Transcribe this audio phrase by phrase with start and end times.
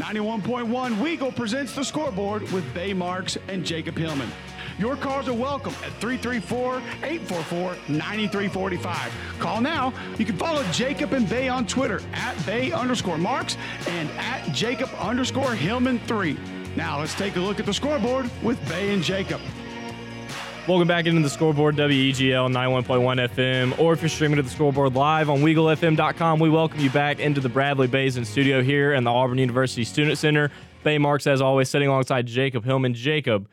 [0.00, 4.30] 91.1 Weagle presents the scoreboard with Bay Marks and Jacob Hillman.
[4.78, 9.12] Your calls are welcome at 334 844 9345.
[9.38, 9.92] Call now.
[10.16, 13.58] You can follow Jacob and Bay on Twitter at Bay underscore Marks
[13.88, 16.38] and at Jacob underscore Hillman 3.
[16.76, 19.42] Now let's take a look at the scoreboard with Bay and Jacob.
[20.68, 24.94] Welcome back into the scoreboard, WEGL 91.1 FM, or if you're streaming to the scoreboard
[24.94, 29.10] live on WeagleFM.com, we welcome you back into the Bradley Basin studio here in the
[29.10, 30.50] Auburn University Student Center.
[30.84, 32.94] Bay Marks, as always, sitting alongside Jacob Hillman.
[32.94, 33.48] Jacob,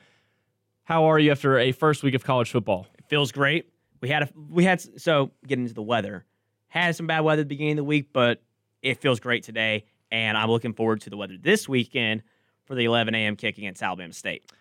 [0.84, 2.86] how are you after a first week of college football?
[3.00, 3.70] It feels great.
[4.02, 6.26] We had a we had so getting into the weather.
[6.68, 8.44] Had some bad weather at the beginning of the week, but
[8.84, 12.22] it feels great today, and I'm looking forward to the weather this weekend
[12.66, 13.38] for the 11 a.m.
[13.38, 14.52] kick against Alabama State.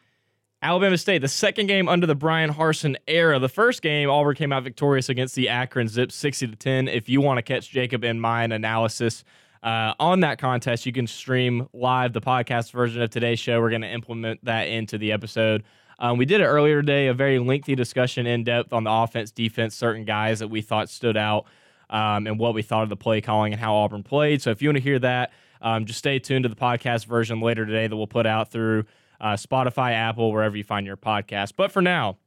[0.62, 3.38] Alabama State, the second game under the Bryan Harsin era.
[3.38, 6.88] The first game, Auburn came out victorious against the Akron Zips, 60 to 10.
[6.88, 9.23] If you want to catch Jacob and mine analysis
[9.62, 13.61] uh, on that contest, you can stream live the podcast version of today's show.
[13.61, 15.62] We're going to implement that into the episode.
[15.98, 19.30] Um, we did it earlier today, a very lengthy discussion in depth on the offense,
[19.30, 21.45] defense, certain guys that we thought stood out,
[21.91, 24.41] um, and what we thought of the play calling and how Auburn played.
[24.41, 27.41] So if you want to hear that, um, just stay tuned to the podcast version
[27.41, 28.84] later today that we'll put out through
[29.20, 31.55] uh, Spotify, Apple, wherever you find your podcast.
[31.56, 32.19] But for now,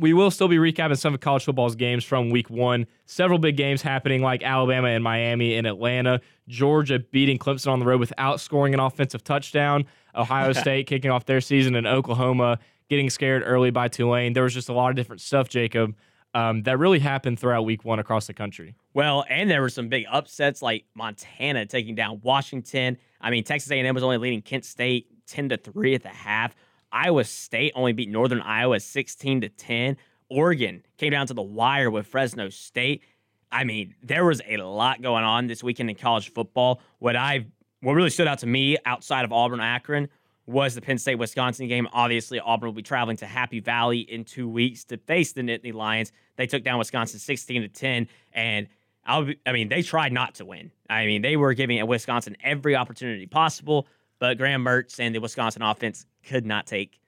[0.00, 2.86] we will still be recapping some of college football's games from week one.
[3.04, 7.86] Several big games happening, like Alabama and Miami in Atlanta, Georgia beating Clemson on the
[7.86, 13.10] road without scoring an offensive touchdown, Ohio State kicking off their season, and Oklahoma getting
[13.10, 14.32] scared early by Tulane.
[14.32, 15.94] There was just a lot of different stuff, Jacob,
[16.32, 18.74] um, that really happened throughout week one across the country.
[18.94, 22.96] Well, and there were some big upsets like Montana taking down Washington.
[23.20, 26.54] I mean, Texas A&M was only leading Kent State 10 to 3 at the half.
[26.92, 29.96] Iowa State only beat Northern Iowa 16 to 10.
[30.28, 33.02] Oregon came down to the wire with Fresno State.
[33.52, 36.80] I mean, there was a lot going on this weekend in college football.
[36.98, 37.46] What I
[37.80, 40.08] what really stood out to me outside of Auburn Akron
[40.46, 41.88] was the Penn State Wisconsin game.
[41.92, 45.72] Obviously, Auburn will be traveling to Happy Valley in two weeks to face the Nittany
[45.72, 46.12] Lions.
[46.36, 48.68] They took down Wisconsin 16 to 10, and
[49.04, 50.70] I'll be, I mean, they tried not to win.
[50.88, 53.86] I mean, they were giving Wisconsin every opportunity possible.
[54.20, 57.00] But Graham Mertz and the Wisconsin offense could not take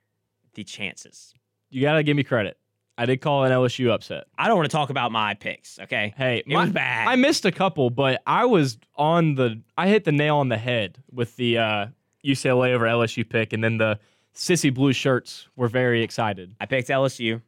[0.54, 1.34] the chances.
[1.70, 2.58] You got to give me credit.
[2.98, 4.24] I did call an LSU upset.
[4.36, 6.12] I don't want to talk about my picks, okay?
[6.16, 7.08] Hey, it my, was bad.
[7.08, 9.62] I missed a couple, but I was on the.
[9.78, 11.86] I hit the nail on the head with the uh,
[12.24, 13.98] UCLA over LSU pick, and then the
[14.34, 16.54] sissy blue shirts were very excited.
[16.60, 17.40] I picked LSU.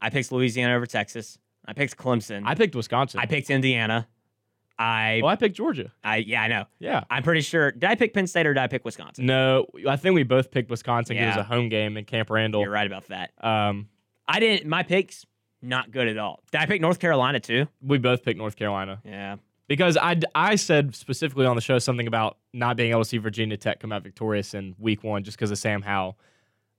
[0.00, 1.38] I picked Louisiana over Texas.
[1.64, 2.42] I picked Clemson.
[2.44, 3.20] I picked Wisconsin.
[3.20, 4.06] I picked Indiana.
[4.78, 5.92] I well, I picked Georgia.
[6.02, 6.64] I yeah, I know.
[6.80, 7.70] Yeah, I'm pretty sure.
[7.72, 9.26] Did I pick Penn State or did I pick Wisconsin?
[9.26, 11.16] No, I think we both picked Wisconsin.
[11.16, 11.24] Yeah.
[11.24, 12.62] It was a home game in Camp Randall.
[12.62, 13.30] You're right about that.
[13.42, 13.88] Um,
[14.26, 14.68] I didn't.
[14.68, 15.24] My picks
[15.62, 16.40] not good at all.
[16.52, 17.66] Did I pick North Carolina too?
[17.80, 19.36] we both picked North Carolina Yeah.
[19.68, 23.18] because I I said specifically on the show something about not being able to see
[23.18, 26.18] Virginia Tech come out victorious in Week One just because of Sam Howell.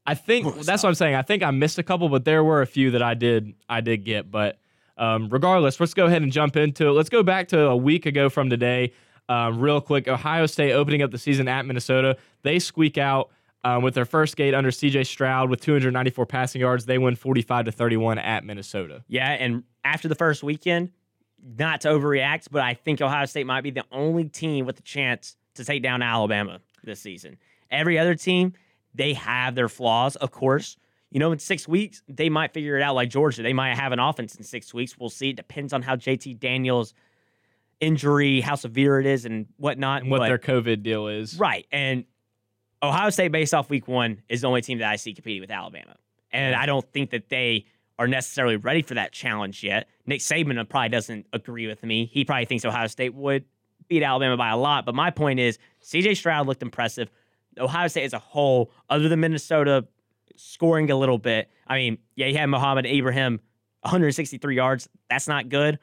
[0.06, 1.16] I think Oh, that's what I'm saying.
[1.16, 3.82] I think I missed a couple, but there were a few that I did I
[3.82, 4.30] did get.
[4.30, 4.60] But
[4.98, 6.92] um, regardless, let's go ahead and jump into it.
[6.92, 8.94] Let's go back to a week ago from today,
[9.30, 10.08] um, real quick.
[10.08, 12.18] Ohio State opening up the season at Minnesota.
[12.44, 13.32] They squeak out
[13.64, 15.04] um, with their first gate under C.J.
[15.06, 16.86] Stroud with 294 passing yards.
[16.86, 19.04] They win 45 to 31 at Minnesota.
[19.08, 20.92] Yeah, and after the first weekend,
[21.58, 24.84] not to overreact, but I think Ohio State might be the only team with a
[24.84, 27.38] chance to take down Alabama this season.
[27.72, 28.54] Every other team,
[28.94, 30.78] they have their flaws, of course.
[31.16, 33.42] You know, in six weeks, they might figure it out like Georgia.
[33.42, 34.98] They might have an offense in six weeks.
[34.98, 35.30] We'll see.
[35.30, 36.94] It depends on how JT Daniels'
[37.80, 40.02] injury, how severe it is, and whatnot.
[40.02, 41.40] And what but- their COVID deal is.
[41.40, 41.66] Right.
[41.72, 42.04] And
[42.84, 45.52] Ohio State, based off week one, is the only team that I see competing with
[45.52, 45.96] Alabama.
[46.34, 49.88] And I don't think that they are necessarily ready for that challenge yet.
[50.06, 52.10] Nick Saban probably doesn't agree with me.
[52.12, 53.46] He probably thinks Ohio State would
[53.88, 54.86] beat Alabama by a lot.
[54.86, 57.10] But my point is, CJ Stroud looked impressive.
[57.58, 59.88] Ohio State as a whole, other than Minnesota
[60.38, 63.40] scoring a little bit, I mean, yeah, he had Mohamed Ibrahim
[63.82, 64.90] 163 yards.
[65.10, 65.80] That's not good.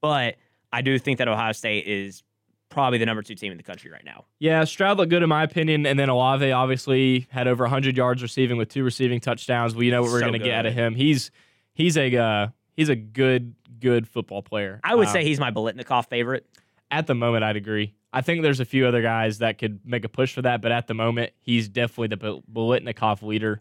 [0.00, 0.36] But
[0.72, 2.22] I do think that Ohio State is
[2.70, 4.24] probably the number two team in the country right now.
[4.38, 8.22] Yeah, Stroud looked good in my opinion, and then Olave obviously had over 100 yards
[8.22, 9.74] receiving with two receiving touchdowns.
[9.74, 10.94] We know what we're So going to get out of him.
[10.94, 11.30] He's
[11.74, 14.80] he's a uh, he's a good good football player.
[14.82, 16.46] I would Uh, say he's my Biletnikoff favorite.
[16.90, 17.94] at the moment I'd agree.
[18.14, 20.70] I think there's a few other guys that could make a push for that, but
[20.72, 23.60] at the moment he's definitely the Bol- Biletnikoff leader.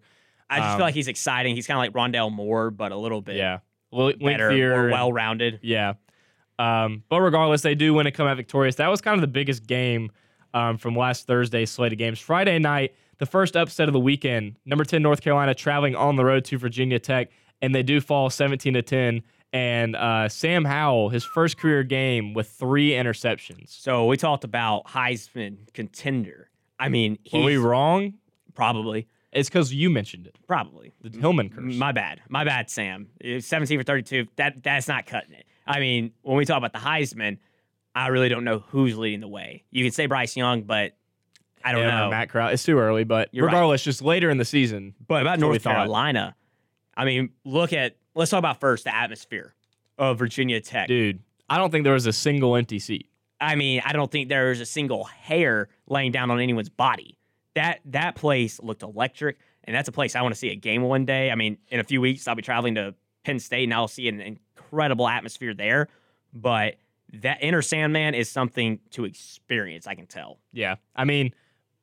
[0.52, 1.56] I just Um, feel like he's exciting.
[1.56, 3.60] He's kind of like Rondale Moore, but a little bit Yeah,
[3.94, 5.60] L- better, lengthier more well rounded.
[5.64, 5.94] Yeah.
[6.60, 8.76] Um, but regardless, they do win and come out victorious.
[8.76, 10.12] That was kind of the biggest game
[10.54, 12.20] um, from last Thursday's slate of games.
[12.20, 14.58] Friday night, the first upset of the weekend.
[14.66, 17.30] Number 10 North Carolina traveling on the road to Virginia Tech,
[17.62, 19.24] and they do fall 17 to 10.
[19.54, 23.70] And uh, Sam Howell, his first career game with three interceptions.
[23.70, 26.50] So we talked about Heisman contender.
[26.80, 28.14] I mean, he's Were we wrong?
[28.54, 30.36] probably, It's because you mentioned it.
[30.48, 30.92] probably.
[31.02, 31.76] The Hillman curse.
[31.76, 32.22] My bad.
[32.30, 33.08] My bad, Sam.
[33.24, 34.28] Uh, 17 for 32.
[34.36, 35.46] That that's not cutting it.
[35.66, 37.38] I mean, when we talk about the Heisman,
[37.96, 39.64] I really don't know who's leading the way.
[39.72, 40.98] You could say Bryce Young, but
[41.64, 42.10] I don't Yeah, know.
[42.10, 42.50] Matt Corral.
[42.50, 43.54] It's too early, but You're right.
[43.54, 44.96] regardless, just later in the season.
[45.08, 45.64] But about That's what we North.
[45.64, 46.36] Carolina,
[46.98, 49.54] I mean, look at let's talk about first the atmosphere
[49.98, 50.88] of Virginia Tech.
[50.88, 51.20] Dude,
[51.50, 53.08] I don't think there was a single empty seat.
[53.40, 57.18] I mean, I don't think there was a single hair laying down on anyone's body.
[57.56, 60.84] That that place looked electric, and that's a place I want to see a game
[60.84, 61.32] one day.
[61.32, 64.08] I mean, in a few weeks, I'll be traveling to Penn State, and I'll see
[64.08, 65.88] an incredible atmosphere there.
[66.34, 66.76] But
[67.14, 69.88] that Enter Sandman is something to experience.
[69.88, 70.40] I can tell.
[70.54, 70.76] Yeah.
[70.96, 71.34] I mean,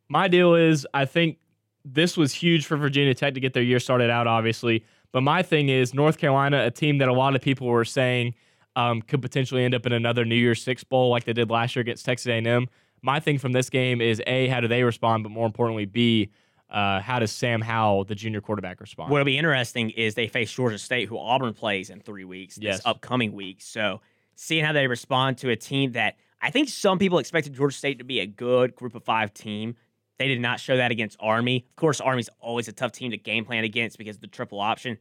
[0.08, 1.38] my deal is I think
[1.84, 4.84] this was huge for Virginia Tech to get their year started out, obviously.
[5.12, 8.34] But my thing is North Carolina, a team that a lot of people were saying
[8.76, 11.76] um, could potentially end up in another New Year's Six bowl like they did last
[11.76, 12.68] year against Texas A&M.
[13.02, 16.30] My thing from this game is a how do they respond, but more importantly, b
[16.70, 19.10] uh, how does Sam Howell, the junior quarterback, respond?
[19.10, 22.64] What'll be interesting is they face Georgia State, who Auburn plays in three weeks, this
[22.64, 22.82] Yes.
[22.84, 23.62] upcoming week.
[23.62, 24.00] So
[24.34, 27.98] seeing how they respond to a team that I think some people expected Georgia State
[27.98, 29.76] to be a good group of five team.
[30.18, 31.64] They did not show that against Army.
[31.70, 34.60] Of course, Army's always a tough team to game plan against because of the triple
[34.60, 34.98] option.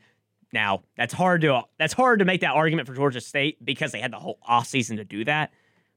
[0.54, 4.00] Now, that's hard to that's hard to make that argument for Georgia State because they
[4.00, 5.52] had the whole offseason to do that.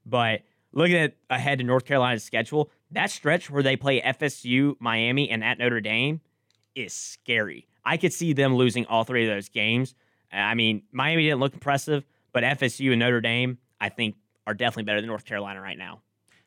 [0.04, 0.40] But
[0.72, 5.42] looking at ahead to North Carolina's schedule, that stretch where they play FSU, Miami, and
[5.44, 6.20] at Notre Dame
[6.74, 7.66] is scary.
[7.84, 9.94] I could see them losing all three of those games.
[10.32, 14.84] I mean, Miami didn't look impressive, but FSU and Notre Dame, I think, are definitely
[14.84, 16.02] better than North Carolina right now.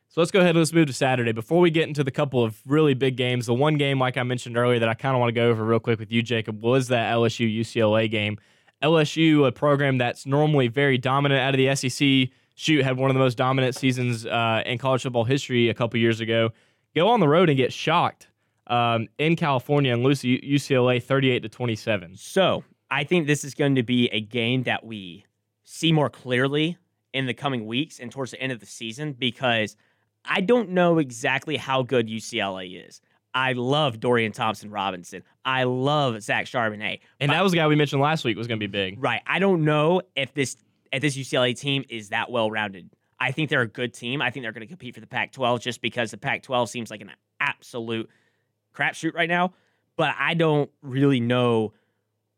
[0.08, 1.32] So let's go ahead and let's move to Saturday.
[1.32, 4.22] Before we get into the couple of really big games, the one game, like I
[4.22, 6.62] mentioned earlier, that I kind of want to go over real quick with you, Jacob,
[6.62, 8.38] was that LSU UCLA game.
[8.80, 13.14] LSU, a program that's normally very dominant out of the SEC, shoot, had one of
[13.14, 16.50] the most dominant seasons uh, in college football history a couple years ago.
[16.94, 18.28] Go on the road and get shocked
[18.68, 22.16] um, in California and lose UCLA 38 to 27.
[22.16, 25.24] So I think this is going to be a game that we
[25.64, 26.78] see more clearly
[27.12, 29.76] in the coming weeks and towards the end of the season because
[30.24, 33.00] I don't know exactly how good UCLA is.
[33.34, 35.24] I love Dorian Thompson Robinson.
[35.44, 37.00] I love Zach Charbonnet.
[37.18, 39.02] And that was the guy we mentioned last week was going to be big.
[39.02, 39.22] Right.
[39.26, 40.56] I don't know if this
[40.94, 42.90] if this UCLA team is that well rounded.
[43.20, 44.20] I think they're a good team.
[44.20, 47.00] I think they're going to compete for the Pac-12 just because the Pac-12 seems like
[47.00, 47.10] an
[47.40, 48.08] absolute
[48.74, 49.54] crapshoot right now.
[49.96, 51.72] But I don't really know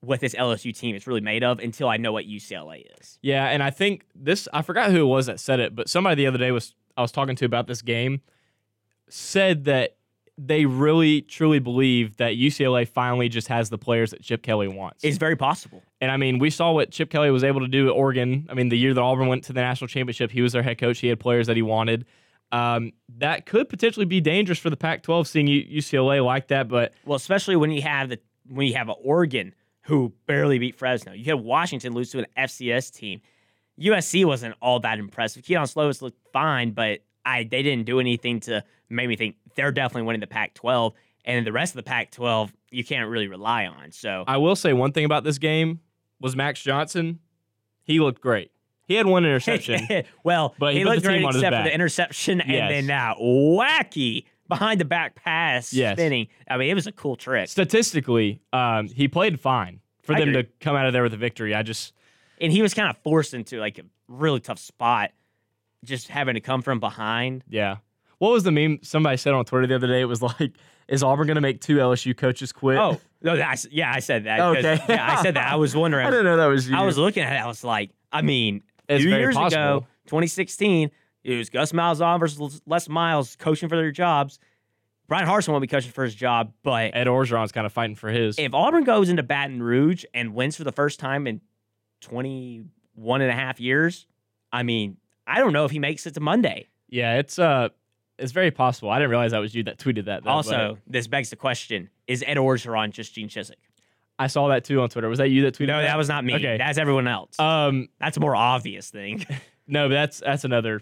[0.00, 3.18] what this LSU team is really made of until I know what UCLA is.
[3.22, 6.16] Yeah, and I think this I forgot who it was that said it, but somebody
[6.16, 8.20] the other day was I was talking to about this game
[9.08, 9.95] said that
[10.38, 15.02] they really truly believe that UCLA finally just has the players that Chip Kelly wants.
[15.02, 15.82] It's very possible.
[16.00, 18.46] and I mean, we saw what Chip Kelly was able to do at Oregon.
[18.50, 20.78] I mean, the year that Auburn went to the national championship, he was their head
[20.78, 20.98] coach.
[20.98, 22.04] He had players that he wanted.
[22.52, 26.92] Um, that could potentially be dangerous for the Pac-12 seeing U- UCLA like that, but
[27.04, 31.12] Well, especially when you have the when you have an Oregon who barely beat Fresno.
[31.12, 33.20] You had Washington lose to an FCS team.
[33.80, 35.44] USC wasn't all that impressive.
[35.44, 39.72] Kedon Slovis looked fine, but I they didn't do anything to make me think they're
[39.72, 40.92] definitely winning the Pac-12.
[41.24, 43.90] And the rest of the Pac-12, you can't really rely on.
[43.90, 45.80] So I will say one thing about this game
[46.20, 47.18] was Max Johnson.
[47.82, 48.52] He looked great.
[48.86, 49.80] He had one interception.
[50.24, 52.48] well, But he he looked great except for the interception Yes.
[52.48, 55.96] and then that wacky behind the back pass Yes.
[55.96, 56.28] spinning.
[56.48, 57.48] I mean, it was a cool trick.
[57.48, 60.44] statistically, um, he played fine for I them agree.
[60.44, 61.54] to come out of there with a victory.
[61.54, 61.92] I just
[62.40, 65.10] and he was kind of forced into like a really tough spot,
[65.86, 67.44] just having to come from behind.
[67.48, 67.76] yeah.
[68.18, 70.00] What was the meme somebody said on Twitter the other day?
[70.00, 70.52] It was like,
[70.88, 74.24] "Is Auburn going to make two LSU coaches quit?" Oh no, that's yeah, I said
[74.24, 74.40] that.
[74.40, 74.80] Okay.
[74.88, 75.52] yeah, I said that.
[75.52, 76.06] I was wondering.
[76.06, 76.74] I didn't know that was you.
[76.74, 77.42] I was looking at it.
[77.42, 79.62] I was like, I mean, It's two years possible.
[79.78, 80.90] ago, 2016,
[81.24, 84.38] it was Gus Malzahn versus Les Miles coaching for their jobs.
[85.08, 88.08] Bryan Harsin won't be coaching for his job, but Ed Orgeron's kind of fighting for
[88.08, 88.38] his.
[88.38, 91.42] if Auburn goes into Baton Rouge and wins for the first time in
[92.00, 94.06] 21 and a half years,
[94.52, 96.68] I mean, I don't know if he makes it to Monday.
[96.88, 97.68] yeah, it's uh,
[98.18, 98.90] it's very possible.
[98.90, 100.24] I didn't realize that was you that tweeted that.
[100.24, 103.54] Though, also, this begs the question is Ed Orgeron just Gene Chizik?
[104.18, 105.08] I saw that too on Twitter.
[105.08, 105.66] Was that you that tweeted?
[105.66, 106.34] No, that was not me.
[106.34, 106.56] Okay.
[106.56, 107.38] That's everyone else.
[107.38, 109.26] Um, That's a more obvious thing.
[109.66, 110.80] no, but that's that's another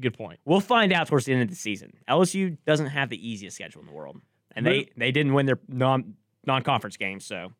[0.00, 0.38] good point.
[0.44, 1.92] we'll find out towards the end of the season.
[2.08, 4.20] LSU doesn't have the easiest schedule in the world,
[4.54, 6.14] and they they didn't win their non
[6.46, 7.24] non conference games.
[7.24, 7.52] So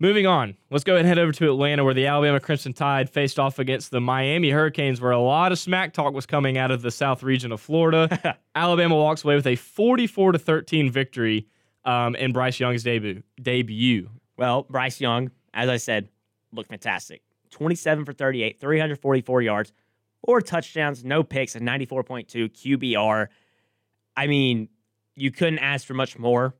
[0.00, 3.08] Moving on, let's go ahead and head over to Atlanta, where the Alabama Crimson Tide
[3.08, 6.72] faced off against the Miami Hurricanes, where a lot of smack talk was coming out
[6.72, 8.36] of the South region of Florida.
[8.56, 11.46] Alabama walks away with a 44 to 13 victory
[11.84, 13.22] um, in Bryce Young's debut.
[13.40, 14.10] Debut.
[14.36, 16.08] well, Bryce Young, as I said,
[16.52, 17.22] looked fantastic.
[17.50, 19.72] Twenty seven for thirty eight, three hundred forty four yards,
[20.26, 23.28] four touchdowns, no picks, a ninety four point two QBR.
[24.16, 24.68] I mean,
[25.14, 26.56] you couldn't ask for much more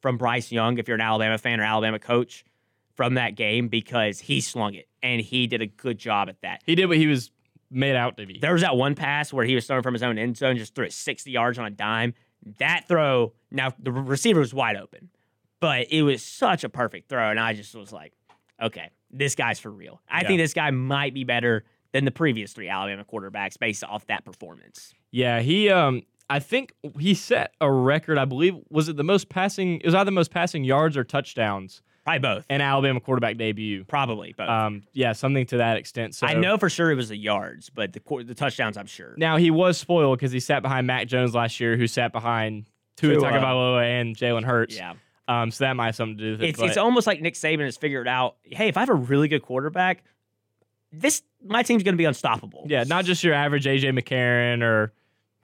[0.00, 2.44] from Bryce Young if you're an Alabama fan or Alabama coach
[2.94, 6.62] from that game because he slung it and he did a good job at that.
[6.66, 7.30] He did what he was
[7.70, 8.38] made out to be.
[8.38, 10.74] There was that one pass where he was throwing from his own end zone, just
[10.74, 12.14] threw it 60 yards on a dime.
[12.58, 15.10] That throw, now the receiver was wide open,
[15.60, 17.30] but it was such a perfect throw.
[17.30, 18.12] And I just was like,
[18.60, 20.00] okay, this guy's for real.
[20.08, 20.26] I Yeah.
[20.28, 24.24] think this guy might be better than the previous three Alabama quarterbacks based off that
[24.24, 24.92] performance.
[25.10, 29.28] Yeah, he um I think he set a record, I believe was it the most
[29.28, 32.46] passing it was either the most passing yards or touchdowns Probably both.
[32.50, 33.84] in Alabama quarterback debut.
[33.84, 34.48] Probably both.
[34.48, 36.14] Um yeah, something to that extent.
[36.14, 38.86] So I know for sure it was the yards, but the qu- the touchdowns, I'm
[38.86, 39.14] sure.
[39.16, 42.66] Now he was spoiled because he sat behind Mac Jones last year, who sat behind
[42.96, 43.22] Tua Tua.
[43.30, 44.76] Tagovailoa and Jalen Hurts.
[44.76, 44.94] Yeah.
[45.28, 46.48] Um, so that might have something to do with it.
[46.50, 48.94] It's, but- it's almost like Nick Saban has figured out hey, if I have a
[48.94, 50.02] really good quarterback,
[50.92, 52.66] this my team's going to be unstoppable.
[52.68, 54.92] yeah, not just your average AJ McCarron or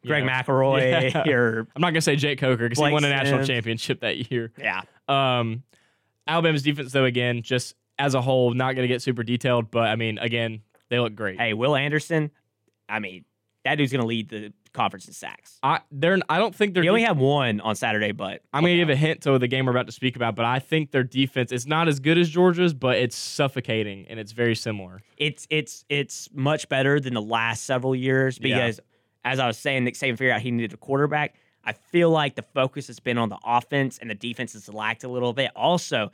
[0.06, 1.32] Greg know, McElroy Yeah.
[1.32, 4.52] or I'm not gonna say Jake Coker because he won a national championship that year.
[4.58, 4.82] yeah.
[5.08, 5.62] Um,
[6.28, 9.88] Alabama's defense, though, again, just as a whole, not going to get super detailed, but
[9.88, 11.40] I mean, again, they look great.
[11.40, 12.30] Hey, Will Anderson,
[12.88, 13.24] I mean,
[13.64, 15.58] that dude's going to lead the conference in sacks.
[15.62, 16.82] I they're I don't think they're.
[16.84, 19.48] He only have one on Saturday, but I'm going to give a hint to the
[19.48, 22.16] game we're about to speak about, but I think their defense is not as good
[22.18, 25.02] as Georgia's, but it's suffocating and it's very similar.
[25.16, 28.54] it's it's it's much better than the last several years Yeah.
[28.56, 28.80] because
[29.24, 31.34] as I was saying, Nick Saban figured out he needed a quarterback.
[31.68, 35.04] I feel like the focus has been on the offense and the defense has lacked
[35.04, 35.50] a little bit.
[35.54, 36.10] Also,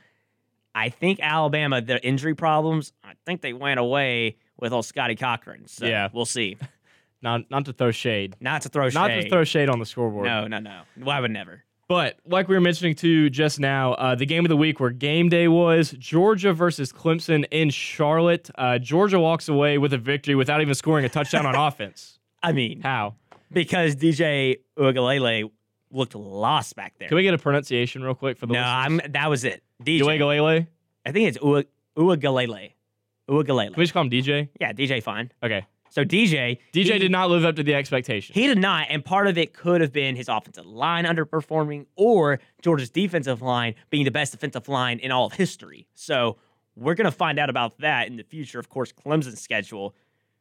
[0.73, 5.67] I think Alabama, their injury problems, I think they went away with old Scotty Cochran.
[5.67, 6.09] So Yeah.
[6.11, 6.57] we'll see.
[7.21, 8.93] Not not to throw shade, Not to throw shade.
[8.95, 10.25] not to throw shade on the scoreboard.
[10.25, 10.81] no, no, no.
[10.97, 11.63] Well, I would never.
[11.87, 14.89] But like we were mentioning too just now, uh, the game of the week where
[14.91, 18.49] game day was Georgia versus Clemson in Charlotte.
[18.55, 22.19] Uh, Georgia walks away with a victory without even scoring a touchdown on offense.
[22.43, 23.15] I mean, How?
[23.55, 25.49] Because DJ Uiagalelei
[25.89, 27.07] looked lost back there.
[27.07, 29.01] Can we get a pronunciation real quick for the no, listeners?
[29.05, 29.63] I'm that was it.
[29.81, 30.01] DJ.
[30.01, 30.67] Uegalele?
[31.05, 31.63] I think it's Ua-
[31.97, 32.73] Uigalele.
[33.27, 34.49] Can we just call him DJ?
[34.59, 35.31] Yeah, DJ fine.
[35.41, 35.65] Okay.
[35.89, 38.33] So DJ, DJ he- did not live up to the expectation.
[38.33, 42.41] He did not, and part of it could have been his offensive line underperforming, or
[42.61, 45.87] Georgia's defensive line being the best defensive line in all of history.
[45.93, 46.37] So
[46.75, 48.59] we're gonna find out about that in the future.
[48.59, 49.95] Of course, Clemson's schedule.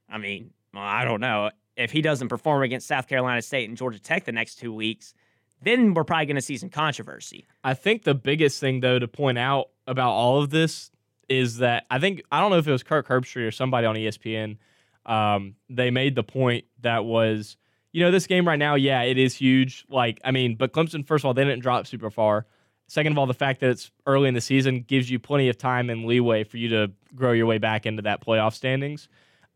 [0.08, 3.76] I mean, well, I don't know if he doesn't perform against South Carolina State and
[3.76, 5.14] Georgia Tech the next two weeks.
[5.62, 7.46] Then we're probably gonna see some controversy.
[7.62, 10.90] I think the biggest thing though to point out about all of this
[11.28, 13.96] is that I think I don't know if it was Kirk Herbstreit or somebody on
[13.96, 14.58] ESPN.
[15.06, 17.56] Um, they made the point that was,
[17.92, 19.84] you know, this game right now, yeah, it is huge.
[19.88, 22.46] Like, I mean, but Clemson, first of all, they didn't drop super far.
[22.86, 25.56] Second of all, the fact that it's early in the season gives you plenty of
[25.56, 29.08] time and leeway for you to grow your way back into that playoff standings.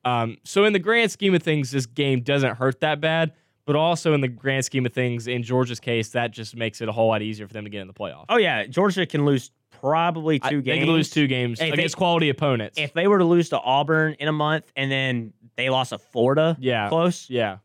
[0.04, 3.32] Um, so in the grand scheme of things, this game doesn't hurt that bad.
[3.66, 6.88] But also in the grand scheme of things, in Georgia's case, that just makes it
[6.88, 8.24] a whole lot easier for them to get in the playoff.
[8.30, 10.64] Oh yeah, Georgia can lose probably I- games.
[10.64, 12.78] They can lose two games If they- against quality opponents.
[12.78, 15.98] If they were to lose to Auburn in a month and then they lost to
[15.98, 16.88] Florida, Yeah.
[16.88, 17.58] close, yeah,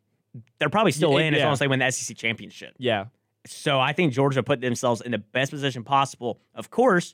[0.60, 2.74] they're probably still Yeah, in as long as they win the SEC championship.
[2.78, 3.06] yeah,
[3.48, 6.42] So I think Georgia put themselves in the best position possible.
[6.54, 7.14] Of course,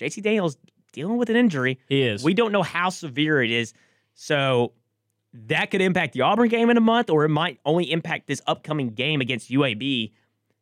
[0.00, 0.56] JT Daniels
[0.92, 1.78] dealing with an injury.
[1.88, 2.24] he is.
[2.24, 3.74] We don't know how severe it is.
[4.14, 4.72] So
[5.32, 8.40] that could impact the Auburn game in a month, or it might only impact this
[8.46, 10.12] upcoming game against UAB.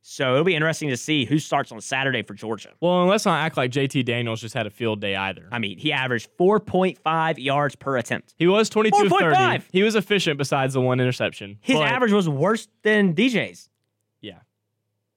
[0.05, 2.71] So it'll be interesting to see who starts on Saturday for Georgia.
[2.81, 5.47] well, and let's not act like JT Daniels just had a field day either.
[5.53, 8.35] I mean, he averaged 4.5 yards per attempt.
[8.37, 9.65] He was 22 of 30.
[9.71, 11.59] He was efficient besides the one interception.
[11.61, 13.69] His average was worse than DJ's.
[14.21, 14.41] Yeah.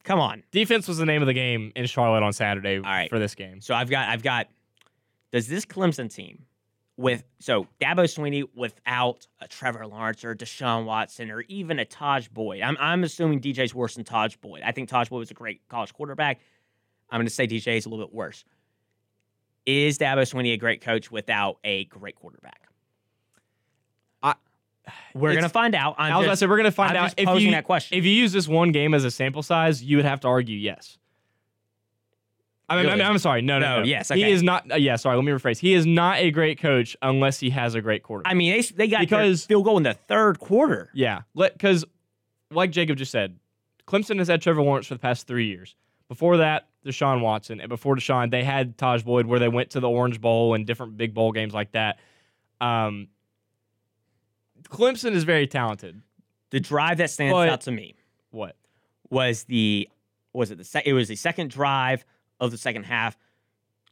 [0.04, 0.44] Come on.
[0.51, 3.10] Defense was the name of the game in Charlotte on Saturday right.
[3.10, 3.62] for this game.
[3.62, 4.48] So I've got I've got
[5.32, 6.46] does this Clemson team
[6.98, 12.32] with so Dabo Swinney without a Trevor Lawrence or Deshaun Watson or even a Tajh
[12.32, 12.62] Boyd.
[12.62, 14.62] I'm I'm assuming DJ's worse than Tajh Boyd.
[14.64, 16.40] I think Tajh Boyd was a great college quarterback.
[17.10, 18.46] I'm going to say DJ is a little bit worse.
[19.66, 22.62] Is Dabo Swinney a great coach without a great quarterback?
[24.24, 24.36] I-
[25.14, 25.96] We're going to find out.
[25.98, 27.98] I'm I was just, gonna say we're gonna find I'm out if you that question.
[27.98, 30.58] if you use this one game as a sample size, you would have to argue
[30.58, 30.98] yes.
[32.67, 32.98] I mean, I Really?
[33.03, 33.41] mean, I'm sorry.
[33.43, 33.86] No, no, No, no.
[33.86, 34.72] yes, He is not.
[34.72, 35.15] Uh, yeah, sorry.
[35.17, 35.60] Let me rephrase.
[35.60, 38.31] He is not a great coach unless he has a great quarterback.
[38.31, 40.89] I mean, they, they got Because- field goal in the third quarter.
[40.93, 41.86] Yeah, because
[42.51, 43.38] like Jacob just said,
[43.88, 45.75] Clemson has had Trevor Lawrence for the past three years.
[46.07, 49.79] Before that, Deshaun Watson, and before Deshaun, they had Tajh Boyd, where they went to
[49.79, 52.00] the Orange Bowl and different big bowl games like that.
[52.62, 53.10] Um,
[54.69, 56.01] Clemson is very talented.
[56.51, 57.95] The drive that stands But- out to me
[58.31, 58.55] What?
[59.10, 59.88] was the
[60.34, 62.03] was it the sec- it was the second drive
[62.39, 63.18] of the second half.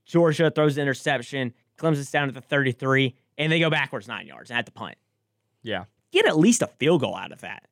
[0.06, 4.52] Georgia throws the interception, Clemson's down at the 33, and they go backwards nine yards
[4.52, 4.98] at the punt.
[5.62, 7.68] Yeah, Get at least a field goal out of that.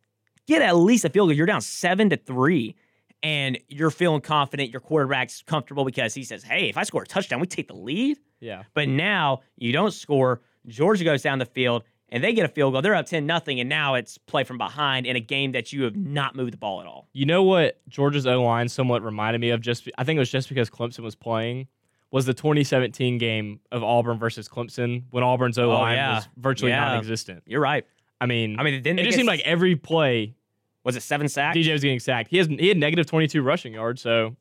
[0.48, 1.34] Get at least a field goal.
[1.34, 2.75] You're down seven to three,
[3.22, 7.06] and you're feeling confident, your quarterback's comfortable because he says, "Hey, if I score a
[7.06, 8.63] touchdown, we take the lead." Yeah.
[8.74, 10.42] But now you don't score.
[10.66, 12.82] Georgia goes down the field and they get a field goal.
[12.82, 15.84] They're up 10 nothing, and now it's play from behind in a game that you
[15.84, 17.08] have not moved the ball at all.
[17.13, 19.62] You know what Georgia's O line somewhat reminded me of?
[19.62, 21.68] Just I think it was just because Clemson was playing.
[22.12, 26.15] Was the 2017 game of Auburn versus Clemson when Auburn's oh, O line yeah.
[26.15, 26.82] was virtually Yeah.
[26.86, 27.44] non-existent?
[27.46, 27.86] You're right.
[28.20, 30.36] I mean, I mean, didn't it just get seemed like every play
[30.84, 31.58] Was it seven sacks?
[31.58, 32.30] DJ was getting sacked.
[32.30, 34.36] He has he had negative 22 rushing yards, so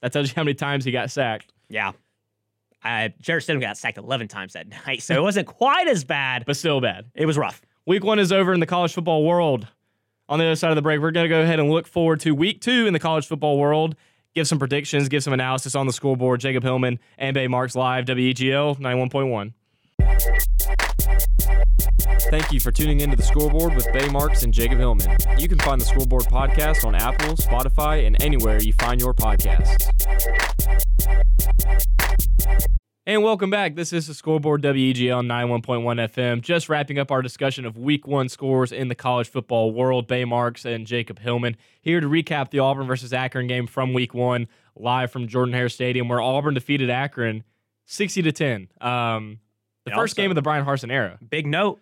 [0.00, 1.52] that tells you how many times he got sacked.
[1.68, 1.92] Yeah.
[2.84, 6.44] Uh, Jarrett Stidham got sacked 11 times that night, so it wasn't quite as bad.
[6.44, 7.10] But still bad.
[7.14, 7.60] It was rough.
[7.86, 9.66] Week one is over in the college football world.
[10.28, 12.20] On the other side of the break, we're going to go ahead and look forward
[12.20, 13.96] to week two in the college football world.
[14.34, 16.40] Give some predictions, give some analysis on the scoreboard.
[16.40, 19.52] Jacob Hillman and Bay Marks live, WEGL 91.1.
[22.30, 25.14] Thank you for tuning into the scoreboard with Bay Marks and Jacob Hillman.
[25.36, 29.90] You can find the scoreboard podcast on Apple, Spotify, and anywhere you find your podcasts.
[33.12, 33.74] And welcome back.
[33.74, 35.60] This is the scoreboard WEGL 91.1
[36.08, 36.40] FM.
[36.40, 40.06] Just wrapping up our discussion of week one scores in the college football world.
[40.06, 44.14] Bay Marks and Jacob Hillman here to recap the Auburn versus Akron game from week
[44.14, 47.44] one, live from Jordan Hare Stadium, where Auburn defeated Akron
[47.84, 48.68] 60 to 10.
[48.80, 49.40] Um,
[49.84, 51.18] the And first also- game of the Bryan Harsin era.
[51.28, 51.80] Big note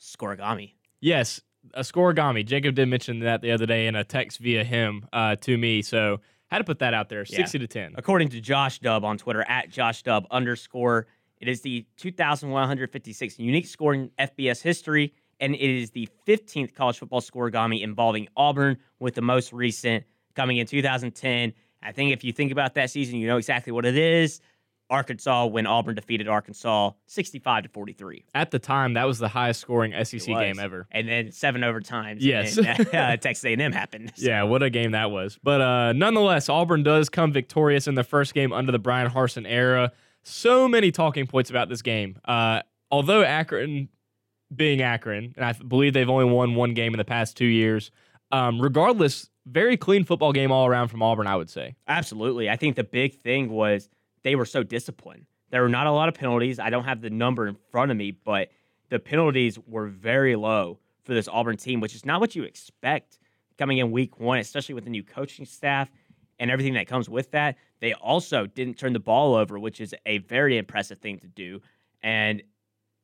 [0.00, 0.74] Scorigami.
[1.00, 1.40] Yes,
[1.74, 2.46] a scorigami.
[2.46, 5.82] Jacob did mention that the other day in a text via him uh, to me.
[5.82, 7.94] So had to put that out there 60 to 10.
[7.96, 11.06] According to Josh Dub on Twitter, at Josh Dub underscore,
[11.40, 16.98] it is the 2,156 unique score in FBS history, and it is the 15th college
[16.98, 20.04] football scorigami involving Auburn, with the most recent
[20.34, 21.52] coming in 2010.
[21.82, 24.40] I think if you think about that season, you know exactly what it is.
[24.90, 28.24] Arkansas when Auburn defeated Arkansas 65 to 43.
[28.34, 30.86] At the time, that was the highest scoring SEC game ever.
[30.90, 32.18] And then seven overtimes.
[32.20, 32.58] Yes.
[32.58, 34.12] and, uh, Texas A&M happened.
[34.16, 35.38] So, Yeah, what a game that was.
[35.42, 39.46] But uh, nonetheless, Auburn does come victorious in the first game under the Bryan Harsin
[39.48, 39.92] era.
[40.22, 42.18] So many talking points about this game.
[42.24, 43.88] Uh, although Akron
[44.54, 47.90] being Akron, and I believe they've only won one game in the past two years,
[48.32, 51.76] um, regardless, very clean football game all around from Auburn, I would say.
[51.88, 52.50] Absolutely.
[52.50, 53.88] I think the big thing was
[54.22, 55.26] they were so disciplined.
[55.50, 56.58] There were not a lot of penalties.
[56.58, 58.50] I don't have the number in front of me, but
[58.88, 63.18] the penalties were very low for this Auburn team, which is not what you expect
[63.58, 65.90] coming in week one, especially with the new coaching staff
[66.38, 67.56] and everything that comes with that.
[67.80, 71.60] They also didn't turn the ball over, which is a very impressive thing to do.
[72.02, 72.42] And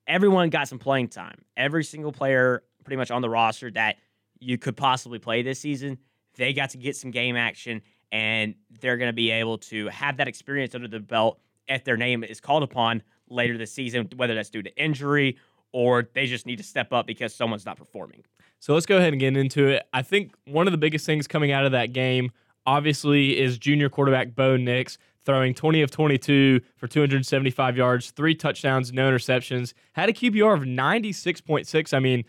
[0.07, 1.45] everyone got some playing time.
[1.57, 3.97] Every single player pretty much on the roster that
[4.39, 5.99] you could possibly play this season,
[6.37, 10.17] they got to get some game action and they're going to be able to have
[10.19, 14.35] that experience under the belt if their name is called upon later this season, whether
[14.35, 15.37] that's due to injury
[15.73, 18.25] or they just need to step up because someone's not performing.
[18.61, 19.83] So let's go ahead and get into it.
[19.93, 22.31] I think one of the biggest things coming out of that game,
[22.67, 28.93] obviously, is junior quarterback Bo Nix throwing 20 of 22 for 275 yards, three touchdowns,
[28.93, 31.93] no interceptions, had a QBR of 96.6.
[31.93, 32.25] I mean,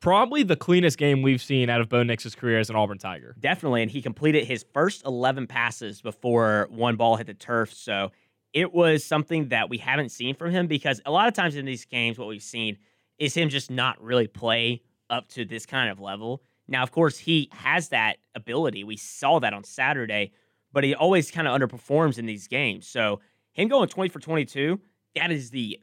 [0.00, 3.34] probably the cleanest game we've seen out of Bo Nix's career as an Auburn Tiger.
[3.38, 3.82] Definitely.
[3.82, 7.72] And he completed his first 11 passes before one ball hit the turf.
[7.72, 8.12] So
[8.52, 11.64] it was something that we haven't seen from him because a lot of times in
[11.64, 12.78] these games, what we've seen
[13.18, 16.42] is him just not really play up to this kind of level.
[16.68, 18.84] Now, of course, he has that ability.
[18.84, 20.32] We saw that on Saturday,
[20.72, 22.86] but he always kind of underperforms in these games.
[22.86, 23.20] So
[23.52, 24.80] him going 20 for 22,
[25.16, 25.80] that is the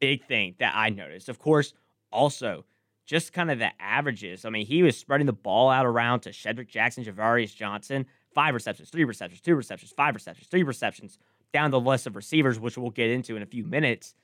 [0.00, 1.28] big thing that I noticed.
[1.28, 1.72] Of course,
[2.10, 2.64] also
[3.06, 4.44] just kind of the averages.
[4.44, 8.52] I mean, he was spreading the ball out around to Shedrick Jackson, Javarius Johnson, five
[8.52, 11.18] receptions, three receptions, two receptions, five receptions, three receptions,
[11.52, 14.14] down the list of receivers, which we'll get into in a few minutes.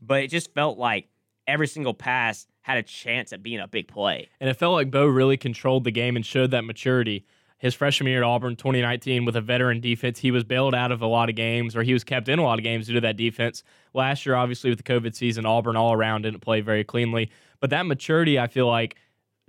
[0.00, 1.08] But it just felt like
[1.46, 4.28] every single pass had a chance at being a big play.
[4.40, 7.24] And it felt like Bo really controlled the game and showed that maturity.
[7.58, 11.00] His freshman year at Auburn, 2019, with a veteran defense, he was bailed out of
[11.00, 13.00] a lot of games, or he was kept in a lot of games due to
[13.02, 13.62] that defense.
[13.94, 17.30] Last year, obviously, with the COVID season, Auburn all around didn't play very cleanly.
[17.62, 18.96] But that maturity, I feel like,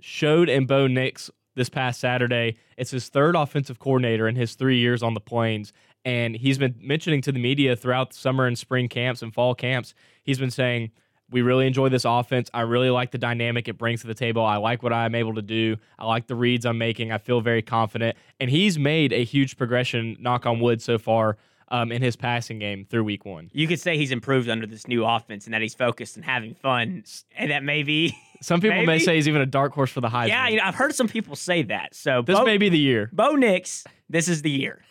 [0.00, 2.56] showed in Bo Nix this past Saturday.
[2.78, 5.72] It's his third offensive coordinator in his three years on the Plains.
[6.04, 9.54] And he's been mentioning to the media throughout the summer and spring camps and fall
[9.56, 10.92] camps, he's been saying,
[11.30, 12.48] we really enjoy this offense.
[12.54, 14.44] I really like the dynamic it brings to the table.
[14.44, 15.76] I like what I'm able to do.
[15.98, 17.10] I like the reads I'm making.
[17.10, 18.16] I feel very confident.
[18.38, 21.36] And he's made a huge progression, knock on wood, so far
[21.68, 23.50] um, in his passing game through week one.
[23.52, 26.54] You could say he's improved under this new offense and that he's focused and having
[26.54, 27.04] fun,
[27.36, 28.16] and that maybe.
[28.40, 30.28] Some people may say he's even a dark horse for the Heisman.
[30.28, 31.94] yeah, you know, I've heard some people say that.
[31.94, 33.08] So this Bo, may be the year.
[33.10, 34.82] Bo Nix, this is the year.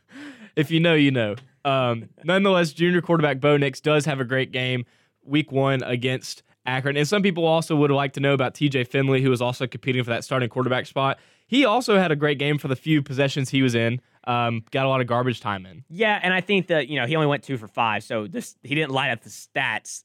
[0.56, 1.36] if you know, you know.
[1.64, 4.86] Um, nonetheless, junior quarterback Bo Nix does have a great game
[5.24, 6.96] week one against Akron.
[6.96, 10.02] And some people also would like to know about TJ Finley, who is also competing
[10.02, 11.18] for that starting quarterback spot.
[11.46, 14.00] He also had a great game for the few possessions he was in.
[14.24, 15.84] Um, got a lot of garbage time in.
[15.88, 18.56] Yeah, and I think that you know he only went two for five, so this
[18.62, 20.02] he didn't light up the stats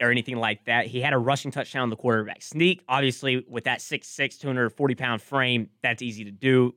[0.00, 0.86] or anything like that.
[0.86, 2.82] He had a rushing touchdown on the quarterback sneak.
[2.88, 6.74] Obviously, with that 6'6", 240 pound frame, that's easy to do.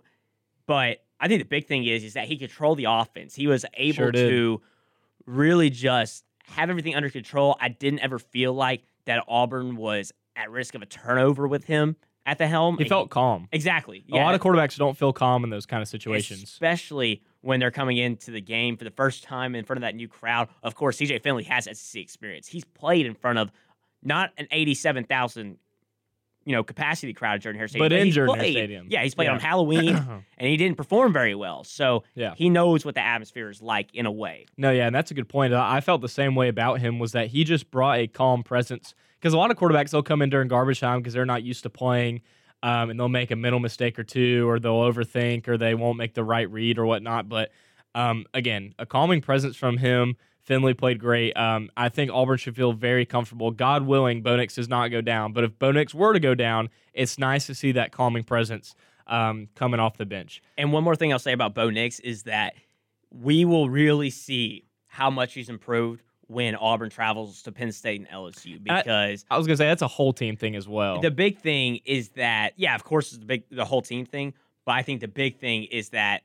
[0.66, 3.36] But I think the big thing is is that he controlled the offense.
[3.36, 4.62] He was able Sure to
[5.26, 7.58] really just have everything under control.
[7.60, 11.96] I didn't ever feel like that Auburn was at risk of a turnover with him
[12.28, 12.78] at the helm.
[12.78, 13.48] He felt calm.
[13.52, 14.04] exactly.
[14.12, 16.44] A lot of quarterbacks don't feel calm in those kind of situations.
[16.44, 19.96] Especially when they're coming into the game for the first time in front of that
[19.96, 20.50] new crowd.
[20.62, 22.48] Of course, CJ Finley has SEC experience.
[22.48, 23.52] He's played in front of
[24.04, 25.58] not an 87,000
[26.46, 27.90] you know, capacity crowd at Jordan Hare Stadium.
[27.90, 28.88] But in he's Jordan Hare Stadium.
[28.90, 29.34] Yeah, he's played Yeah.
[29.34, 29.90] on Halloween
[30.38, 31.66] and he didn't perform very well.
[31.66, 32.36] So Yeah.
[32.38, 34.46] he knows what the atmosphere is like in a way.
[34.56, 35.54] No, yeah, and that's a good point.
[35.54, 38.96] I felt the same way about him was that he just brought a calm presence
[39.28, 41.63] because a lot of quarterbacks they'll come in during garbage time because they're not used
[41.63, 42.22] to playing,
[42.63, 45.98] um, and they'll make a mental mistake or two, or they'll overthink, or they won't
[45.98, 47.28] make the right read or whatnot.
[47.28, 47.52] But
[47.94, 50.16] um, again, a calming presence from him.
[50.40, 51.36] Finley played great.
[51.36, 53.52] Um, I think Auburn should feel very comfortable.
[53.52, 55.34] God willing, Bo Nix does not go down.
[55.34, 58.74] But if Bo Nix were to go down, it's nice to see that calming presence
[59.08, 60.42] um, coming off the bench.
[60.58, 62.54] And one more thing I'll say about Bo Nix is that
[63.12, 68.10] we will really see how much he's improved when Auburn travels to Penn State and
[68.10, 71.00] LSU I- because I was gonna say that's a whole team thing as well.
[71.00, 74.34] the big thing is that yeah, of course, it's the big the whole team thing,
[74.66, 76.24] but I think the big thing is that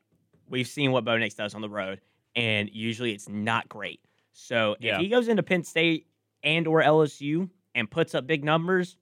[0.48, 2.00] we've seen what Bo Nix does on the road,
[2.36, 4.00] and usually it's not great.
[4.32, 4.96] So Yeah.
[4.96, 6.06] if he goes into Penn State
[6.42, 8.96] and or LSU and puts up big numbers,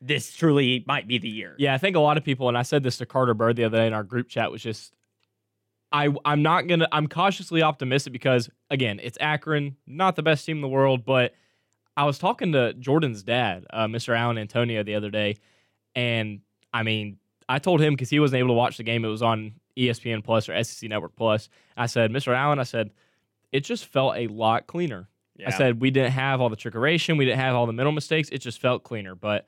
[0.00, 1.54] this truly might be the year.
[1.58, 3.64] Yeah, I think a lot of people, and I said this to Carter Bird the
[3.64, 4.94] other day in our group chat, was just
[5.92, 10.58] I I'm not gonna I'm cautiously optimistic because again, it's Akron, not the best team
[10.58, 11.34] in the world, but
[11.96, 14.16] I was talking to Jordan's dad, uh, Mr.
[14.16, 15.36] Alan Antonio, the other day,
[15.94, 16.40] and
[16.72, 19.22] I mean, I told him because he wasn't able to watch the game, it was
[19.22, 21.48] on ESPN Plus or SEC Network Plus.
[21.76, 22.34] I said, Mr.
[22.34, 22.90] Allen, I said,
[23.50, 25.08] it just felt a lot cleaner.
[25.46, 28.28] I said we didn't have all the trickeration, we didn't have all the mental mistakes.
[28.30, 29.14] It just felt cleaner.
[29.14, 29.46] But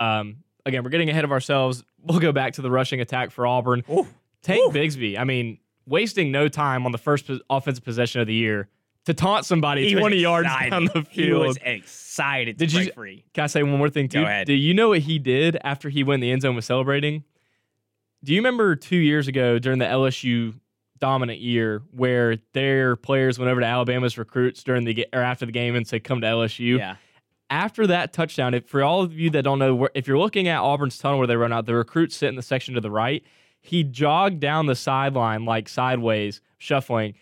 [0.00, 1.84] um, again, we're getting ahead of ourselves.
[2.02, 3.84] We'll go back to the rushing attack for Auburn.
[3.90, 4.06] Ooh.
[4.42, 4.78] Tank Ooh.
[4.78, 5.18] Bigsby.
[5.18, 8.68] I mean, wasting no time on the first offensive possession of the year
[9.06, 11.66] to taunt somebody He was 20 yards down the He was field.
[11.66, 13.24] excited Did you- free.
[13.34, 14.20] Can I say one more thing too?
[14.20, 14.46] Go ahead.
[14.46, 17.24] Do you know what he did after he went in the end zone was celebrating?
[18.22, 20.54] Do you remember two years ago during the LSU
[20.98, 25.52] dominant year where their players went over to Alabama's recruits during the or after the
[25.52, 26.96] game and said, "Come to LSU." Yeah.
[27.50, 30.60] After that touchdown, if for all of you that don't know, if you're looking at
[30.60, 33.22] Auburn's tunnel where they run out, the recruits sit in the section to the right.
[33.66, 37.14] He jogged down the sideline like sideways, shuffling,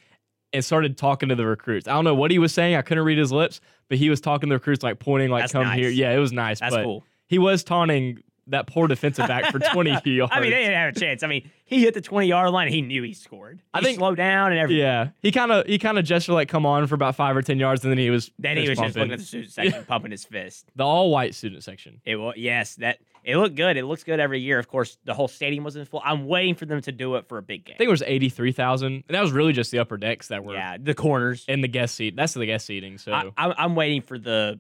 [0.53, 1.87] and started talking to the recruits.
[1.87, 2.75] I don't know what he was saying.
[2.75, 5.45] I couldn't read his lips, but he was talking to the recruits like pointing, like
[5.45, 5.79] That's "Come nice.
[5.79, 6.59] here." Yeah, it was nice.
[6.61, 7.05] That's but cool.
[7.29, 10.33] he was taunting that poor defensive back for 20 yards.
[10.35, 11.23] I mean, they didn't have a chance.
[11.23, 13.59] I mean, he hit the 20 yard line and he knew he scored.
[13.59, 14.81] He I think- slowed down and everything.
[14.83, 17.43] yeah, he kind of he kind of gestured like "Come on" for about five or
[17.43, 19.85] ten yards, and then he was Then he was just looking at the student section,
[19.89, 20.67] pumping his fist.
[20.75, 22.01] the all white student section.
[22.05, 23.77] It was yes, that it looked good.
[23.77, 24.59] It looks good every year.
[24.59, 26.03] Of course, the whole stadium wasn't full.
[26.05, 27.75] I'm waiting for them to do it for a big game.
[27.75, 30.55] I think it was 83,000, and that was really just the upper decks that were
[30.55, 31.45] yeah, the corners.
[31.49, 32.17] in the guest seat.
[32.17, 32.99] That's the guest seating.
[32.99, 34.59] So I, I'm, I'm waiting for the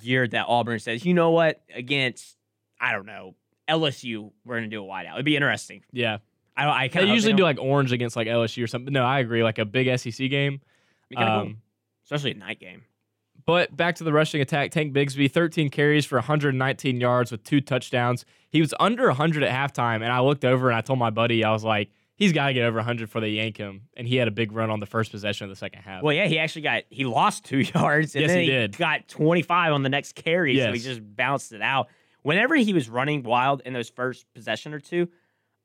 [0.00, 2.36] year that Auburn says, you know what, against
[2.80, 3.34] I don't know
[3.68, 5.14] LSU, we're gonna do a wideout.
[5.14, 5.82] It'd be interesting.
[5.92, 6.18] yeah,
[6.56, 8.92] I I they usually do like orange against like LSU or something.
[8.92, 10.60] No, I agree, like a big SEC game.
[11.16, 11.58] Um,
[12.04, 12.82] especially a night game.
[13.48, 14.72] But back to the rushing attack.
[14.72, 18.26] Tank Bigsby, 13 carries for 119 yards with two touchdowns.
[18.50, 21.42] He was under 100 at halftime, and I looked over and I told my buddy,
[21.42, 23.84] I was like, he's got to get over 100 before they yank him.
[23.96, 26.02] And he had a big run on the first possession of the second half.
[26.02, 28.76] Well, yeah, he actually got he lost two yards and Yes, then he he, did.
[28.76, 31.88] got 25 on the next carry, so he just bounced it out.
[32.20, 35.08] Whenever he was running wild in those first possession or two,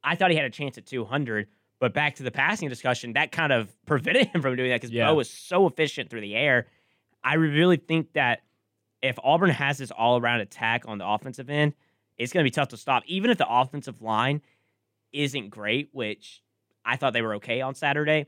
[0.02, 1.48] I thought he had a chance at 200.
[1.82, 4.92] But back to the passing discussion, that kind of prevented him from doing that because
[4.92, 5.08] Yeah.
[5.10, 6.68] Bo was so efficient through the air.
[7.24, 8.42] I really think that
[9.02, 11.74] if Auburn has this all around attack on the offensive end,
[12.18, 13.04] it's going to be tough to stop.
[13.06, 14.42] Even if the offensive line
[15.12, 16.42] isn't great, which
[16.86, 18.28] I thought they were okay on Saturday,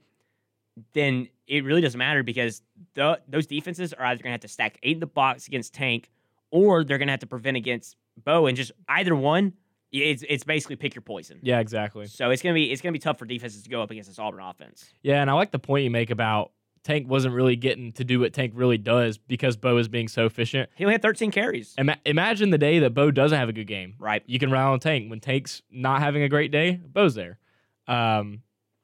[0.93, 2.61] then it really doesn't matter because
[2.93, 5.73] the, those defenses are either going to have to stack eight in the box against
[5.73, 6.09] Tank
[6.51, 8.47] or they're going to have to prevent against Bo.
[8.47, 9.53] And just either one,
[9.91, 11.39] it's, it's basically pick your poison.
[11.41, 12.07] Yeah, exactly.
[12.07, 14.19] So it's gonna be it's gonna be tough for defenses to go up against this
[14.19, 14.89] Auburn offense.
[15.03, 16.51] Yeah, and I like the point you make about
[16.85, 20.27] Tank wasn't really getting to do what Tank really does because Bo is being so
[20.27, 20.69] efficient.
[20.75, 21.73] He only had 13 carries.
[21.79, 23.95] Ima- imagine the day that Bo doesn't have a good game.
[23.97, 24.21] Right.
[24.27, 25.09] You can rely on Tank.
[25.09, 27.39] When Tank's not having a great day, Bo's there.
[27.87, 28.43] Um,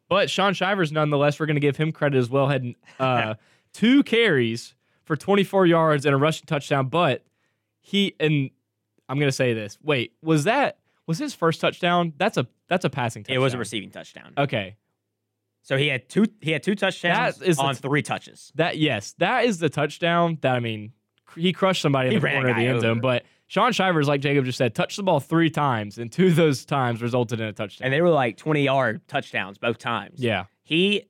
[0.10, 2.48] but Shaun Shivers, nonetheless, we're going to give him credit as well.
[2.48, 3.36] Had uh,
[3.74, 6.88] two carries for 24 yards and a rushing touchdown.
[6.88, 7.24] But
[7.82, 8.50] he and
[9.08, 9.78] I'm going to say this.
[9.84, 12.14] Wait, was that was his first touchdown?
[12.18, 13.36] That's a that's a passing touchdown.
[13.36, 14.34] It was a receiving touchdown.
[14.40, 14.76] Okay.
[15.64, 18.52] So he had two he had two touchdowns That is on t- three touches.
[18.56, 20.94] That yes, that is the touchdown that I mean
[21.36, 23.00] he crushed somebody in He the corner of the end zone.
[23.00, 26.36] But Shaun Shivers, like Jacob just said, touched the ball three times, and two of
[26.36, 27.86] those times resulted in a touchdown.
[27.86, 30.20] And they were like 20 yard touchdowns both times.
[30.20, 31.04] yeah, He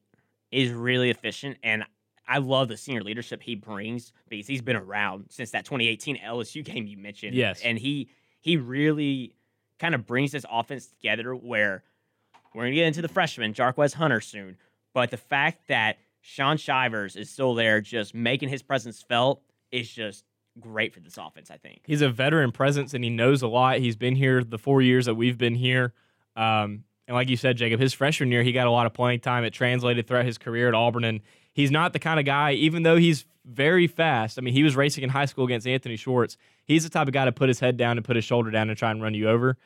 [0.52, 1.86] is really efficient and
[2.28, 6.64] I love the senior leadership he brings because he's been around since that 2018 LSU
[6.64, 7.36] game you mentioned.
[7.36, 7.62] Yes.
[7.62, 8.10] And he
[8.40, 9.36] he really
[9.80, 11.84] kind of brings this offense together where
[12.54, 14.58] we're gonna get into the freshman, Jarquez Hunter soon.
[14.94, 19.90] But the fact that Shaun Shivers is still there just making his presence felt is
[19.90, 20.26] just
[20.60, 21.82] great for this offense, I think.
[21.86, 23.80] he's a veteran presence and he knows a lot.
[23.80, 25.94] He's been here the four years that we've been here.
[26.36, 29.22] Um, and like you said, Jacob, his freshman year, he got a lot of playing
[29.22, 29.44] time.
[29.44, 31.04] It translated throughout his career at Auburn.
[31.04, 31.22] And
[31.54, 34.38] he's not the kind of guy, even though he's very fast.
[34.38, 36.38] I mean, he was racing in high school against Anthony Schwartz.
[36.66, 38.70] He's the type of guy to put his head down and put his shoulder down
[38.70, 39.58] and try and run you over.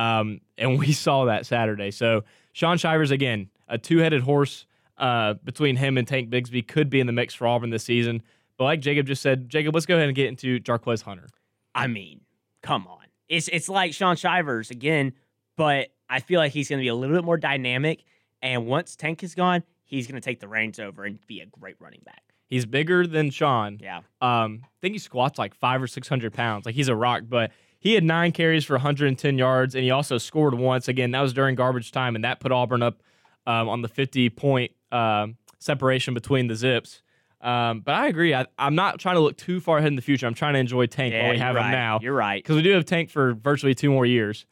[0.00, 1.90] Um, and we saw that Saturday.
[1.90, 6.88] So Shaun Shivers, again, a two headed horse uh, between him and Tank Bigsby could
[6.90, 8.22] be in the mix for Auburn this season.
[8.56, 11.28] But like Jacob just said, Jacob, let's go ahead and get into Jarquez Hunter.
[11.74, 12.20] I mean,
[12.62, 13.06] come on.
[13.28, 15.12] It's it's like Shaun Shivers again,
[15.56, 18.04] but I feel like he's going to be a little bit more dynamic.
[18.42, 21.46] And once Tank is gone, he's going to take the reins over and be a
[21.46, 22.22] great running back.
[22.48, 23.78] He's bigger than Sean.
[23.80, 23.98] Yeah.
[24.20, 26.66] Um, I think he squats like five or six hundred pounds.
[26.66, 30.18] Like he's a rock, but he had nine carries for 110 yards, and he also
[30.18, 30.86] scored once.
[30.86, 33.02] Again, that was during garbage time, and that put Auburn up
[33.46, 37.02] um, on the 50 point um, separation between the zips.
[37.40, 38.34] Um, but I agree.
[38.34, 40.26] I, I'm not trying to look too far ahead in the future.
[40.26, 41.64] I'm trying to enjoy Tank Yeah, while we have right.
[41.66, 42.42] him now You're right.
[42.42, 44.44] because we do have Tank for virtually two more years.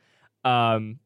[0.43, 0.99] Um,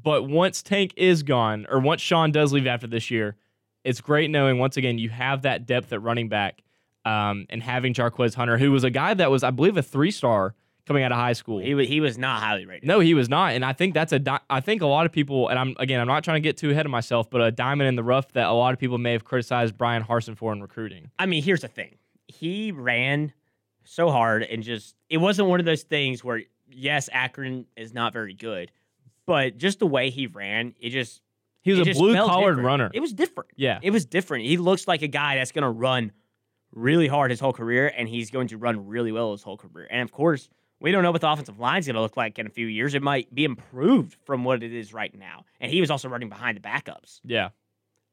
[0.00, 3.36] but once Tank is gone, or once Sean does leave after this year,
[3.84, 6.62] it's great knowing once again you have that depth at running back,
[7.06, 10.10] um, and having Jarquez Hunter, who was a guy that was, I believe, a three
[10.10, 10.54] star
[10.90, 11.58] coming out of high school.
[11.60, 12.84] He was he was not highly rated.
[12.88, 14.18] no, he was not, and I think that's a.
[14.18, 16.56] Di- I think a lot of people, and I'm again, I'm not trying to get
[16.56, 18.98] too ahead of myself, but a diamond in the rough that a lot of people
[18.98, 21.12] may have criticized Bryan Harsin for in recruiting.
[21.16, 21.94] I mean, here's the thing.
[22.26, 23.32] He ran
[23.84, 28.12] so hard and just it wasn't one of those things where yes, Akron is not
[28.12, 28.72] very good,
[29.26, 31.22] but just the way he ran, it just
[31.62, 32.90] He was a blue collared runner.
[32.92, 33.50] It was different.
[33.54, 34.44] yeah, It was different.
[34.46, 36.10] He looks like a guy that's going to run
[36.72, 39.86] really hard his whole career, and he's going to run really well his whole career.
[39.90, 40.48] And of course,
[40.80, 42.94] we don't know what the offensive line's going to look like in a few years.
[42.94, 45.44] It might be improved from what it is right now.
[45.60, 47.20] And he was also running behind the backups.
[47.24, 47.50] yeah.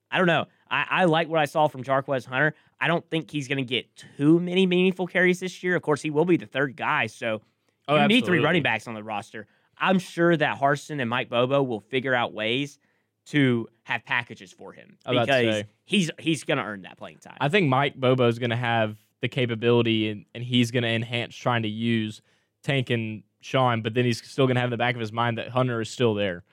[0.10, 0.46] I don't know.
[0.72, 2.54] I, I like what I saw from Jarquez Hunter.
[2.80, 5.76] I don't think he's going to get too many meaningful carries this year.
[5.76, 7.42] Of course, he will be the third guy, so
[7.90, 9.48] Oh, you need three running backs on the roster.
[9.78, 12.80] I'm sure that Harsin and Mike Bobo will figure out ways
[13.28, 16.84] to have packages for him I was about to because he's he's going to earn
[16.84, 17.38] that playing time.
[17.42, 20.90] I think Mike Bobo is going to have the capability and, and he's going to
[20.90, 22.22] enhance trying to use
[22.68, 25.12] Tank and Sean, but then he's still going to have in the back of his
[25.14, 26.44] mind that Hunter is still there.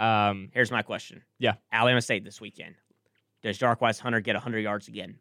[0.00, 1.22] Um, Here's my question.
[1.38, 1.54] Yeah.
[1.72, 2.76] Alabama State this weekend.
[3.42, 5.16] Does Jarquez Hunter get 100 yards again?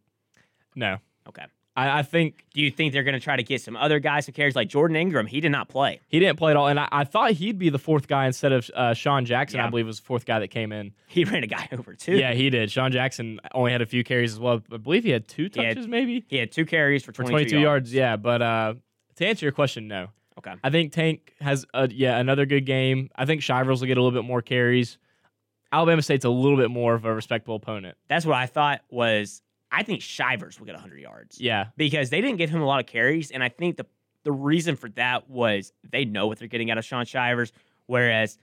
[0.76, 1.44] no, Okay.
[1.76, 4.26] I, I think Do you think they're going to try to get some other guys
[4.26, 5.28] some carries like Jordan Ingram?
[5.28, 6.00] He did not play.
[6.08, 8.52] he didn't play at all, and I, I thought he'd be the fourth guy instead
[8.52, 9.60] of uh, Sean Jackson.
[9.60, 10.94] I believe was the fourth guy that came in.
[11.06, 12.14] He ran a guy over too.
[12.18, 12.72] Yeah, he did.
[12.72, 14.60] Sean Jackson only had a few carries as well.
[14.72, 17.22] I believe he had two He had touches, maybe He had two carries for for
[17.24, 17.94] 22, 22 yards.
[17.94, 18.74] Yeah, but uh,
[19.18, 20.08] to answer your question, no.
[20.38, 20.54] Okay.
[20.64, 23.10] I think Tank has a, yeah another good game.
[23.16, 24.98] I think Shivers will get a little bit more carries.
[25.72, 27.98] Alabama State's a little bit more of a respectable opponent.
[28.08, 32.22] That's what I thought was I think Shivers will get 100 yards Yeah, because they
[32.22, 33.32] didn't give him a lot of carries.
[33.32, 33.86] And I think the,
[34.24, 37.52] the reason for that was they know what they're getting out of Shaun Shivers.
[37.86, 38.38] Whereas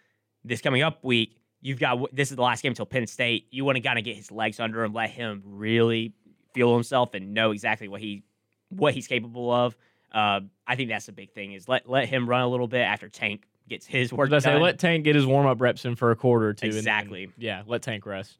[0.45, 3.47] this coming up week, you've got this is the last game until Penn State.
[3.51, 6.13] You want to kind of get his legs under him, let him really
[6.53, 8.23] feel himself and know exactly what he
[8.69, 9.77] what he's capable of.
[10.15, 12.81] Uh, I think that's the big thing is let let him run a little bit
[12.83, 15.97] after Tank gets his work I say let Tank get his warm up reps in
[15.97, 16.67] for a quarter or two.
[16.67, 17.29] and then- Exactly.
[17.37, 18.39] yeah, let Tank rest.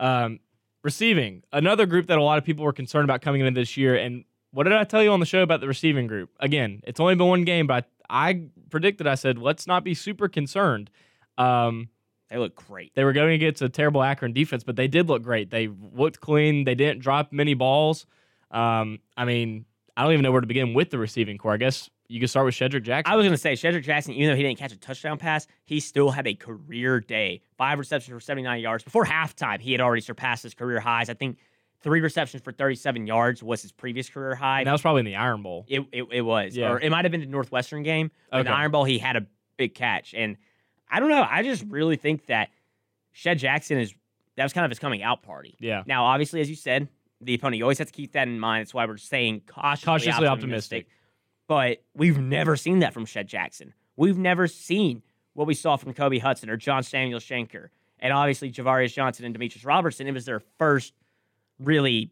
[0.00, 0.40] Um,
[0.82, 3.94] receiving another group that a lot of people were concerned about coming into this year.
[3.94, 6.30] And what did I tell you on the show about the receiving group?
[6.40, 9.06] Again, it's only been one game, but I, I predicted.
[9.06, 10.90] I said let's not be super concerned.
[11.38, 11.88] Um,
[12.30, 12.94] they look great.
[12.94, 15.50] They were going against a terrible Akron defense, but they did look great.
[15.50, 16.64] They looked clean.
[16.64, 18.06] They didn't drop many balls.
[18.50, 21.52] Um, I mean, I don't even know where to begin with the receiving core.
[21.52, 23.12] I guess you could start with Shedrick Jackson.
[23.12, 25.46] I was going to say, Shedrick Jackson, even though he didn't catch a touchdown pass,
[25.64, 27.42] he still had a career day.
[27.58, 28.84] Five receptions for 79 yards.
[28.84, 31.10] Before halftime, he had already surpassed his career highs.
[31.10, 31.38] I think
[31.82, 34.60] three receptions for 37 yards was his previous career high.
[34.60, 35.66] and that was probably in the Iron Bowl.
[35.68, 36.56] It, it, it was.
[36.56, 36.70] Yeah.
[36.72, 38.10] Or it might have been the Northwestern game.
[38.30, 39.26] But In the Iron Bowl, he had a
[39.56, 40.14] big catch.
[40.14, 40.36] And
[40.90, 41.26] I don't know.
[41.28, 42.50] I just really think that
[43.12, 43.94] Shed Jackson is,
[44.36, 45.56] that was kind of his coming out party.
[45.60, 45.82] Yeah.
[45.86, 46.88] Now, obviously, as you said,
[47.22, 48.62] the opponent, you always have to keep that in mind.
[48.62, 50.86] That's why we're saying cautiously, Cautiously optimistic.
[50.86, 50.86] optimistic.
[51.48, 53.74] But we've never seen that from Shed Jackson.
[53.96, 55.02] We've never seen
[55.34, 59.34] what we saw from Kobe Hudson or John Samuel Shenker, and obviously Javarius Johnson and
[59.34, 60.92] Demetrius Robertson, it was their first
[61.58, 62.10] really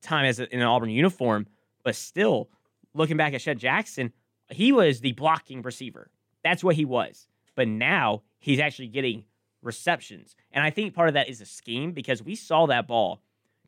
[0.00, 1.46] time as a, in an Auburn uniform.
[1.84, 2.48] But still,
[2.94, 4.12] looking back at Shed Jackson,
[4.50, 6.10] he was the blocking receiver.
[6.44, 7.28] That's what he was.
[7.54, 9.24] But now he's actually getting
[9.62, 10.34] receptions.
[10.50, 13.22] And I think part of that is a scheme because we saw that ball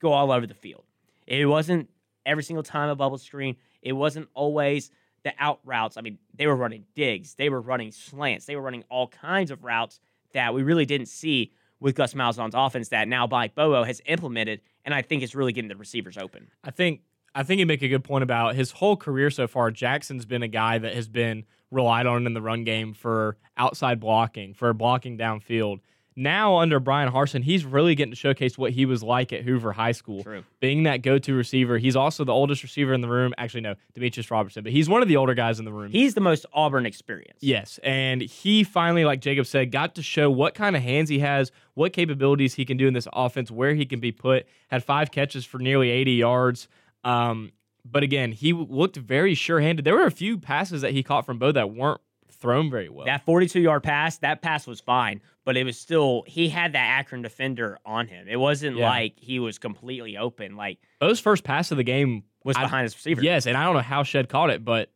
[0.05, 0.85] go all over the field.
[1.27, 1.89] It wasn't
[2.25, 3.57] every single time a bubble screen.
[3.83, 4.91] It wasn't always
[5.25, 5.97] the out routes.
[5.97, 9.51] I mean, they were running digs, they were running slants, they were running all kinds
[9.51, 9.99] of routes
[10.33, 14.61] that we really didn't see with Gus Malzahn's offense that now Mike Bobo has implemented,
[14.85, 16.49] and I think it's really getting the receivers open.
[16.63, 17.01] I think
[17.35, 19.71] I think you make a good point about his whole career so far.
[19.71, 23.99] Jackson's been a guy that has been relied on in the run game for outside
[23.99, 25.81] blocking, for blocking downfield.
[26.17, 29.73] Now under Bryan Harsin, he's really getting to showcase what he was like at Hoover
[29.73, 30.23] High School.
[30.23, 30.45] True.
[30.61, 31.79] Being that go-to receiver.
[31.79, 33.35] He's also the oldest receiver in the room.
[33.37, 35.91] Actually, no, Demetrius Robertson, but he's one of the older guys in the room.
[35.91, 37.39] He's the most Auburn experience.
[37.41, 41.19] Yes, and he finally, like Jacob said, got to show what kind of hands he
[41.19, 44.47] has, what capabilities he can do in this offense, where he can be put.
[44.69, 46.69] Had five catches for nearly 80 yards.
[47.03, 47.53] Um,
[47.85, 49.85] but again, he looked very sure-handed.
[49.85, 52.01] There were a few passes that he caught from Bo that weren't
[52.45, 53.07] thrown very well.
[53.07, 56.99] That 42 yard pass, that pass was fine, but it was still, he had that
[57.01, 58.29] Akron defender on him.
[58.29, 58.89] It wasn't Yeah.
[58.89, 62.83] like he was completely open, like those first pass of the game was I- behind
[62.85, 63.23] his receiver.
[63.23, 64.91] Yes, and I don't know how Shed caught it, but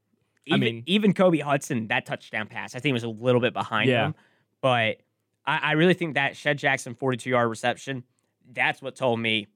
[0.51, 3.53] I even, mean- even Kobe Hudson, that touchdown pass, I think was a little bit
[3.55, 4.07] behind Yeah.
[4.09, 4.15] him.
[4.61, 4.99] But
[5.47, 8.05] I, I really think that Shed Jackson 42 yard reception,
[8.53, 9.47] that's what told me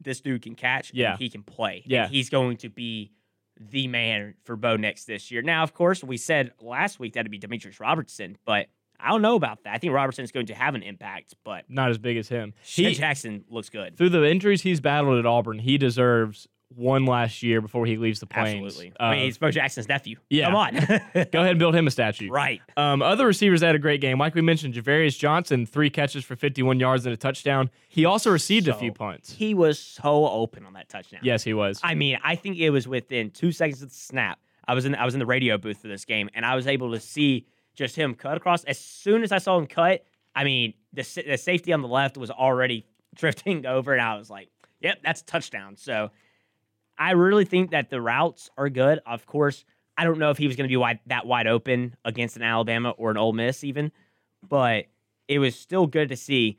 [0.00, 1.12] this dude can catch Yeah.
[1.12, 1.82] and he can play.
[1.84, 2.08] and Yeah.
[2.08, 3.12] he's going to be
[3.58, 5.42] the man for Bo Nix this year.
[5.42, 8.66] Now, of course, we said last week that'd be Demetrius Robertson, but
[8.98, 9.74] I don't know about that.
[9.74, 12.54] I think Robertson's going to have an impact, but not as big as him.
[12.62, 13.96] He, Jackson looks good.
[13.96, 18.20] through the injuries he's battled at Auburn, he deserves one last year before he leaves
[18.20, 18.64] the Plains.
[18.64, 18.92] Absolutely.
[18.98, 20.16] Uh, I mean, he's Bo Jackson's nephew.
[20.30, 20.46] yeah.
[20.46, 20.74] Come on.
[20.74, 22.30] go ahead and build him a statue.
[22.30, 22.60] right.
[22.76, 24.18] Um, other receivers had a great game.
[24.18, 27.70] Like we mentioned, Javarius Johnson, three catches for 51 yards and a touchdown.
[27.88, 29.32] He also received a few punts.
[29.32, 31.20] He was so open on that touchdown.
[31.22, 31.80] Yes, he was.
[31.82, 34.38] I mean, I think it was within two seconds of the snap.
[34.66, 36.66] I was in I was in the radio booth for this game, and I was
[36.66, 38.64] able to see just him cut across.
[38.64, 42.16] As soon as I saw him cut, I mean, the the safety on the left
[42.16, 44.48] was already drifting over, and I was like,
[44.80, 46.10] "Yep, that's a touchdown." So,
[46.98, 49.00] I really think that the routes are good.
[49.06, 49.64] Of course,
[49.96, 52.42] I don't know if he was going to be wide, that wide open against an
[52.42, 53.92] Alabama or an Ole Miss, even,
[54.46, 54.86] but
[55.28, 56.58] it was still good to see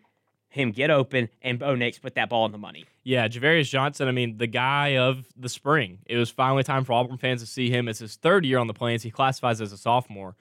[0.49, 2.85] him get open and Bo Nix put that ball in the money.
[3.03, 5.99] Yeah, Javarius Johnson, I mean, the guy of the spring.
[6.05, 7.87] It was finally time for Auburn fans to see him.
[7.87, 9.03] It's his third year on the Plains.
[9.03, 10.35] He classifies as a sophomore.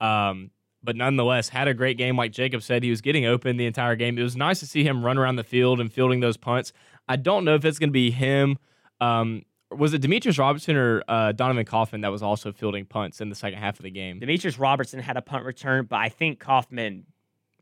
[0.00, 0.50] Um,
[0.82, 2.16] but nonetheless, had a great game.
[2.16, 4.18] Like Jacob said, he was getting open the entire game.
[4.18, 6.72] It was nice to see him run around the field and fielding those punts.
[7.08, 8.58] I don't know if it's going to be him.
[9.04, 13.28] Um, was it Demetrius Robertson or uh, Donovan Kaufman that was also fielding punts in
[13.28, 14.20] the second half of the game?
[14.20, 17.06] Demetrius Robertson had a punt return, but I think Kaufman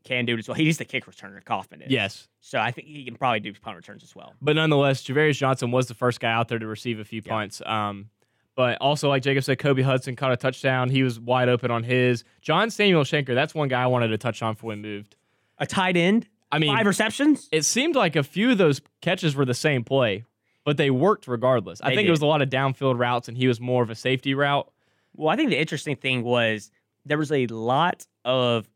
[0.03, 0.55] can do it as well.
[0.55, 1.91] He's the kick returner, Kaufman is.
[1.91, 2.27] Yes.
[2.41, 4.33] So I think he can probably do punt returns as well.
[4.41, 7.31] But nonetheless, Javarius Johnson was the first guy out there to receive a few Yeah.
[7.31, 7.61] punts.
[7.65, 8.09] Um,
[8.55, 10.89] but also, like Jacob said, Kobe Hudson caught a touchdown.
[10.89, 12.23] He was wide open on his.
[12.41, 15.15] John Samuel Shenker, that's one guy I wanted to touch on before we moved.
[15.57, 17.49] A tight end, I mean, five receptions.
[17.51, 20.25] it seemed like a few of those catches were the same play,
[20.65, 21.81] but they worked regardless.
[21.81, 22.09] I They think did.
[22.09, 24.71] it was a lot of downfield routes, and he was more of a safety route.
[25.15, 26.71] Well, I think the interesting thing was
[27.05, 28.67] there was a lot of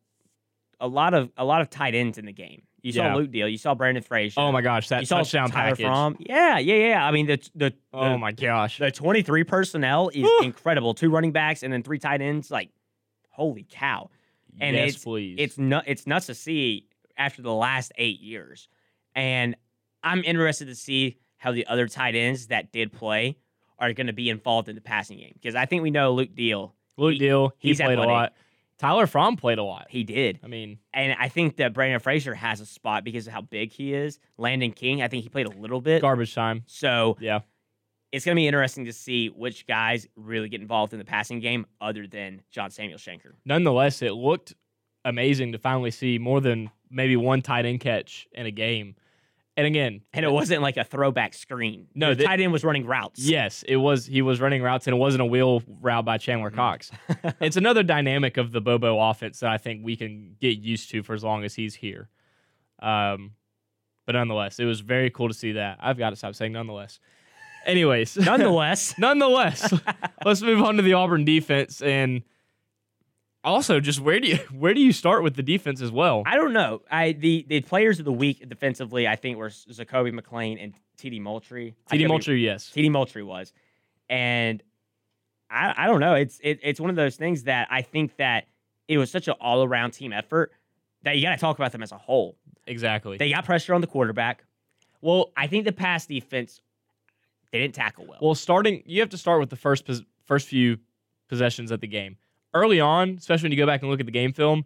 [0.80, 2.64] a lot of a lot of tight ends in the game.
[2.84, 3.12] You Yeah.
[3.14, 4.40] saw Luke Deal, you saw Brandon Frazier.
[4.40, 5.86] Oh my gosh, that you saw touchdown Tyler package!
[5.86, 6.16] Fromm.
[6.20, 7.06] Yeah, yeah, yeah.
[7.06, 10.94] I mean the the Oh the, my gosh, the 23 personnel is incredible.
[10.94, 12.52] Two running backs and then three tight ends.
[12.52, 12.70] Like,
[13.30, 14.10] holy cow!
[14.60, 15.36] and yes, it's- please.
[15.40, 16.86] it's nut it's nuts to see
[17.18, 18.68] after the last eight years.
[19.16, 19.56] And
[20.04, 23.38] I'm interested to see how the other tight ends that did play
[23.80, 26.34] are going to be involved in the passing game because I think we know Luke
[26.36, 26.74] Deal.
[26.98, 27.54] Luke he- Deal.
[27.60, 28.10] He he's played athletic.
[28.10, 28.34] a lot.
[28.80, 29.88] Tyler Fromm played a lot.
[29.90, 33.34] He did, I mean, and I think that Brandon Frazier has a spot because of
[33.34, 34.20] how big he is.
[34.38, 36.02] Landon King, I think he played a little bit.
[36.02, 36.64] garbage time.
[36.68, 37.40] So Yeah.
[38.12, 41.40] it's going to be interesting to see which guys really get involved in the passing
[41.40, 43.32] game other than John Samuel Shenker.
[43.46, 44.54] nonetheless, it looked
[45.06, 48.96] amazing to finally see more than maybe one tight end catch in a game.
[49.58, 51.88] And again, And it wasn't like a throwback screen.
[51.96, 53.20] No, the tight end was running routes.
[53.20, 54.06] yes, it was.
[54.06, 56.58] He was running routes, and it wasn't a wheel route by Chandler Mm-hmm.
[56.60, 56.92] Cox.
[57.42, 61.02] it's another dynamic of the Bobo offense that I think we can get used to
[61.02, 62.08] for as long as he's here.
[62.80, 63.32] Um,
[64.06, 65.80] but nonetheless, it was very cool to see that.
[65.82, 67.00] I've got to stop saying nonetheless.
[67.66, 69.74] Anyways, Nonetheless, nonetheless,
[70.24, 72.22] let's move on to the Auburn defense and.
[73.48, 76.24] Also, just where do you where do you start with the defense as well?
[76.26, 76.82] I don't know.
[76.92, 81.22] I the the players of the week defensively, I think were Zakoby McClain and TD
[81.22, 81.76] Moultrie.
[81.90, 82.72] TD Moultrie, yes.
[82.76, 83.54] TD Moultrie was,
[84.10, 84.62] and
[85.50, 86.16] I I don't know.
[86.16, 88.48] It's it, it's one of those things that I think that
[88.88, 90.52] it was such an all around team effort
[91.04, 92.38] that you got to talk about them as a whole.
[92.66, 93.18] Exactly.
[93.18, 94.44] They got pressure on the quarterback.
[95.02, 96.62] well, I think the pass defense
[97.52, 98.20] they didn't tackle well.
[98.22, 100.80] Well, starting, you have to start with the first pos- first few
[101.30, 102.18] possessions of the game.
[102.58, 104.66] Early on, especially when you go back and look at the game film,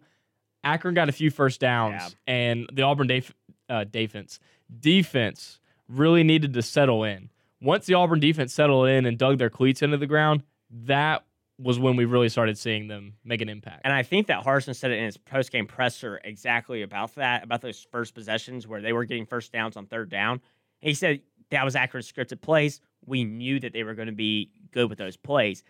[0.64, 2.32] Akron got a few first downs, Yeah.
[2.34, 3.34] and the Auburn def-
[3.68, 4.38] uh, defense
[4.80, 7.28] defense really needed to settle in.
[7.60, 11.24] Once the Auburn defense settled in and dug their cleats into the ground, that
[11.58, 13.82] was when we really started seeing them make an impact.
[13.84, 17.44] And I think that Harsin said it in his post game presser exactly about that,
[17.44, 20.40] about those first possessions where they were getting first downs on third down.
[20.80, 21.20] He said
[21.50, 22.80] that was accurate scripted plays.
[23.04, 25.62] We knew that they were going to be good with those plays.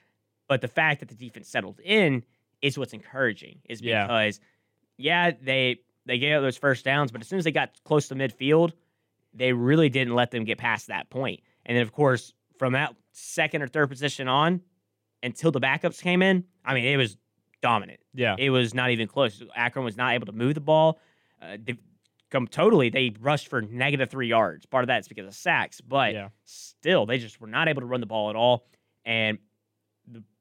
[0.53, 2.25] But the fact that the defense settled in
[2.61, 4.39] is what's encouraging, is because,
[4.99, 8.09] yeah, they they gave up those first downs, but as soon as they got close
[8.09, 8.73] to midfield,
[9.33, 11.41] they really didn't let them get past that point.
[11.65, 14.61] And then, of course, from that second or third position on
[15.23, 17.17] until the backups came in, I mean, it was
[17.63, 18.01] dominant.
[18.13, 19.43] yeah, It was not even close.
[19.57, 21.01] Akron was not able to move the ball.
[21.41, 21.77] Uh, they,
[22.31, 24.67] come totally, they rushed for negative three yards.
[24.67, 27.87] Part of that's because of sacks, but yeah, still, they just were not able to
[27.87, 28.67] run the ball at all.
[29.05, 29.39] And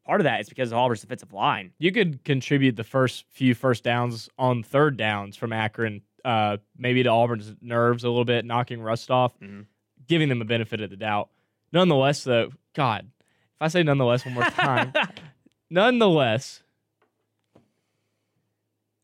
[0.06, 1.72] part of that is because of Auburn's defensive line.
[1.80, 7.04] you could contribute the first few first downs on third downs from Akron, uh, maybe
[7.04, 9.66] to Auburn's nerves a little bit, knocking rust off, Mhm.
[10.08, 11.30] giving them a benefit of the doubt.
[11.72, 14.92] Nonetheless, though, God, if I say nonetheless one more time,
[15.70, 16.64] nonetheless,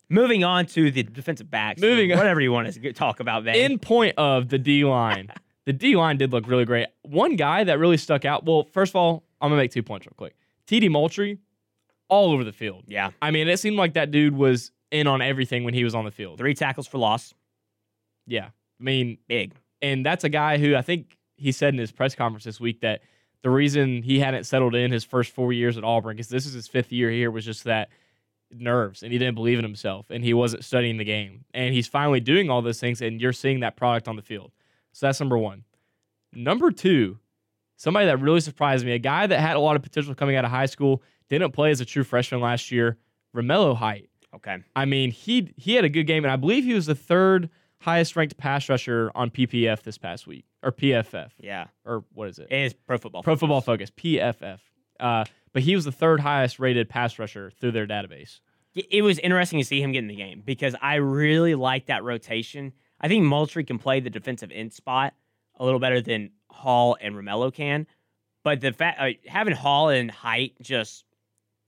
[0.10, 1.82] Moving on to the defensive backs.
[1.82, 3.56] Moving whatever you want to talk about, man.
[3.56, 5.30] in point of the D line,
[5.66, 6.88] the D line did look really great.
[7.02, 8.46] One guy that really stuck out.
[8.46, 10.34] Well, first of all, I'm gonna make two points real quick.
[10.68, 11.40] TD Moultrie,
[12.10, 12.84] all over the field.
[12.88, 15.94] yeah, I mean, it seemed like that dude was in on everything when he was
[15.96, 16.38] on the field.
[16.38, 17.34] three tackles for loss.
[18.26, 18.48] Yeah,
[18.80, 19.54] I mean, Big.
[19.82, 22.82] and that's a guy who I think he said in his press conference this week
[22.82, 23.02] that
[23.44, 26.54] the reason he hadn't settled in his first four years at Auburn, because this is
[26.54, 27.90] his fifth year here, was just that
[28.52, 31.44] nerves and he didn't believe in himself and he wasn't studying the game.
[31.54, 34.52] And he's finally doing all those things, and you're seeing that product on the field.
[34.94, 35.64] So that's number one.
[36.34, 37.20] Number two,
[37.78, 40.44] somebody that really surprised me, a guy that had a lot of potential coming out
[40.46, 42.98] of high school, didn't play as a true freshman last year,
[43.36, 44.10] Romello Height.
[44.36, 44.58] Okay.
[44.76, 47.50] I mean, he he had a good game, and I believe he was the third
[47.80, 51.68] highest ranked pass rusher on PPF this past week, or PFF, Yeah.
[51.86, 52.48] or what is it?
[52.52, 53.24] It is pro football.
[53.24, 54.60] Pro Football Focus, PFF.
[55.00, 58.40] Uh, but he was the third highest rated pass rusher through their database.
[58.76, 61.86] it it was interesting to see him get in the game because I really like
[61.88, 62.74] that rotation.
[63.00, 65.14] I think Moultrie can play the defensive end spot
[65.60, 67.88] a little better than Hall and Romello can.
[68.44, 71.04] But the fact uh, having Hall and Height just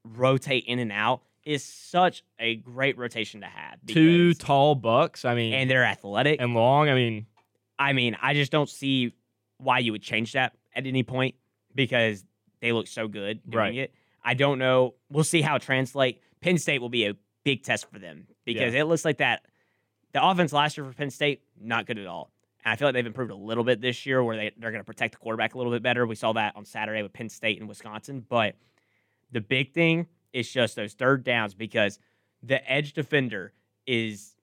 [0.06, 3.80] rotate in and out is such a great rotation to have.
[3.88, 5.26] Two tall bucks.
[5.26, 6.40] I mean, and they're athletic.
[6.42, 6.90] And long.
[6.90, 7.26] I mean,
[7.78, 9.14] I mean, I just don't see
[9.58, 11.36] why you would change that at any point
[11.76, 12.24] because
[12.62, 13.76] they look so good doing Right.
[13.76, 13.94] it.
[14.24, 14.96] I don't know.
[15.10, 16.22] We'll see how it translate.
[16.42, 19.46] Penn State will be a big test for them because it looks like that
[20.14, 22.32] the offense last year for Penn State not good at all.
[22.64, 24.82] And I feel like they've improved a little bit this year where they, they're going
[24.82, 26.06] to protect the quarterback a little bit better.
[26.06, 28.26] We saw that on Saturday with Penn State and Wisconsin.
[28.28, 28.56] But
[29.32, 32.00] the big thing is just those third downs because
[32.44, 33.54] the edge defender
[33.88, 34.36] is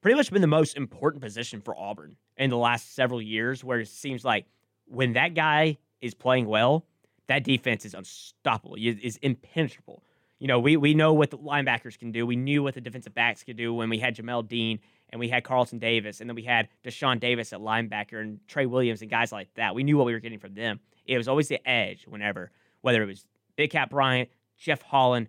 [0.00, 3.80] pretty much been the most important position for Auburn in the last several years, where
[3.80, 4.46] it seems like
[4.86, 6.84] when that guy is playing well,
[7.28, 10.02] that defense is unstoppable, is impenetrable.
[10.38, 12.26] You know, we we know what the linebackers can do.
[12.26, 14.80] We knew what the defensive backs could do when we had Jamel Dean
[15.10, 18.66] and we had Carlton Davis, and then we had Deshaun Davis at linebacker and Trey
[18.66, 19.74] Williams and guys like that.
[19.74, 20.80] We knew what we were getting from them.
[21.06, 22.50] It was always the edge whenever,
[22.80, 25.28] whether it was Big Cat Bryant, Jeff Holland,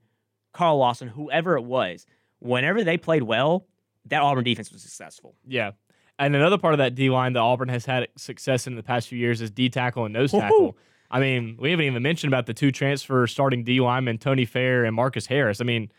[0.53, 2.05] Carl Lawson, whoever it was,
[2.39, 3.65] whenever they played well,
[4.05, 5.35] that Auburn defense was successful.
[5.47, 5.71] yeah.
[6.19, 9.07] And another part of that D line that Auburn has had success in the past
[9.07, 10.39] few years is D tackle and nose Woohoo.
[10.41, 10.77] tackle.
[11.09, 14.85] I mean, we haven't even mentioned about the two transfer starting D linemen, Tony Fair
[14.85, 15.61] and Marcus Harris.
[15.61, 15.91] I mean,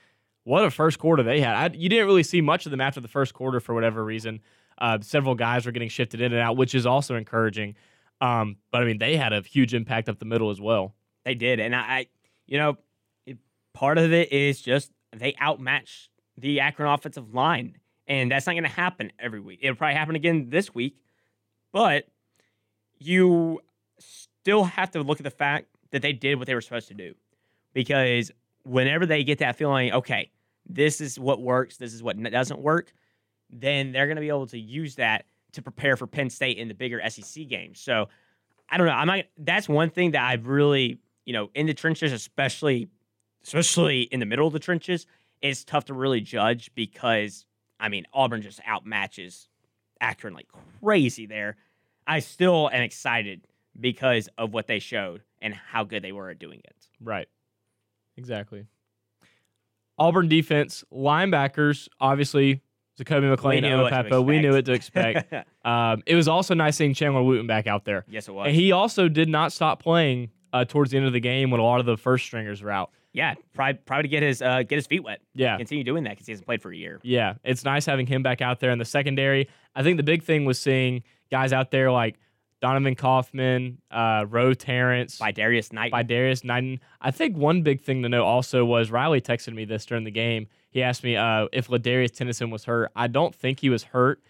[0.45, 1.55] what a first quarter they had.
[1.55, 4.41] I, you didn't really see much of them after the first quarter for whatever reason.
[4.79, 7.77] Uh, several guys were getting shifted in and out, which is also encouraging.
[8.21, 10.95] Um, but I mean, they had a huge impact up the middle as well.
[11.25, 12.07] They did, and I, I
[12.47, 12.79] you know,
[13.27, 13.39] it,
[13.73, 17.77] part of it is just they outmatched the Akron offensive line,
[18.07, 19.61] and that's not going to happen every week.
[19.63, 20.97] It'll probably happen again this week,
[21.73, 22.07] but
[22.99, 23.61] you
[23.99, 26.95] still have to look at the fact that they did what they were supposed to
[26.95, 27.15] do,
[27.73, 28.33] because
[28.65, 30.31] whenever they get that feeling, okay,
[30.69, 32.93] this is what works, this is what doesn't work,
[33.51, 36.69] then they're going to be able to use that to prepare for Penn State in
[36.69, 37.81] the bigger SEC games.
[37.81, 38.09] So
[38.71, 38.95] I don't know.
[38.95, 39.25] I'm not.
[39.37, 42.89] That's one thing that I've really, you know, in the trenches, especially,
[43.45, 45.07] especially in the middle of the trenches,
[45.43, 47.45] it's tough to really judge because
[47.79, 49.49] I mean Auburn just outmatches
[50.01, 50.49] Akron like
[50.81, 51.57] crazy there.
[52.07, 53.47] I still am excited
[53.79, 56.89] because of what they showed and how good they were at doing it.
[57.01, 57.29] Right.
[58.17, 58.67] Exactly.
[59.99, 62.63] Auburn defense, linebackers, obviously,
[62.97, 64.27] Jacoby McClain, knew Owen what.
[64.27, 65.33] We knew what to expect.
[65.65, 68.05] um, it was also nice seeing Chandler Wooten back out there.
[68.09, 68.49] yes, it was.
[68.49, 71.61] And he also did not stop playing uh, towards the end of the game when
[71.61, 72.91] a lot of the first stringers were out.
[73.13, 75.21] yeah, probably, probably to get his uh, get his feet wet.
[75.35, 75.57] Yeah.
[75.57, 77.01] Continue doing that because he hasn't played for a year.
[77.03, 79.49] Yeah, it's nice having him back out there in the secondary.
[79.75, 82.19] I think the big thing was seeing guys out there like
[82.63, 85.91] Donovan Kaufman, uh, Ro Torrence, By Darius Knight.
[85.91, 86.79] by Darrius Knighten.
[87.01, 90.13] I think one big thing to note also was Riley texted me this during the
[90.13, 90.47] game.
[90.71, 92.91] He asked me uh, if Ladarius Tennyson was hurt.
[92.97, 94.23] I don't think he was hurt,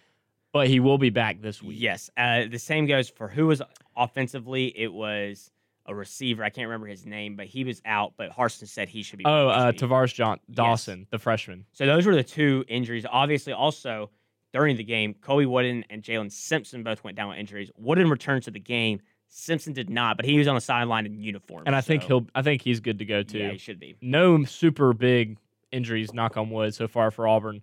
[0.51, 1.76] but he will be back this week.
[1.78, 2.09] Yes.
[2.16, 3.61] Uh, the same goes for who was
[3.97, 4.66] offensively.
[4.76, 5.51] It was
[5.85, 6.43] a receiver.
[6.43, 8.14] I can't remember his name, but he was out.
[8.16, 9.26] But Harsin said he should be.
[9.26, 9.72] Oh, uh.
[9.72, 11.66] Tavares John- Dawson, the freshman.
[11.72, 13.05] So those were the two injuries.
[13.11, 14.09] Obviously, also
[14.53, 17.71] during the game, Colby Wooden and Jalen Simpson both went down with injuries.
[17.77, 19.01] Wooden returned to the game.
[19.29, 21.63] Simpson did not, but he was on the sideline in uniform.
[21.65, 22.27] And I think he'll.
[22.35, 23.39] I think he's good to go too.
[23.39, 23.97] Yeah, he should be.
[24.03, 25.39] no super big
[25.71, 27.63] injuries, knock on wood, so far for Auburn.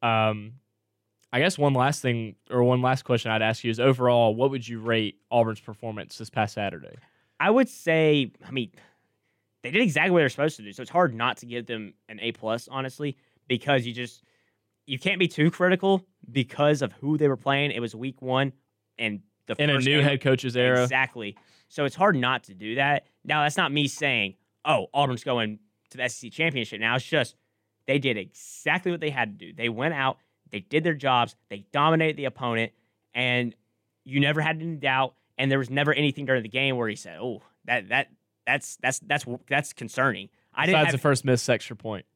[0.00, 0.52] Um,
[1.32, 4.50] I guess one last thing or one last question I'd ask you is overall, what
[4.50, 6.94] would you rate Auburn's performance this past Saturday?
[7.40, 8.70] I would say, I mean,
[9.62, 10.72] they did exactly what they're supposed to do.
[10.72, 13.16] So it's hard not to give them an A plus, honestly,
[13.48, 14.22] because you just
[14.88, 17.70] you can't be too critical because of who they were playing.
[17.72, 18.52] It was week one,
[18.98, 21.36] and the In a new game- head coach's era, Exactly.
[21.68, 23.06] So it's hard not to do that.
[23.24, 25.58] Now that's not me saying, oh, Auburn's going
[25.90, 26.80] to the SEC championship.
[26.80, 27.36] Now it's just
[27.86, 29.52] they did exactly what they had to do.
[29.52, 30.16] They went out,
[30.50, 32.72] they did their jobs, they dominated the opponent,
[33.14, 33.54] and
[34.04, 35.14] you never had any doubt.
[35.36, 38.08] And there was never anything during the game where he said, "Oh, that that
[38.46, 42.06] that's that's that's that's concerning." I didn't besides have, the first missed extra point.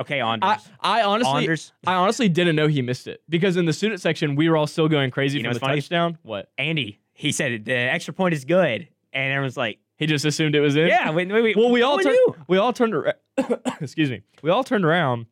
[0.00, 0.68] Okay, I, Anders.
[0.80, 4.34] I honestly, Anders, I honestly didn't know he missed it because in the student section
[4.36, 5.80] we were all still going crazy You know from the funny?
[5.80, 6.18] touchdown.
[6.22, 6.50] What?
[6.58, 10.60] Andy, he said the extra point is good, and everyone's like, He just assumed it
[10.60, 10.88] was in.
[10.88, 11.56] "Yeah, wait, wait.
[11.56, 12.36] Well, we all knew.
[12.48, 12.94] We all turned.
[12.94, 13.14] Around,
[13.80, 14.22] excuse me.
[14.42, 15.26] We all turned around,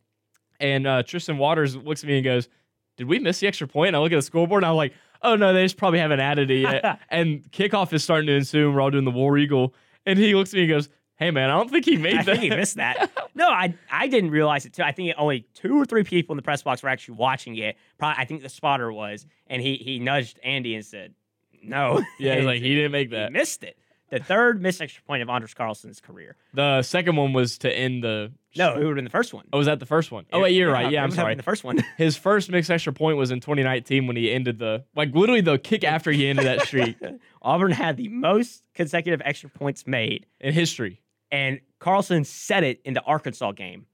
[0.61, 2.49] and uh, Tristan Waters looks at me and goes,
[2.97, 4.93] "Did we miss the extra point?" And I look at the scoreboard, and I'm like,
[5.23, 8.67] "Oh no, they just probably haven't added it yet." and kickoff is starting to ensue.
[8.67, 10.89] And we're all doing the War Eagle, and he looks at me and goes,
[11.19, 13.11] "Hey man, I don't think he made I that." think he missed that.
[13.35, 14.83] No, I I didn't realize it too.
[14.83, 17.77] I think only two or three people in the press box were actually watching it.
[17.97, 21.15] Probably, I think the spotter was, and he he nudged Andy and said,
[21.63, 23.29] "No." yeah, he's like he didn't make that.
[23.29, 23.79] he missed it.
[24.11, 26.35] The third missed extra point of Anders Carlson's career.
[26.55, 28.33] The second one was to end the.
[28.57, 29.45] No, it would have been the first one.
[29.53, 30.25] Oh, was that the first one?
[30.33, 30.91] Oh wait, you're right.
[30.91, 31.35] Yeah, I'm sorry.
[31.37, 31.79] The first one.
[31.97, 35.59] His first mixed extra point was in 2019 when he ended the like literally the
[35.59, 36.97] kick after he ended that streak
[37.43, 41.03] Auburn had the most consecutive extra points made, in history.
[41.31, 43.87] And Carlson set it in the Arkansas game.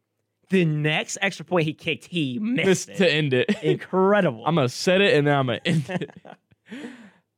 [0.50, 2.96] The next extra point he kicked, he missed Missed it.
[2.98, 3.50] to end it.
[3.62, 4.44] Incredible.
[4.46, 6.10] I'm gonna set it and then I'm gonna end it.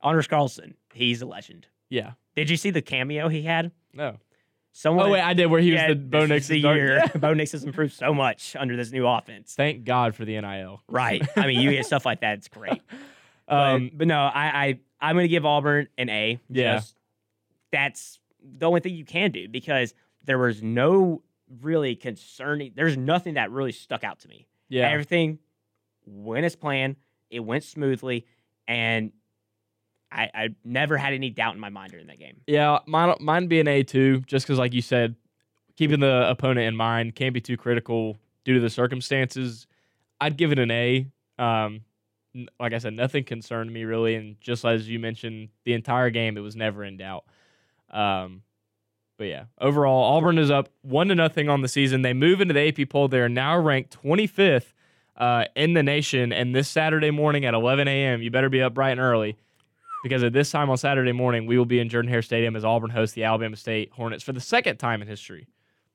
[0.04, 1.66] Anders Carlson, he's a legend.
[1.88, 2.12] Yeah.
[2.34, 3.70] Did you see the cameo he had?
[3.92, 4.18] No.
[4.72, 5.06] Someone.
[5.06, 7.02] Oh wait, I did where he was the Bo Nix the year.
[7.14, 9.54] Bo Nix has improved so much under this new offense.
[9.56, 10.82] Thank God for the NIL.
[10.88, 11.26] Right.
[11.36, 12.38] I mean, you get stuff like that.
[12.38, 12.82] It's great.
[13.48, 16.38] Um, but, but no, I, I I'm gonna give Auburn an A.
[16.50, 16.82] Yeah.
[17.72, 18.18] That's
[18.58, 19.94] the only thing you can do because
[20.24, 21.22] there was no
[21.60, 22.72] really concerning.
[22.74, 24.46] There's nothing that really stuck out to me.
[24.68, 24.88] yeah.
[24.88, 25.38] Everything
[26.04, 26.96] went as planned.
[27.30, 28.26] It went smoothly,
[28.68, 29.12] and
[30.12, 32.40] I I never had any doubt in my mind during that game.
[32.46, 32.78] yeah.
[32.86, 35.16] Mine, mine be an A too, just because, like you said,
[35.76, 39.66] keeping the opponent in mind can't be too critical due to the circumstances.
[40.20, 41.06] I'd give it an A.
[41.38, 41.82] Um,
[42.60, 46.36] like I said, nothing concerned me really, and just as you mentioned, the entire game
[46.36, 47.24] it was never in doubt.
[47.90, 48.42] Um,
[49.18, 52.02] but yeah, overall, Auburn is up one to nothing on the season.
[52.02, 53.08] They move into the AP poll.
[53.08, 54.72] They are now ranked 25th
[55.16, 56.32] uh, in the nation.
[56.32, 59.36] And this Saturday morning at 11 a.m., you better be up bright and early
[60.02, 62.64] because at this time on Saturday morning, we will be in Jordan Hare Stadium as
[62.64, 65.46] Auburn hosts the Alabama State Hornets for the second time in history.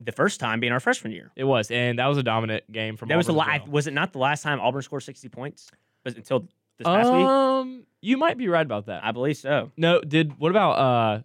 [0.03, 1.31] The first time being our freshman year.
[1.35, 3.09] It was, and that was a dominant game from.
[3.09, 3.67] That was a Auburn as lot.
[3.67, 3.71] well.
[3.73, 5.69] Was it not the last time Auburn scored 60 points?
[6.03, 6.47] Was until
[6.79, 7.23] this past week?
[7.23, 9.05] Um, you might be right about that.
[9.05, 9.69] I believe so.
[9.77, 11.21] no, did what about uh,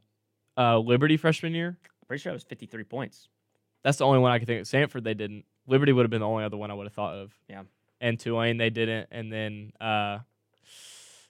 [0.57, 1.77] uh, Liberty freshman year?
[2.09, 3.29] Pretty sure it was 53 points.
[3.83, 4.67] That's the only one I can think of.
[4.69, 5.45] Samford, they didn't.
[5.67, 7.33] Liberty would have been the only other one I would have thought of.
[7.49, 7.63] Yeah.
[8.01, 9.09] And Tulane, they didn't.
[9.11, 10.19] And then uh,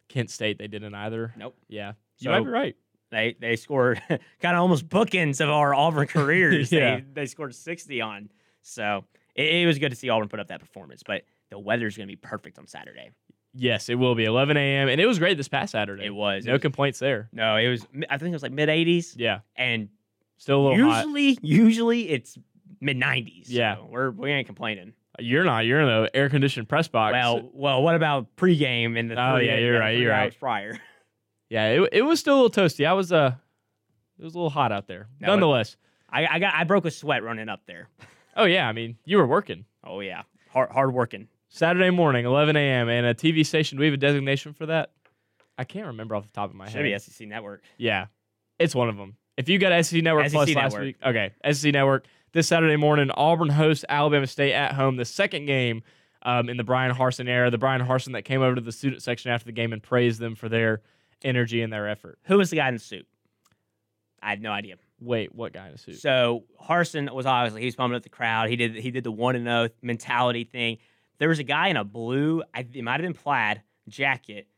[0.09, 1.33] Kent State, they didn't either.
[1.37, 1.57] Nope.
[1.69, 1.93] Yeah.
[2.17, 2.77] So- you might be right.
[3.11, 4.21] They they scored kind
[4.57, 6.73] of almost bookends of our Auburn careers.
[6.73, 6.97] Yeah.
[6.97, 8.31] They they scored 60 on.
[8.63, 9.05] So
[9.37, 11.03] it, it was good to see Auburn put up that performance.
[11.07, 13.11] But the weather's going to be perfect on Saturday.
[13.59, 14.89] Yes, it will be 11 a.m.
[14.89, 16.05] And it was great this past Saturday.
[16.05, 16.45] It was.
[16.45, 17.29] It No was- complaints there.
[17.33, 17.87] no, it was.
[18.11, 19.41] I think it was like mid 80s, Yeah.
[19.57, 19.89] and
[20.39, 21.07] Still a little hot.
[21.07, 22.37] usually usually it's
[22.81, 23.45] mid 90s.
[23.47, 23.77] Yeah.
[23.77, 24.93] so we're we ain't complaining.
[25.19, 25.65] You're not.
[25.65, 27.13] You're in the air conditioned press box.
[27.15, 29.15] Well, well, what about pregame and the?
[29.15, 30.39] Oh, three- yeah, you're right, you're hours right.
[30.41, 30.79] Prior.
[31.49, 32.87] yeah, it, it was still a little toasty.
[32.87, 33.33] I was uh,
[34.19, 35.09] it was a little hot out there.
[35.19, 35.79] No, it- Nonetheless,
[36.11, 37.89] I, I got I broke a sweat running up there.
[38.37, 41.29] Oh yeah, I mean you were working Oh yeah, hard hard working.
[41.57, 42.91] Saturday morning, 11 a.m.
[42.91, 43.79] and a TV station.
[43.79, 44.91] Do we have a designation for that?
[45.57, 46.93] I can't remember off the top of my Should head.
[46.93, 47.63] be SEC Network.
[47.79, 48.07] Yeah,
[48.59, 49.17] it's one of them.
[49.39, 50.83] If you got SEC Network SEC Plus last Network.
[50.83, 54.97] week, okay, SEC Network this Saturday morning, Auburn hosts Alabama State at home.
[54.97, 55.83] The second game
[56.27, 57.51] um, in the Bryan Harsin era.
[57.51, 60.21] The Bryan Harsin that came over to the student section after the game and praised
[60.21, 60.83] them for their
[61.23, 62.19] energy and their effort.
[62.25, 63.07] Who was the guy in the suit?
[64.23, 64.75] I had no idea.
[65.01, 66.01] Wait, what guy in the suit?
[66.01, 68.51] So Harsin was obviously he was pumping up the crowd.
[68.51, 70.79] He did he did the one and zero mentality thing.
[71.19, 74.49] There was a guy in a blue, I, it might have been plaid jacket.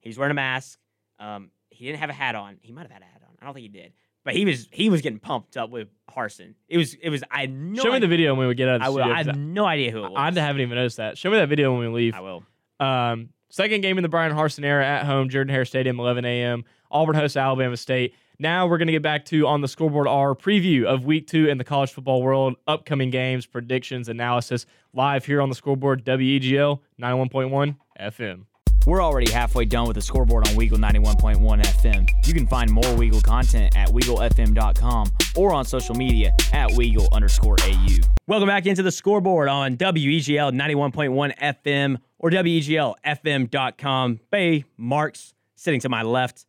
[0.00, 0.78] He's wearing a mask.
[1.18, 2.56] Um, he didn't have a hat on.
[2.60, 3.34] He might have had a hat on.
[3.40, 3.92] I don't think he did.
[4.24, 6.54] But he was he was getting pumped up with Harsin.
[6.68, 8.80] It was it was I no Show me the video when we get out of
[8.82, 8.96] the I will.
[8.96, 10.14] studio, I 'cause have no idea who it was.
[10.16, 11.16] I, I haven't even noticed that.
[11.16, 12.14] Show me that video when we leave.
[12.14, 12.42] I will.
[12.80, 16.64] Um, second game in the Bryan Harsin era at home, Jordan Hare Stadium, 11 a.m.
[16.90, 18.14] Auburn hosts Alabama State.
[18.40, 21.48] Now we're going to get back to on the scoreboard our preview of week two
[21.48, 26.78] in the college football world, upcoming games, predictions, analysis, live here on the scoreboard, WEGL
[27.00, 28.44] 91.1 FM.
[28.86, 32.08] We're already halfway done with the scoreboard on Weagle 91.1 FM.
[32.28, 37.56] You can find more Weagle content at WeagleFM.com or on social media at Weagle underscore
[37.60, 37.96] AU.
[38.28, 44.20] Welcome back into the scoreboard on WEGL 91.1 FM or WEGLFM.com.
[44.30, 46.46] Bay Marks sitting to my left,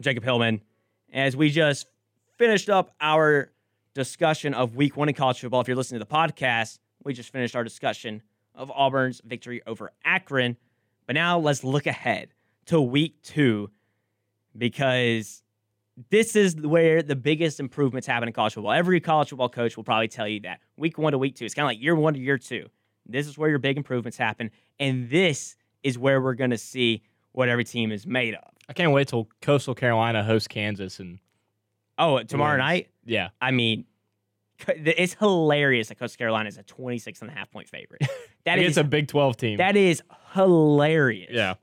[0.00, 0.60] Jacob Hillman,
[1.14, 1.86] as we just
[2.36, 3.52] finished up our
[3.94, 5.60] discussion of week one in college football.
[5.60, 8.20] If you're listening to the podcast, we just finished our discussion
[8.54, 10.56] of Auburn's victory over Akron.
[11.06, 12.30] But now let's look ahead
[12.66, 13.70] to week two
[14.58, 15.42] because
[16.10, 18.72] this is where the biggest improvements happen in college football.
[18.72, 21.44] Every college football coach will probably tell you that week one to week two.
[21.44, 22.66] It's kind of like year one to year two.
[23.06, 24.50] This is where your big improvements happen.
[24.80, 25.54] And this
[25.84, 27.02] is where we're going to see
[27.32, 28.53] what every team is made of.
[28.68, 31.18] I can't wait till Coastal Carolina hosts Kansas and
[31.98, 32.66] Oh, tomorrow wins.
[32.66, 32.88] night?
[33.04, 33.28] yeah.
[33.40, 33.84] I mean,
[34.68, 38.02] it's hilarious that Coastal Carolina is a 26 and a half point favorite.
[38.44, 39.56] That It's a Big 12 team.
[39.56, 40.02] that is
[40.34, 41.30] hilarious.
[41.32, 41.54] yeah.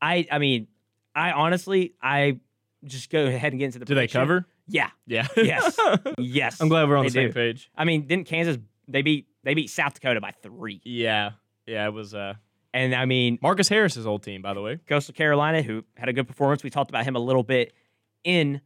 [0.00, 0.68] I I mean,
[1.16, 2.38] I honestly I
[2.84, 4.46] just go ahead and get into the Do they cover?
[4.68, 4.90] Yeah.
[5.06, 5.26] Yeah.
[5.36, 5.76] Yes.
[6.18, 6.60] Yes.
[6.60, 7.34] I'm glad we're on they the same do.
[7.34, 7.70] page.
[7.76, 10.80] I mean, didn't Kansas they beat they beat South Dakota by 3.
[10.84, 11.30] Yeah.
[11.66, 12.34] Yeah, it was uh
[12.74, 14.78] And I mean, Marcus Harris's old team, by the way.
[14.86, 16.62] Coastal Carolina, who had a good performance.
[16.62, 17.74] We talked about him a little bit
[18.24, 18.60] in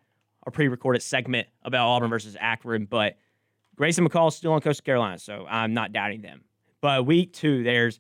[0.44, 3.16] our pre-recorded segment about Auburn versus Akron, but
[3.74, 6.42] Grayson McCall is still on Coastal Carolina, so I'm not doubting them.
[6.80, 7.98] But week two, there's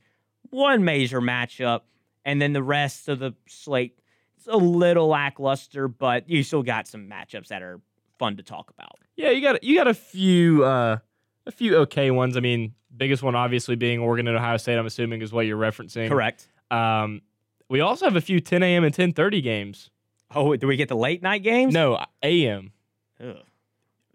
[0.50, 1.80] one major matchup,
[2.24, 3.98] and then the rest of the slate
[4.38, 7.80] is a little lackluster, but you still got some matchups that are
[8.18, 8.98] fun to talk about.
[9.16, 10.98] Yeah, you got you got a few uh
[11.46, 12.36] a few okay ones.
[12.36, 14.76] I mean, biggest one obviously being Oregon and Ohio State.
[14.76, 16.08] I'm assuming is what you're referencing.
[16.08, 16.48] Correct.
[16.70, 17.22] Um,
[17.68, 18.84] we also have a few 10 a.m.
[18.84, 19.90] and 10:30 games.
[20.34, 21.72] Oh, do we get the late night games?
[21.72, 22.72] No, a.m.
[23.22, 23.36] Ugh.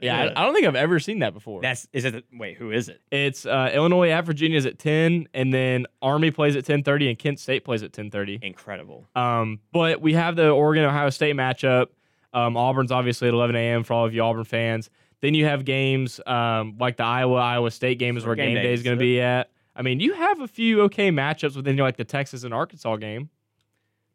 [0.02, 1.62] Yeah, I, I don't think I've ever seen that before.
[1.62, 2.26] That's is it?
[2.34, 3.02] Wait, who is it?
[3.12, 7.20] it's uh, Illinois at Virginia is at 10, and then Army plays at 10:30, and
[7.20, 8.42] Kent State plays at 10:30.
[8.42, 9.08] Incredible.
[9.16, 11.88] Um, but we have the Oregon Ohio State matchup.
[12.34, 13.84] Um, Auburn's obviously at 11 a.m.
[13.84, 14.90] for all of you Auburn fans.
[15.22, 18.64] Then you have games um, like the Iowa Iowa State game is where game game
[18.64, 19.50] day is going to be at.
[19.76, 23.30] I mean, you have a few okay matchups within like the Texas and Arkansas game.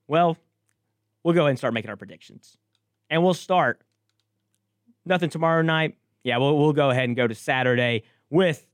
[0.09, 0.37] Well,
[1.23, 2.59] we'll go ahead and start making our predictions.
[3.09, 3.81] And we'll start
[5.05, 5.97] nothing tomorrow night.
[6.25, 8.67] Yeah, we'll, we'll go ahead and go to Saturday with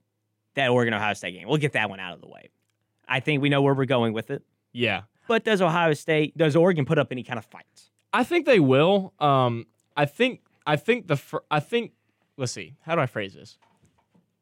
[0.55, 1.49] that Oregon Ohio State game.
[1.49, 2.51] We'll get that one out of the way.
[3.07, 4.43] I think we know where we're going with it.
[4.73, 7.91] Yeah, But does Ohio State, does Oregon put up any kind of fights?
[8.13, 9.13] I think they will.
[9.19, 9.67] Um,
[9.97, 11.93] I think I think the fir- I think
[12.43, 13.57] let's see how do I phrase this.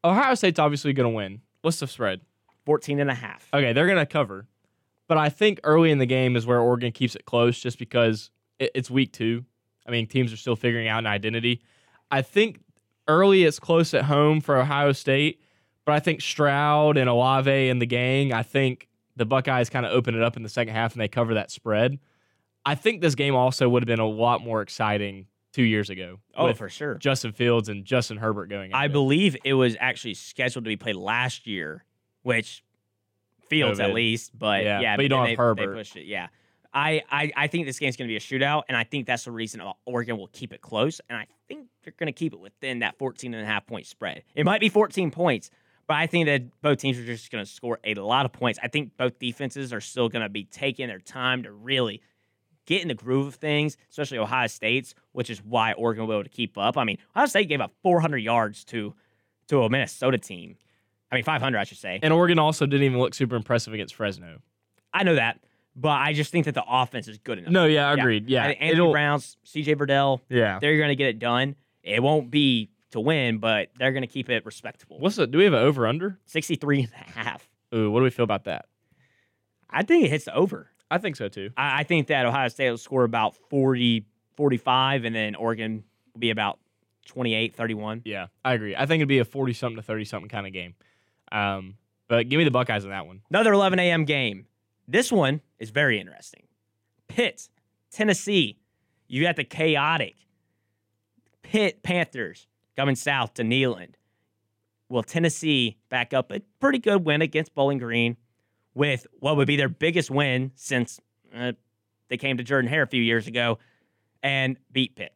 [0.03, 1.41] Ohio State's obviously going to win.
[1.61, 2.21] What's the spread?
[2.65, 3.47] 14 and a half.
[3.53, 4.47] Okay, they're going to cover,
[5.07, 8.31] but I think early in the game is where Oregon keeps it close, just because
[8.57, 9.45] it, it's week two.
[9.87, 11.61] I mean, teams are still figuring out an identity.
[12.09, 12.59] I think
[13.07, 15.39] early it's close at home for Ohio State,
[15.85, 18.33] but I think Stroud and Olave and the gang.
[18.33, 21.07] I think the Buckeyes kind of open it up in the second half and they
[21.07, 21.99] cover that spread.
[22.65, 26.19] I think this game also would have been a lot more exciting two years ago.
[26.35, 26.95] Oh, for sure.
[26.95, 28.73] Justin Fields and Justin Herbert going.
[28.73, 28.91] I it.
[28.91, 31.83] believe it was actually scheduled to be played last year,
[32.23, 32.63] which
[33.47, 35.75] Fields at least, but Yeah, yeah, but you don't have they Herbert.
[35.75, 36.05] pushed it.
[36.05, 36.27] Yeah,
[36.73, 39.25] I, I I think this game's going to be a shootout, and I think that's
[39.25, 42.39] the reason Oregon will keep it close, and I think they're going to keep it
[42.39, 44.23] within that 14 and a half point spread.
[44.35, 45.49] It might be 14 points,
[45.85, 48.57] but I think that both teams are just going to score a lot of points.
[48.63, 52.01] I think both defenses are still going to be taking their time to really
[52.65, 56.13] get in the groove of things, especially Ohio State's, which is why Oregon will be
[56.15, 56.77] able to keep up.
[56.77, 58.93] I mean, Ohio State gave up 400 yards to
[59.47, 60.55] to a Minnesota team.
[61.11, 61.99] I mean, 500, I should say.
[62.01, 64.39] And Oregon also didn't even look super impressive against Fresno.
[64.93, 65.39] I know that,
[65.75, 67.51] but I just think that the offense is good enough.
[67.51, 68.29] No, yeah, agreed.
[68.29, 69.75] Yeah, I think Anthony it'll- Browns, C.J.
[69.75, 70.59] Verdell, yeah.
[70.59, 71.55] they're going to get it done.
[71.83, 74.99] It won't be to win, but they're going to keep it respectable.
[74.99, 75.27] What's the?
[75.27, 76.17] Do we have an over under?
[76.25, 77.49] 63 and a half.
[77.73, 78.65] Ooh, what do we feel about that?
[79.69, 80.69] I think it hits the over.
[80.91, 81.49] I think so too.
[81.57, 85.83] I, I think that Ohio State will score about 40, 45, and then Oregon
[86.13, 86.59] will be about
[87.07, 88.01] 28, 31.
[88.05, 88.75] Yeah, I agree.
[88.75, 90.75] I think it'd be a forty something to thirty something kind of game.
[91.31, 91.75] Um,
[92.07, 93.21] but give me the Buckeyes in that one.
[93.29, 94.03] Another 11 a.m.
[94.03, 94.45] game.
[94.85, 96.43] This one is very interesting.
[97.07, 97.47] Pitt,
[97.89, 98.57] Tennessee.
[99.07, 100.15] You got the chaotic
[101.41, 103.93] Pitt Panthers coming south to Neyland.
[104.89, 108.17] Will Tennessee back up a pretty good win against Bowling Green
[108.73, 110.99] with what would be their biggest win since
[111.35, 111.53] uh,
[112.09, 113.59] they came to Jordan Hare a few years ago
[114.23, 115.13] and beat Pitt?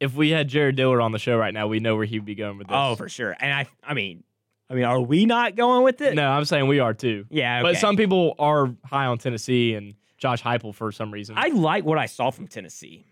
[0.00, 2.34] If we had Jared Diller on the show right now, we know where he'd be
[2.34, 2.76] going with this.
[2.76, 3.36] Oh, for sure.
[3.38, 4.24] And I, I mean,
[4.68, 6.14] I mean, are we not going with it?
[6.14, 7.26] no, I'm saying we are too.
[7.30, 7.62] Yeah, okay.
[7.62, 11.36] But some people are high on Tennessee and Josh Heupel for some reason.
[11.38, 13.04] I like what I saw from Tennessee.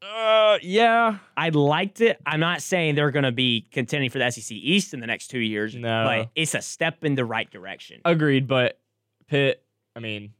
[0.00, 2.20] Uh, yeah, I liked it.
[2.24, 5.28] I'm not saying they're going to be contending for the SEC East in the next
[5.28, 6.04] two years, No.
[6.04, 8.00] but it's a step in the right direction.
[8.04, 8.46] agreed.
[8.46, 8.78] But
[9.26, 9.62] Pitt,
[9.96, 10.32] I mean,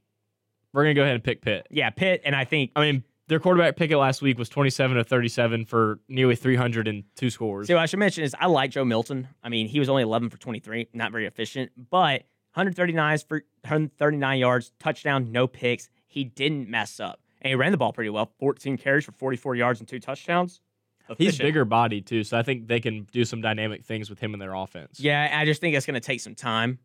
[0.72, 1.66] we're gonna go ahead and pick Pitt.
[1.70, 2.70] yeah, Pitt, and I think.
[2.76, 7.66] I mean, their quarterback Pickett last week was 27 to 37 for nearly 302 scores.
[7.66, 9.28] See, what I should mention is I like Joe Milton.
[9.42, 12.22] I mean, he was only 11 for 23, not very efficient, but
[12.54, 15.90] 139 for 139 yards, touchdown, no picks.
[16.06, 18.30] He didn't mess up, and he ran the ball pretty well.
[18.38, 20.60] 14 carries for 44 yards and two touchdowns.
[21.16, 24.34] He's bigger body too, so I think they can do some dynamic things with him
[24.34, 25.00] in their offense.
[25.00, 26.78] Yeah, I just think it's going to take some time.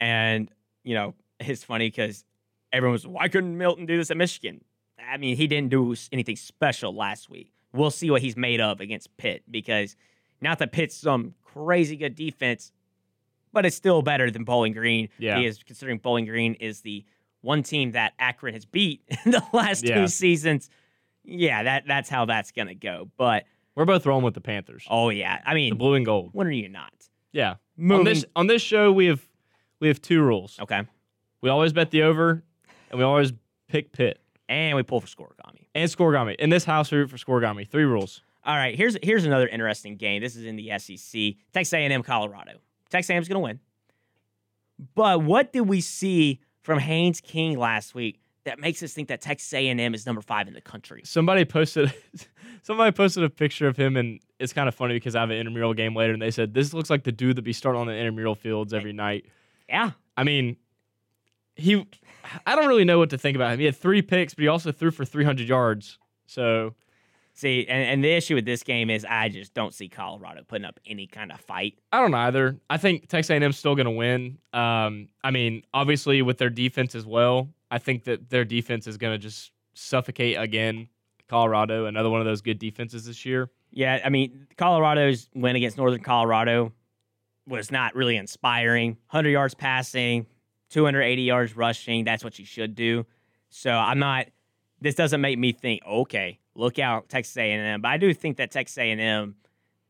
[0.00, 0.50] And,
[0.82, 2.24] you know, it's funny because
[2.72, 4.64] everyone was, why couldn't Milton do this at Michigan?
[4.98, 7.52] I mean, he didn't do anything special last week.
[7.74, 9.94] We'll see what he's made of against Pitt because
[10.40, 12.72] not that Pitt's some crazy good defense,
[13.52, 15.10] but it's still better than Bowling Green.
[15.18, 15.38] Yeah.
[15.38, 17.04] Because considering Bowling Green is the
[17.46, 20.00] one team that Akron has beat in the last Yeah.
[20.02, 20.68] two seasons.
[21.24, 23.10] Yeah, that that's how that's going to go.
[23.16, 23.44] But,
[23.74, 24.84] We're both rolling with the Panthers.
[24.90, 25.40] oh, yeah.
[25.46, 26.30] I mean the blue and gold.
[26.32, 26.92] when are you not?
[27.32, 27.54] Yeah.
[27.90, 29.26] On this on this show, we have
[29.80, 30.58] we have two rules.
[30.60, 30.82] Okay.
[31.42, 32.42] We always bet the over,
[32.90, 33.32] and we always
[33.68, 35.66] pick Pitt And we pull for Scorigami.
[35.74, 36.36] and Scorigami.
[36.36, 37.68] In this house, we root for Scorigami.
[37.68, 38.22] Three rules.
[38.44, 40.22] All right, here's here's another interesting game.
[40.22, 41.34] This is in the SEC.
[41.52, 42.52] Texas A&M, Colorado.
[42.88, 43.60] Texas A&M's going to win.
[44.94, 49.20] But what did we see from Haynes King last week that makes us think that
[49.20, 51.00] Texas A&M is number five in the country?
[51.04, 51.94] Somebody posted
[52.62, 55.36] somebody posted a picture of him, and it's kind of funny because I have an
[55.36, 57.86] intramural game later, and they said this looks like the dude that be starting on
[57.86, 59.26] the intramural fields every night.
[59.68, 60.56] Yeah, I mean,
[61.54, 61.86] he.
[62.44, 63.60] I don't really know what to think about him.
[63.60, 66.00] He had three picks, but he also threw for 300 yards.
[66.26, 66.74] So
[67.36, 70.64] See, and, and the issue with this game is I just don't see Colorado putting
[70.64, 71.78] up any kind of fight.
[71.92, 72.56] I don't either.
[72.70, 74.38] I think Texas A&M's still going to win.
[74.54, 77.50] Um, I mean, obviously with their defense as well.
[77.70, 80.88] I think that their defense is going to just suffocate again.
[81.28, 83.50] Colorado, another one of those good defenses this year.
[83.70, 86.72] Yeah, I mean, Colorado's win against Northern Colorado
[87.46, 88.92] was not really inspiring.
[89.10, 90.26] 100 yards passing,
[90.70, 92.04] 280 yards rushing.
[92.04, 93.04] That's what you should do.
[93.50, 94.28] So I'm not.
[94.80, 97.80] This doesn't make me think, okay, look out, Texas A&M.
[97.80, 99.36] But I do think that Texas A&M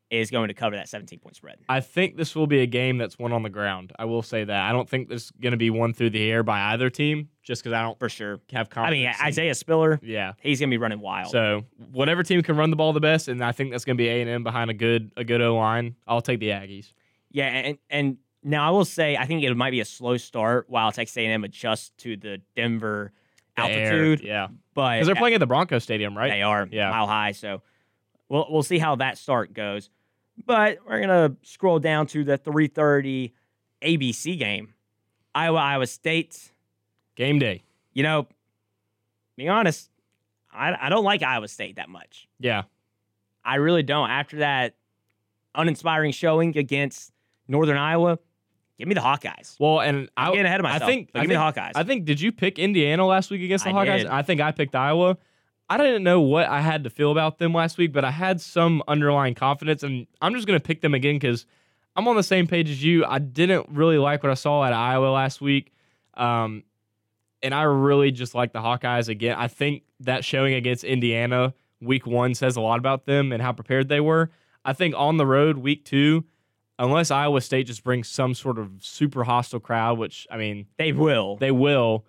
[0.08, 1.56] is going to cover that 17 point spread.
[1.68, 3.92] I think this will be a game that's won on the ground.
[3.98, 4.68] I will say that.
[4.68, 7.28] I don't think this is going to be won through the air by either team,
[7.42, 8.38] just because I don't For sure.
[8.52, 10.34] have I mean, Isaiah Spiller, Yeah.
[10.40, 11.32] he's going to be running wild.
[11.32, 14.00] So whatever team can run the ball the best, and I think that's going to
[14.00, 15.96] be A and M behind a good a good O line.
[16.06, 16.92] I'll take the Aggies.
[17.32, 20.66] Yeah, and and now I will say I think it might be a slow start
[20.68, 23.10] while Texas A&M adjusts to the Denver
[23.56, 24.20] The air, altitude.
[24.24, 24.46] yeah,
[24.76, 26.28] But because they're playing at the Bronco Stadium, right?
[26.30, 26.90] They are Yeah.
[26.90, 27.32] mile high.
[27.32, 27.62] So
[28.28, 29.90] we'll we'll see how that start goes.
[30.44, 33.32] But we're gonna scroll down to the 3:30
[33.82, 34.74] ABC game,
[35.34, 36.52] Iowa Iowa State.
[37.16, 37.62] Game day.
[37.94, 38.26] You know,
[39.36, 39.90] be honest,
[40.52, 42.28] I I don't like Iowa State that much.
[42.38, 42.64] Yeah,
[43.44, 44.10] I really don't.
[44.10, 44.74] After that
[45.54, 47.12] uninspiring showing against
[47.48, 48.18] Northern Iowa,
[48.78, 49.56] give me the Hawkeyes.
[49.58, 50.82] Well, and I I'm getting ahead of myself.
[50.82, 51.72] I think but I give me think, the Hawkeyes.
[51.74, 53.98] I think did you pick Indiana last week against the I Hawkeyes?
[53.98, 54.06] did.
[54.06, 55.16] I think I picked Iowa.
[55.68, 58.40] I didn't know what I had to feel about them last week, but I had
[58.40, 61.44] some underlying confidence, and I'm just going to pick them again because
[61.96, 63.04] I'm on the same page as you.
[63.04, 65.72] I didn't really like what I saw at Iowa last week,
[66.14, 66.62] um,
[67.42, 69.36] and I really just like the Hawkeyes again.
[69.38, 73.52] I think that showing against Indiana week one says a lot about them and how
[73.52, 74.30] prepared they were.
[74.64, 76.24] I think on the road week two,
[76.78, 80.92] unless Iowa State just brings some sort of super hostile crowd, which I mean they
[80.92, 81.36] will.
[81.36, 82.04] they will,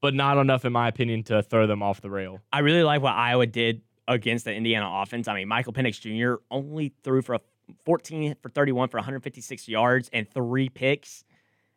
[0.00, 2.40] but not enough, in my opinion, to throw them off the rail.
[2.52, 5.28] I really like what Iowa did against the Indiana offense.
[5.28, 6.42] I mean, Michael Penix Jr.
[6.50, 7.40] only threw for a
[7.84, 11.24] 14 for 31 for 156 yards and three picks.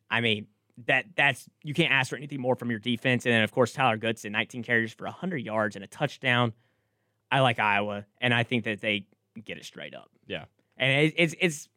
[0.09, 0.47] I mean,
[0.87, 3.25] that that's you can't ask for anything more from your defense.
[3.25, 6.53] And then of course Tyler Goodson, 19 carries for 100 yards and a touchdown.
[7.31, 9.07] I like Iowa, and I think that they
[9.43, 10.11] get it straight up.
[10.27, 10.45] Yeah.
[10.77, 11.69] And it, it's it's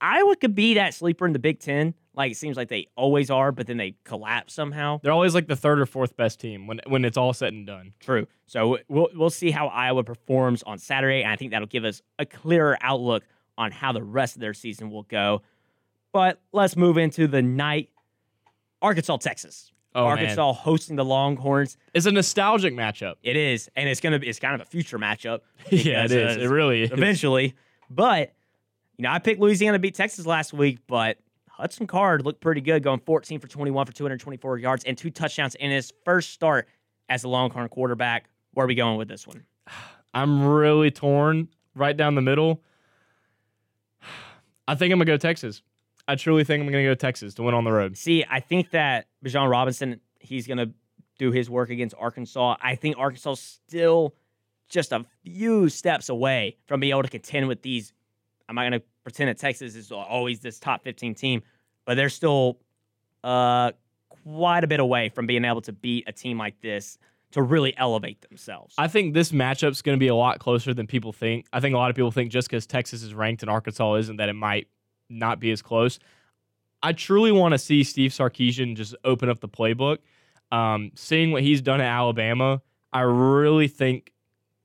[0.00, 1.94] Iowa could be that sleeper in the Big Ten.
[2.14, 5.00] Like it seems like they always are, but then they collapse somehow.
[5.02, 7.66] They're always like the third or fourth best team when when it's all said and
[7.66, 7.92] done.
[8.00, 8.26] True.
[8.46, 12.00] So we'll we'll see how Iowa performs on Saturday, and I think that'll give us
[12.18, 13.24] a clearer outlook
[13.58, 15.42] on how the rest of their season will go.
[16.12, 17.90] But let's move into the night.
[18.80, 19.72] Arkansas, Texas.
[19.94, 20.10] Oh, man.
[20.18, 21.78] Arkansas hosting the Longhorns.
[21.94, 23.14] It's a nostalgic matchup.
[23.22, 25.40] It is, and it's gonna be it's kind of a future matchup.
[25.70, 26.36] yeah, it is.
[26.36, 26.92] It really is.
[26.92, 27.54] eventually.
[27.88, 28.32] But
[28.98, 31.18] you know, I picked Louisiana to beat Texas last week, but
[31.48, 35.54] Hudson Card looked pretty good, going 14 for 21 for 224 yards and two touchdowns
[35.54, 36.68] in his first start
[37.08, 38.28] as a Longhorn quarterback.
[38.52, 39.44] Where are we going with this one?
[40.14, 42.62] I'm really torn right down the middle.
[44.68, 45.62] I think I'm gonna go Texas.
[46.08, 47.96] I truly think I'm gonna go Texas to win on the road.
[47.96, 50.70] See, I think that Bijan Robinson, he's going to
[51.18, 52.56] do his work against Arkansas.
[52.60, 54.14] I think Arkansas still
[54.68, 57.92] just a few steps away from being able to contend with these.
[58.48, 61.42] I'm not going to pretend that Texas is always this top 15 team,
[61.84, 62.58] but they're still
[63.24, 63.72] uh,
[64.24, 66.98] quite a bit away from being able to beat a team like this
[67.32, 68.74] to really elevate themselves.
[68.78, 71.46] I think this matchup's going to be a lot closer than people think.
[71.52, 74.16] I think a lot of people think just because Texas is ranked and Arkansas isn't,
[74.16, 74.68] that it might
[75.10, 75.98] not be as close.
[76.82, 79.98] I truly want to see Steve Sarkisian just open up the playbook.
[80.52, 84.12] Um, seeing what he's done at Alabama, I really think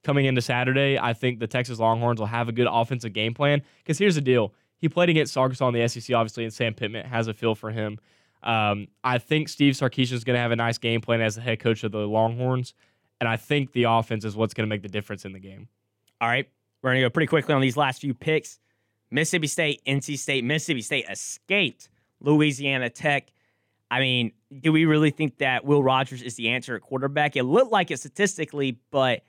[0.04, 3.62] coming into Saturday, I think the Texas Longhorns will have a good offensive game plan.
[3.80, 7.06] Because here's the deal: he played against Arkansas in the SEC, obviously, and Sam Pittman
[7.06, 7.99] has a feel for him.
[8.43, 11.41] Um, I think Steve Sarkisian is going to have a nice game plan as the
[11.41, 12.74] head coach of the Longhorns,
[13.20, 15.68] and I think the offense is what's going to make the difference in the game.
[16.20, 16.49] All right,
[16.82, 18.60] we're going to go pretty quickly on these last few picks.
[19.12, 21.89] Mississippi State, NC State, Mississippi State escaped
[22.20, 23.32] Louisiana Tech.
[23.91, 24.32] I mean,
[24.62, 27.36] do we really think that Will Rogers is the answer at quarterback?
[27.36, 29.22] It looked like it statistically, but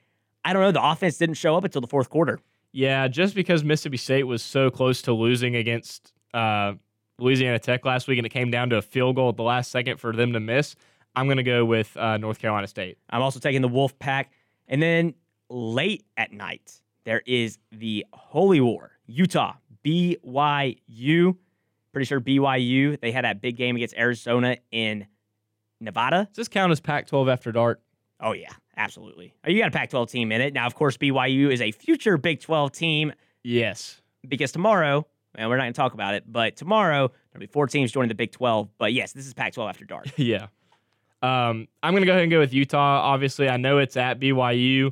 [0.45, 0.71] I don't know.
[0.71, 2.39] The offense didn't show up until the fourth quarter.
[2.71, 6.73] Yeah, just because Mississippi State was so close to losing against uh,
[7.19, 9.71] Louisiana Tech last week, and it came down to a field goal at the last
[9.71, 10.75] second for them to miss,
[11.15, 12.97] I'm going to go with uh, North Carolina State.
[13.09, 14.31] I'm also taking the Wolf Pack.
[14.67, 15.13] And then
[15.49, 19.53] late at night, there is the Holy War, Utah,
[19.85, 21.37] BYU.
[21.91, 25.05] Pretty sure BYU, they had that big game against Arizona in
[25.79, 26.27] Nevada.
[26.31, 27.81] Does this count as Pac-12 after dark?
[28.19, 29.33] Oh yeah, absolutely.
[29.45, 30.53] Oh, You got a Pac-12 team in it.
[30.53, 33.13] Now, of course, BYU is a future Big 12 team
[33.43, 34.01] Yes.
[34.27, 35.05] because tomorrow,
[35.35, 38.09] and we're not going to talk about it, but tomorrow there'll be four teams joining
[38.09, 38.69] the Big 12.
[38.77, 40.07] But yes, this is Pac-12 after dark.
[40.17, 40.47] yeah.
[41.21, 42.99] Um, I'm gonna go ahead and go with Utah.
[43.01, 44.87] Obviously, I know it's at BYU.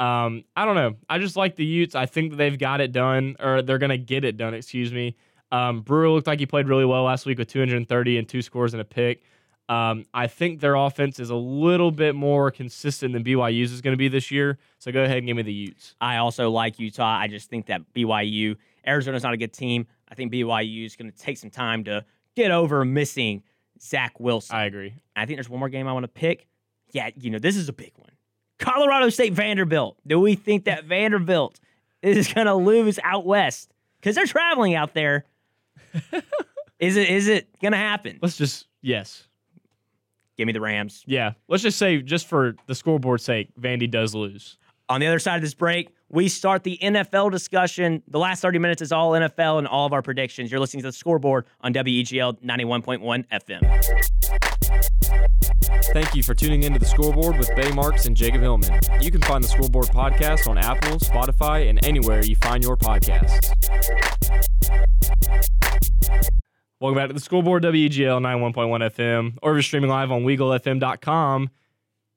[0.00, 0.96] Um, I don't know.
[1.08, 1.94] I just like the Utes.
[1.94, 4.52] I think that they've got it done, or they're gonna get it done.
[4.52, 5.14] Excuse me.
[5.52, 8.74] Um, Brewer looked like he played really well last week with 230 and two scores
[8.74, 9.22] and a pick.
[9.68, 13.92] Um, I think their offense is a little bit more consistent than BYU's is going
[13.92, 14.58] to be this year.
[14.78, 15.94] So go ahead and give me the Utes.
[16.00, 17.18] I also like Utah.
[17.18, 18.56] I just think that BYU,
[18.86, 19.86] Arizona's not a good team.
[20.08, 22.04] I think BYU is going to take some time to
[22.36, 23.42] get over missing
[23.80, 24.56] Zach Wilson.
[24.56, 24.94] I agree.
[25.16, 26.46] I think there's one more game I want to pick.
[26.92, 28.10] Yeah, you know, this is a big one.
[28.58, 29.98] Colorado State Vanderbilt.
[30.06, 31.58] Do we think that Vanderbilt
[32.02, 33.72] is going to lose out west?
[33.98, 35.24] Because they're traveling out there.
[36.78, 38.18] is it is it going to happen?
[38.22, 39.25] Let's just yes,
[40.36, 41.02] Give me the Rams.
[41.06, 41.32] yeah.
[41.48, 44.58] Let's just say, just for the scoreboard's sake, Vandy does lose.
[44.88, 48.02] On the other side of this break, we start the NFL discussion.
[48.06, 50.50] The last 30 minutes is all NFL and all of our predictions.
[50.50, 53.62] You're listening to the scoreboard on WEGL 91.1 FM.
[55.92, 58.78] Thank you for tuning into the scoreboard with Bay Marks and Jacob Hillman.
[59.00, 63.52] You can find the scoreboard podcast on Apple, Spotify, and anywhere you find your podcasts.
[66.78, 71.48] Welcome back to the scoreboard, WEGL 91.1 FM, or if you're streaming live on WeagleFM.com.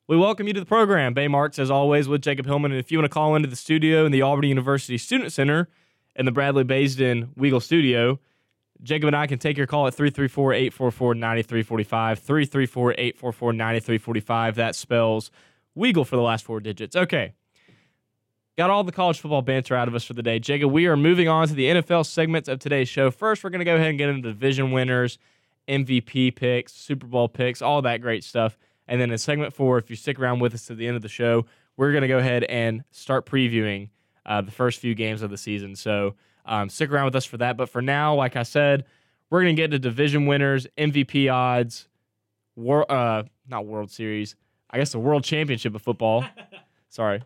[0.09, 1.13] We welcome you to the program.
[1.13, 2.73] Bay Marks, as always, with Jacob Hillman.
[2.73, 5.69] And if you want to call into the studio in the Albany University Student Center
[6.13, 8.19] in the Bradley Baisden Weagle studio,
[8.83, 12.19] Jacob and I can take your call at 334 844 9345.
[12.19, 14.55] 334 844 9345.
[14.55, 15.31] That spells
[15.77, 16.97] Weagle for the last four digits.
[16.97, 17.31] Okay.
[18.59, 20.37] Got all the college football banter out of us for the day.
[20.37, 23.09] Jacob, we are moving on to the NFL segments of today's show.
[23.09, 25.17] First, we're going to go ahead and get into division winners,
[25.69, 28.57] MVP picks, Super Bowl picks, all that great stuff.
[28.85, 31.01] And then in segment four, if you stick around with us to the end of
[31.01, 31.45] the show,
[31.77, 33.91] we're going to go ahead and start previewing
[34.25, 35.73] uh, the first few games of the season.
[35.77, 37.55] So um, stick around with us for that.
[37.55, 38.83] But for now, like I said,
[39.29, 41.87] we're going to get to division winners, MVP odds,
[42.57, 44.35] war, uh, not World Series,
[44.69, 46.25] I guess the World Championship of football.
[46.89, 47.21] Sorry.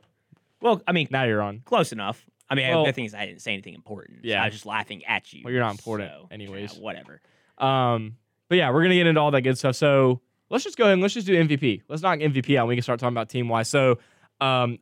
[0.64, 1.59] Well, I mean, Now you're on.
[1.66, 2.26] close enough.
[2.49, 4.20] I mean, Well- the thing is, I didn't say anything important.
[4.24, 4.41] Yeah.
[4.41, 5.41] I was just laughing at you.
[5.43, 6.74] Well, you're not important so, anyways.
[6.76, 7.22] yeah, whatever.
[7.57, 8.16] Um,
[8.49, 9.76] but yeah, we're gonna get into all that good stuff.
[9.76, 11.82] So let's just go ahead and let's just do MVP.
[11.88, 12.61] Let's knock MVP out.
[12.64, 13.68] And we can start talking about team wise.
[13.68, 13.99] So,
[14.41, 14.80] um,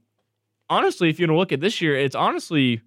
[0.69, 2.82] honestly, if you want to look at this year, it's honestly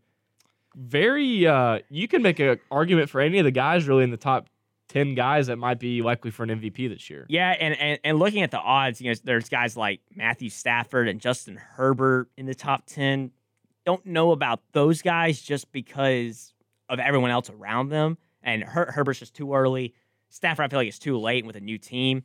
[0.74, 1.46] very.
[1.46, 4.48] Uh, you can make an argument for any of the guys really in the top
[4.94, 7.26] ten guys that might be likely for an MVP this year.
[7.28, 11.08] Yeah, and, and and looking at the odds, you know, there's guys like Matthew Stafford
[11.08, 13.30] and Justin Herbert in the top ten.
[13.84, 16.54] Don't know about those guys just because
[16.88, 18.16] of everyone else around them.
[18.42, 19.94] And Her- Herbert's just too early.
[20.30, 22.22] Stafford, I feel like it's too late with a new team.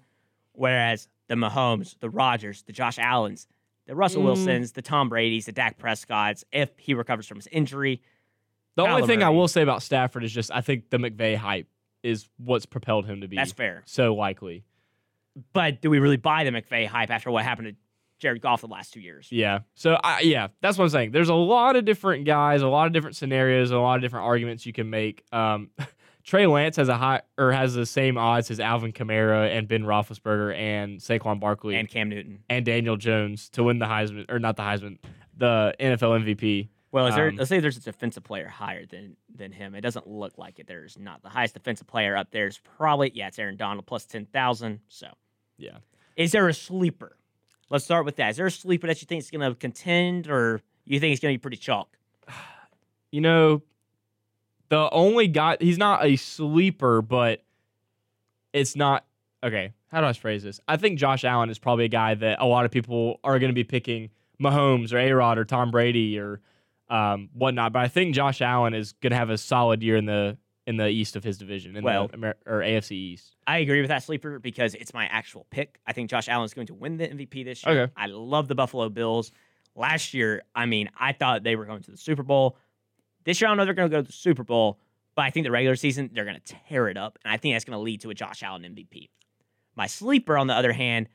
[0.54, 3.48] Whereas the Mahomes, the Rodgers, the Josh Allens,
[3.88, 4.26] the Russell Mm.
[4.26, 8.02] Wilsons, the Tom Brady's, the Dak Prescott's, if he recovers from his injury,
[8.76, 11.36] The only Kyler thing I will say about Stafford is just I think the McVay
[11.36, 11.68] hype
[12.04, 13.84] is what's propelled him to be that's fair.
[13.86, 14.64] so likely.
[15.54, 17.76] But do we really buy the McVay hype after what happened to
[18.20, 19.28] Jared Goff the last two years?
[19.32, 19.60] Yeah.
[19.76, 21.12] So I yeah, that's what I'm saying.
[21.12, 24.26] There's a lot of different guys, a lot of different scenarios, a lot of different
[24.26, 25.24] arguments you can make.
[25.32, 25.70] Um,
[26.24, 29.84] Trey Lance has a high or has the same odds as Alvin Kamara and Ben
[29.84, 32.44] Roethlisberger and Saquon Barkley And and, Cam Newton.
[32.50, 34.98] And Daniel Jones to win the Heisman or not the Heisman,
[35.36, 36.68] the NFL MVP.
[36.92, 39.76] Well, is there, Um, let's say there's a defensive player higher than than him.
[39.76, 40.66] It doesn't look like it.
[40.68, 42.48] There's not the highest defensive player up there.
[42.48, 44.80] Is probably yeah, it's Aaron Donald plus ten thousand.
[44.88, 45.08] So
[45.58, 45.78] Yeah.
[46.16, 47.16] is there a sleeper?
[47.70, 48.32] Let's start with that.
[48.32, 51.22] Is there a sleeper that you think is going to contend, or you think it's
[51.22, 51.96] going to be pretty chalk?
[53.12, 53.64] You know,
[54.70, 57.44] the only guy he's not a sleeper, but
[58.54, 59.04] it's not
[59.44, 59.74] okay.
[59.92, 60.60] How do I phrase this?
[60.68, 63.50] I think Josh Allen is probably a guy that a lot of people are going
[63.50, 66.40] to be picking Mahomes or A Rod or Tom Brady or
[66.90, 67.74] um, whatnot.
[67.74, 70.38] But I think Josh Allen is going to have a solid year in the
[70.68, 73.36] in the east of his division, in Well- the Amer- or AFC East.
[73.48, 75.80] I agree with that sleeper because it's my actual pick.
[75.88, 77.84] I think Josh Allen is going to win the MVP this year.
[77.84, 77.94] Okay.
[77.98, 79.32] I love the Buffalo Bills.
[79.76, 82.56] Last year, I mean, I thought they were going to the Super Bowl.
[83.24, 84.80] This year, I don't know they're going to go to the Super Bowl,
[85.16, 87.18] but I think the regular season, they're going to tear it up.
[87.24, 89.10] And I think that's going to lead to a Josh Allen MVP.
[89.76, 91.10] My sleeper, on the other hand,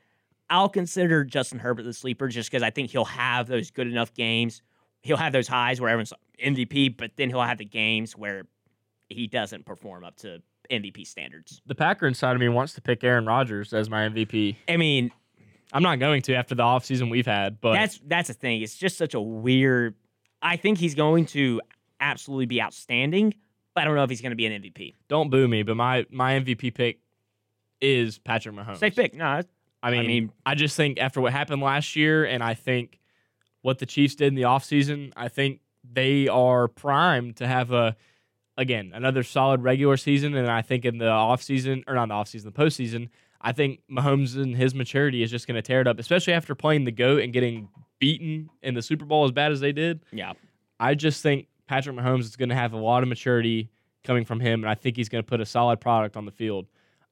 [0.49, 4.13] I'll consider Justin Herbert the sleeper just because I think he'll have those good enough
[4.13, 4.61] games.
[5.05, 8.47] He'll have those highs where everyone's MVP, but then he'll have the games where
[9.07, 10.41] he doesn't perform up to
[10.71, 11.61] MVP standards.
[11.67, 14.55] The Packer inside of me wants to pick Aaron Rodgers as my MVP.
[14.67, 15.11] I mean,
[15.71, 18.63] I'm not going to after the offseason we've had, but that's that's the thing.
[18.63, 19.93] It's just such a weird.
[20.41, 21.61] I think he's going to
[21.99, 23.35] absolutely be outstanding,
[23.75, 24.95] but I don't know if he's going to be an MVP.
[25.07, 25.61] don't boo me.
[25.61, 26.99] But my my MVP pick
[27.79, 28.77] is Patrick Mahomes.
[28.77, 29.13] Safe pick.
[29.13, 29.41] No,
[29.83, 32.99] I mean, I mean- just think after what happened last year, and I think
[33.65, 37.95] what the Chiefs did in the offseason, I think they are primed to have a
[38.59, 40.35] again another solid regular season.
[40.35, 43.09] And I think in the offseason, or not the offseason, the postseason,
[43.41, 46.53] I think Mahomes and his maturity is just going to tear it up, especially after
[46.53, 50.01] playing the GOAT and getting beaten in the Super Bowl as bad as they did.
[50.11, 50.33] yeah.
[50.79, 53.71] I just think Patrick Mahomes is going to have a lot of maturity
[54.03, 56.31] coming from him, and I think he's going to put a solid product on the
[56.31, 56.67] field.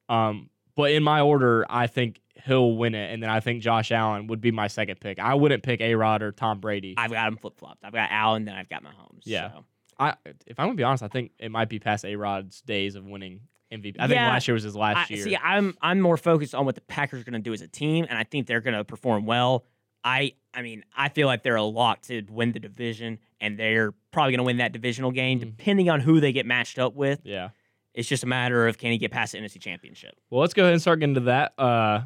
[0.08, 3.92] Um, but in my order, I think he'll win it, and then I think Josh
[3.92, 5.18] Allen would be my second pick.
[5.18, 6.94] I wouldn't pick A Rod or Tom Brady.
[6.96, 7.84] I've got him flip flopped.
[7.84, 9.22] I've got Allen, then I've got Mahomes.
[9.24, 9.52] Yeah.
[9.52, 9.64] so.
[9.98, 10.14] I,
[10.46, 13.04] if I'm gonna be honest, I think it might be past A Rod's days of
[13.06, 13.40] winning
[13.72, 13.96] MVP.
[13.98, 15.22] I think last year was his last I, year.
[15.24, 17.68] see, I'm I'm more focused on what the Packers are going to do as a
[17.68, 19.64] team, and I think they're going to perform well.
[20.02, 23.92] I I mean, I feel like they're a lock to win the division, and they're
[24.10, 25.56] probably going to win that divisional game, Mhm.
[25.56, 27.20] depending on who they get matched up with.
[27.24, 27.50] yeah.
[27.94, 30.16] It's just a matter of can he get past the NFC Championship.
[30.28, 31.54] Well, let's go ahead and start getting to that.
[31.56, 32.02] Uh,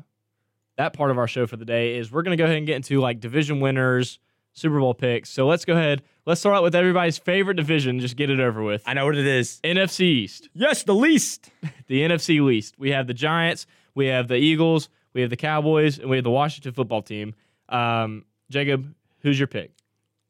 [0.78, 2.76] that part of our show for the day is we're gonna go ahead and get
[2.76, 4.18] into like division winners,
[4.52, 5.28] Super Bowl picks.
[5.28, 6.02] So let's go ahead.
[6.24, 7.98] Let's start out with everybody's favorite division.
[8.00, 8.82] Just get it over with.
[8.86, 9.60] I know what it is.
[9.64, 11.50] NFC East, Yes, the least.
[11.88, 12.78] the NFC least.
[12.78, 16.24] We have the Giants, we have the Eagles, we have the Cowboys, and we have
[16.24, 17.34] the Washington Football Team.
[17.68, 19.72] Um, Jacob, who's your pick?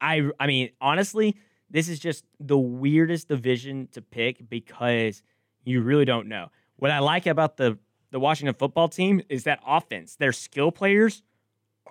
[0.00, 1.36] I I mean, honestly,
[1.70, 5.22] this is just the weirdest division to pick because
[5.64, 6.48] you really don't know.
[6.76, 7.78] What I like about the
[8.10, 10.16] the Washington football team is that offense.
[10.16, 11.22] Their skill players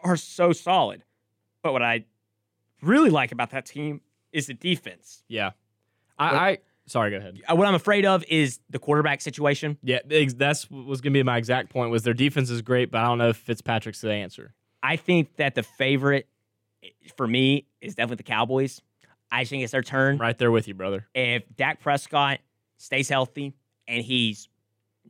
[0.03, 1.03] are so solid.
[1.63, 2.05] But what I
[2.81, 4.01] really like about that team
[4.31, 5.23] is the defense.
[5.27, 5.51] Yeah,
[6.17, 6.35] I.
[6.35, 7.41] I sorry, go ahead.
[7.49, 9.77] What I'm afraid of is the quarterback situation.
[9.83, 11.91] Yeah, that's was gonna be my exact point.
[11.91, 14.53] Was their defense is great, but I don't know if Fitzpatrick's the answer.
[14.83, 16.27] I think that the favorite
[16.83, 18.81] eh, for me is definitely the Cowboys.
[19.31, 20.17] I think it's their turn.
[20.17, 21.07] Right there with you, brother.
[21.13, 22.39] if Dak Prescott
[22.77, 23.53] stays healthy
[23.87, 24.47] and he's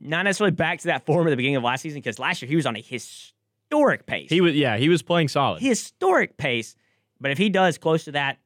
[0.00, 2.48] not necessarily back to that form at the beginning of last season, because last year
[2.48, 4.30] he was on a historic pace.
[4.30, 5.60] He was, yeah, he was playing solid.
[5.62, 6.74] historic pace.
[7.20, 8.38] But if he does close to that,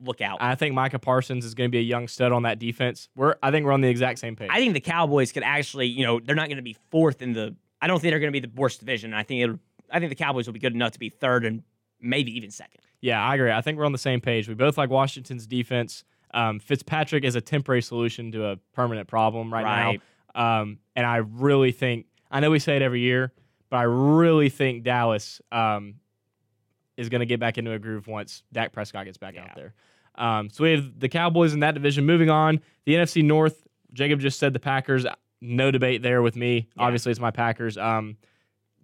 [0.00, 0.38] look out.
[0.40, 3.08] I, think Micah Parsons is going to be a young stud on that defense.
[3.16, 4.48] We're, I think we're on the exact same page.
[4.50, 7.32] I think the Cowboys could actually, you know, they're not going to be fourth in
[7.32, 7.54] the.
[7.80, 9.12] I don't think they're going to be the worst division.
[9.12, 9.58] I think it.
[9.90, 11.62] I think the Cowboys will be good enough to be third and
[12.00, 12.80] maybe even second.
[13.00, 13.50] yeah, I agree.
[13.52, 14.48] I think we're on the same page.
[14.48, 16.04] We both like Washington's defense.
[16.32, 19.92] Um, Fitzpatrick is a temporary solution to a permanent problem right, Right.
[19.94, 20.00] now.
[20.34, 23.32] Um, and I really think, I know we say it every year,
[23.70, 25.94] but I really think Dallas um,
[26.96, 29.44] is going to get back into a groove once Dak Prescott gets back Yeah.
[29.44, 29.74] out there.
[30.14, 32.04] Um, so we have the Cowboys in that division.
[32.04, 33.66] Moving on, the NFC North.
[33.94, 35.06] Jacob just said the Packers.
[35.40, 36.68] No debate there with me.
[36.76, 36.84] Yeah.
[36.84, 37.76] Obviously, it's my Packers.
[37.78, 38.16] Um,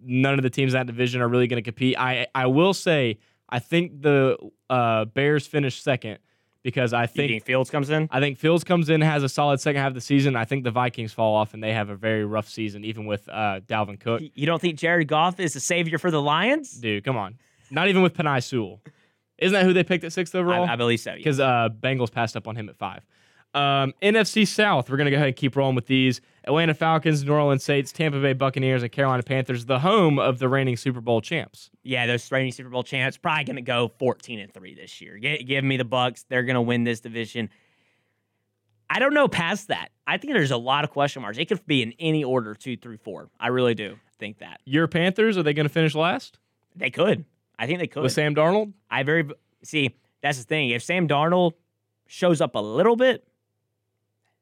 [0.01, 1.97] none of the teams in that division are really going to compete.
[1.99, 4.37] I I will say I think the
[4.69, 6.17] uh, Bears finish second
[6.63, 8.07] because I think think Fields comes in?
[8.11, 10.35] I think Fields comes in has a solid second half of the season.
[10.35, 13.27] I think the Vikings fall off and they have a very rough season, even with
[13.29, 14.21] uh, Dalvin Cook.
[14.33, 16.71] You don't think Jared Goff is the savior for the Lions?
[16.73, 17.37] Dude, come on,
[17.71, 18.81] not even with Penei Sewell.
[19.37, 20.65] Isn't that who they picked at sixth overall?
[20.65, 21.15] I, I believe so.
[21.15, 23.05] because uh, Bengals passed up on him at five.
[23.53, 26.21] Um, NFC South, we're going to go ahead and keep rolling with these.
[26.49, 30.49] Atlanta Falcons, New Orleans Saints, Tampa Bay Buccaneers, and Carolina Panthers, the home of the
[30.49, 31.69] reigning Super Bowl champs.
[31.83, 35.19] yeah, those reigning Super Bowl champs probably going to go 14 and three this year.
[35.19, 37.49] Gi- give me the Bucks; they're going to win this division.
[38.89, 39.89] I don't know past that.
[40.07, 41.37] I think there's a lot of question marks.
[41.37, 43.29] It could be in any order, two through four.
[43.39, 46.39] I really do think that Your Panthers, are they going to finish last
[46.75, 47.25] they could.
[47.59, 48.01] I think they could.
[48.01, 48.73] with Sam Darnold?
[48.89, 49.29] I very
[49.63, 49.95] see.
[50.23, 50.71] That's the thing.
[50.71, 51.53] If Sam Darnold
[52.07, 53.27] shows up a little bit,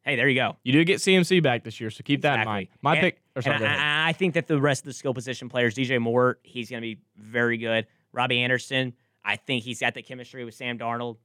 [0.08, 0.56] hey, there you go.
[0.64, 2.70] You do get CMC back this year, so keep that in mind.
[2.82, 3.22] My And- pick.
[3.44, 3.64] Sorry.
[3.66, 6.82] I, I think that the rest of the skill position players, DJ Moore, he's going
[6.82, 7.86] to be very good.
[8.14, 8.94] Robbie Anderson,
[9.24, 11.18] I think he's got the chemistry with Sam Darnold.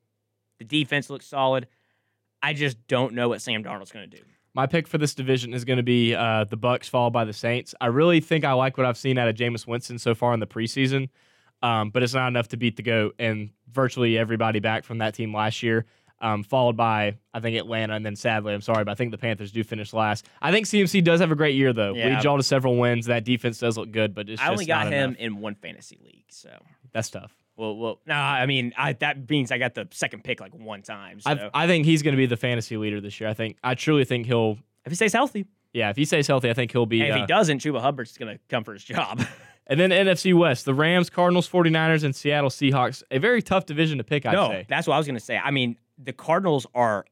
[0.58, 1.68] The defense looks solid.
[2.42, 4.22] I just don't know what Sam Darnold's going to do.
[4.54, 7.32] My pick for this division is going to be uh, the Bucks, followed by the
[7.32, 7.74] Saints.
[7.80, 10.40] I really think I like what I've seen out of Jameis Winston so far in
[10.40, 11.08] the preseason,
[11.62, 15.14] um, but it's not enough to beat the goat and virtually everybody back from that
[15.14, 15.86] team last year.
[16.22, 19.18] Um, followed by I think Atlanta, and then sadly, I'm sorry, but I think the
[19.18, 20.28] Panthers do finish last.
[20.40, 21.94] I think CMC does have a great year though.
[21.94, 22.22] Yeah.
[22.22, 23.06] Y'all to several wins.
[23.06, 24.48] That defense does look good, but it's just.
[24.48, 25.18] I only got him enough.
[25.18, 26.50] in one fantasy league, so
[26.92, 27.36] That's tough.
[27.56, 30.82] well, well, no, I mean I, that means I got the second pick like one
[30.82, 31.18] time.
[31.18, 33.28] So I I think he's going to be the fantasy leader this year.
[33.28, 34.58] I think I truly think he'll.
[34.84, 37.00] if he stays healthy, Yeah, if he stays healthy, I think he'll be.
[37.00, 39.24] and if uh, he doesn't, Chuba Hubbard's going to come for his job.
[39.64, 43.04] And then NFC West, the Rams, Cardinals, 49ers, and Seattle Seahawks.
[43.12, 44.66] A very tough division to pick, I'd no, say.
[44.68, 45.38] that's what I was going to say.
[45.38, 47.04] I mean, the Cardinals are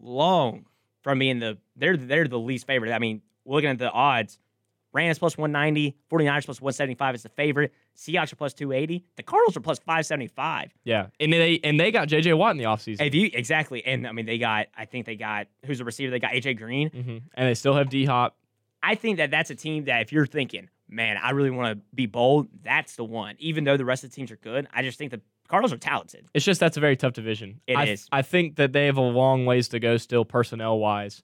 [0.00, 0.66] long
[1.02, 2.92] from being the they're they're the least favorite.
[2.92, 4.38] I mean, looking at the odds,
[4.92, 7.72] Rams plus 190, 49ers plus 175 is the favorite.
[7.96, 9.04] Seahawks are plus 280.
[9.16, 10.72] The Cardinals are plus 575.
[10.84, 11.06] Yeah.
[11.20, 13.06] And they and they got JJ Watt in the offseason.
[13.06, 16.10] If you exactly, and I mean they got I think they got who's the receiver?
[16.10, 16.90] They got AJ Green.
[16.90, 18.36] hmm And they still have D Hop.
[18.82, 21.84] I think that that's a team that if you're thinking, man, I really want to
[21.94, 23.34] be bold, that's the one.
[23.38, 25.78] Even though the rest of the teams are good, I just think the Cardinals are
[25.78, 26.26] talented.
[26.34, 27.60] It's just that's a very tough division.
[27.66, 28.08] It I, is.
[28.12, 31.22] I think that they have a long ways to go still personnel wise.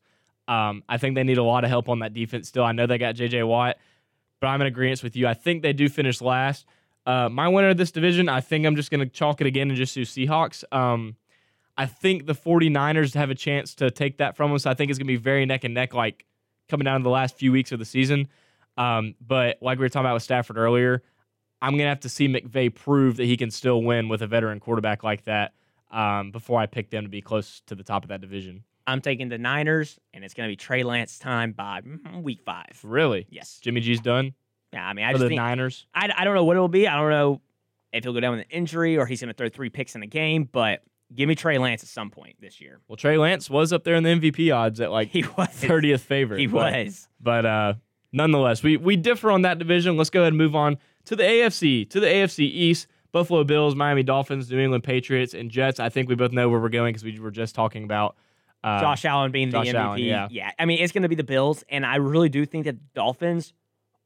[0.49, 2.65] Um, I think they need a lot of help on that defense still.
[2.65, 3.77] I know they got JJ Watt,
[4.41, 5.27] but I'm in agreement with you.
[5.27, 6.67] I think they do finish last.
[7.07, 9.69] Uh, my winner of this division, I think I'm just going to chalk it again
[9.69, 10.65] and just do Seahawks.
[10.73, 11.17] Um,
[11.77, 14.67] I think the 49ers have a chance to take that from us.
[14.67, 16.27] I think it's going to be very neck and neck, like
[16.69, 18.29] coming down to the last few weeks of the season.
[18.77, 21.03] Um, but like we were talking about with Stafford earlier,
[21.63, 24.27] I'm going to have to see McVay prove that he can still win with a
[24.27, 25.55] veteran quarterback like that
[25.93, 28.65] um, before I pick them to be close to the top of that division.
[28.85, 32.41] I'm taking the Niners, and it's going to be Trey Lance time by mm, week
[32.45, 32.81] five.
[32.83, 33.29] Really?
[33.31, 33.61] Yes.
[33.63, 34.35] Jimmy G's done
[34.73, 35.87] Yeah, I mean, I for just the think Niners?
[35.95, 36.89] I, I don't know what it will be.
[36.89, 37.41] I don't know
[37.93, 40.03] if he'll go down with an injury or he's going to throw three picks in
[40.03, 40.83] a game, but
[41.15, 42.81] give me Trey Lance at some point this year.
[42.89, 45.49] Well, Trey Lance was up there in the MVP odds at like He was.
[45.49, 46.41] 30th favorite.
[46.41, 47.09] He but- was.
[47.21, 47.75] But uh,
[48.11, 49.97] nonetheless, we we differ on that division.
[49.97, 51.89] Let's go ahead and move on to the AFC.
[51.91, 55.81] To the AFC East, Buffalo Bills, Miami Dolphins, New England Patriots, and Jets.
[55.81, 58.17] I think we both know where we're going because we were just talking about
[58.65, 59.75] uh, Josh Allen being the MVP.
[59.75, 60.51] Allen, yeah.
[60.59, 62.85] I mean, it's going to be the Bills, and I really do think that the
[62.95, 63.53] Dolphins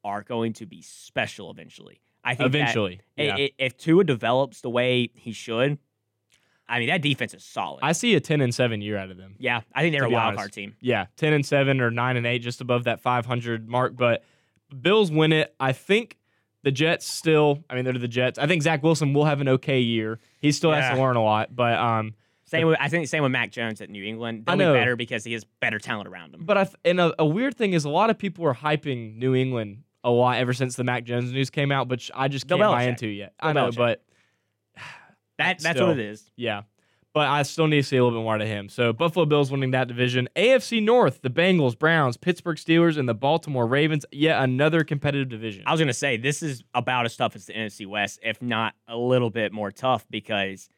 [0.05, 2.01] are going to be special eventually.
[2.25, 3.01] I think eventually.
[3.17, 3.47] yeah.
[3.59, 5.79] if Tua develops the way he should,
[6.69, 7.81] I mean, that defense is solid.
[7.83, 9.37] I see a 10 and 7 year out of them.
[9.39, 10.39] yeah, I think they're a wild honest.
[10.39, 10.75] card team.
[10.81, 14.25] Yeah, 10 and 7 or 9 and 8 just above that 500 mark, but
[14.81, 15.55] Bills win it.
[15.61, 16.19] I think
[16.67, 18.41] the Jets still, I mean, they're the Jets.
[18.41, 20.19] I think Zach Wilson will have an okay year.
[20.41, 22.15] He still has to learn a lot, but um
[22.45, 24.43] Same with I think same with Mac Jones at New England.
[24.49, 24.73] I They'll know.
[24.75, 26.45] be better because he has better talent around him.
[26.45, 29.17] But I th- and a, a weird thing is a lot of people are hyping
[29.17, 32.49] New England a lot ever since the Mac Jones news came out, which I just
[32.49, 33.35] Bill can't buy into yet.
[33.41, 33.77] Bill I know, Belichick.
[33.77, 34.03] but
[35.39, 35.87] that that's still.
[35.87, 36.29] what it is.
[36.35, 36.63] yeah.
[37.17, 38.69] But I still need to see a little bit more out of him.
[38.69, 40.29] So Buffalo Bills winning that division.
[40.37, 44.05] AFC North, the Bengals, Browns, Pittsburgh Steelers, and the Baltimore Ravens.
[44.13, 45.63] Yet another competitive division.
[45.65, 48.75] I was gonna say this is about as tough as the NFC West, if not
[48.87, 50.69] a little bit more tough, because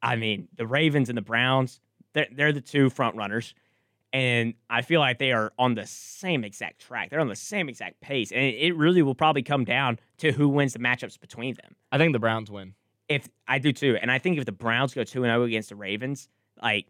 [0.00, 1.80] I mean the Ravens and the Browns,
[2.12, 3.52] they're they're the two front runners,
[4.12, 7.10] and I feel like they are on the same exact track.
[7.10, 10.48] They're on the same exact pace, and it really will probably come down to who
[10.48, 11.74] wins the matchups between them.
[11.90, 12.74] I think the Browns win.
[13.08, 15.68] If I do too, and I think if the Browns go two and zero against
[15.70, 16.28] the Ravens,
[16.62, 16.86] like.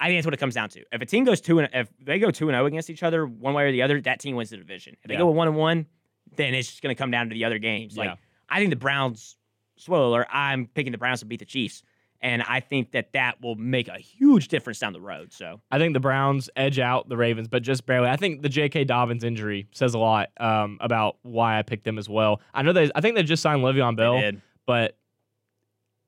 [0.00, 0.82] I think that's what it comes down to.
[0.90, 3.26] If a team goes two and if they go two and zero against each other,
[3.26, 4.96] one way or the other, that team wins the division.
[5.02, 5.20] If they Yeah.
[5.20, 5.86] go one and one,
[6.34, 7.96] then it's just going to come down to the other games.
[7.96, 8.16] Like Yeah.
[8.48, 9.36] I think the Browns.
[9.76, 11.84] Spoiler: alert, I'm picking the Browns to beat the Chiefs,
[12.20, 15.32] And I think that that will make a huge difference down the road.
[15.32, 18.08] So I think the Browns edge out the Ravens, but just barely.
[18.08, 18.84] I think the J.K.
[18.84, 22.40] Dobbins injury says a lot um, about why I picked them as well.
[22.52, 22.90] I know they.
[22.96, 24.42] I think they just signed Le'Veon they Bell, did.
[24.66, 24.98] but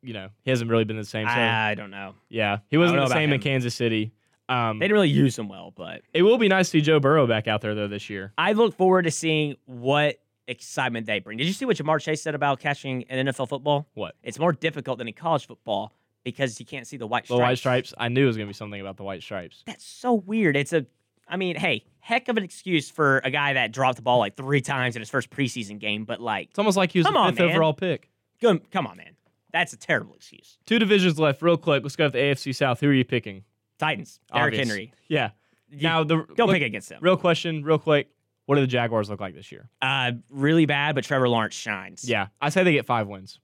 [0.06, 1.26] you know he hasn't really been the same.
[1.26, 2.14] So I, don't know.
[2.28, 3.40] yeah, he wasn't the same in.
[3.40, 4.12] Kansas City.
[4.48, 7.00] Um, They didn't really use him well, but it will be nice to see Joe
[7.00, 8.32] Burrow back out there though this year.
[8.38, 10.16] I look forward to seeing what
[10.46, 11.36] excitement they bring.
[11.38, 13.88] Did you see what Ja'Marr Chase said about catching an NFL football?
[13.94, 14.14] What?
[14.22, 15.92] It's more difficult than in college football
[16.22, 17.40] because you can't see the white The stripes.
[17.40, 17.94] white stripes.
[17.98, 19.64] I knew it was gonna be something about the white stripes.
[19.66, 20.56] That's so weird.
[20.56, 20.86] It's a,
[21.28, 24.36] I mean, hey, heck of an excuse for a guy that dropped the ball like
[24.36, 27.12] three times in his first preseason game, but like, It's almost like he was the
[27.12, 27.50] fifth man.
[27.50, 28.08] overall pick.
[28.40, 29.15] come, come on, man.
[29.56, 30.58] That's a terrible excuse.
[30.66, 31.82] Two divisions left, real quick.
[31.82, 32.78] Let's go with the AFC South.
[32.80, 33.42] Who are you picking?
[33.78, 34.68] Titans, Derrick Obvious.
[34.68, 34.92] Henry.
[35.08, 35.30] Yeah.
[35.70, 36.98] You now the don't look- pick against them.
[37.00, 38.08] Real question, real quick.
[38.44, 39.70] What do the Jaguars look like this year?
[39.80, 42.06] Uh, really bad, but Trevor Lawrence shines.
[42.08, 43.40] Yeah, I say they get five wins,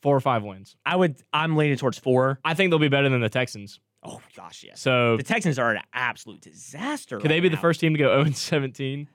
[0.00, 0.74] four or five wins.
[0.86, 1.16] I would.
[1.34, 2.40] I'm leaning towards four.
[2.42, 3.78] I think they'll be better than the Texans.
[4.02, 4.80] Oh gosh, yes.
[4.80, 7.18] So The Texans are an absolute disaster.
[7.20, 9.08] could they right be the first team to go 0 17?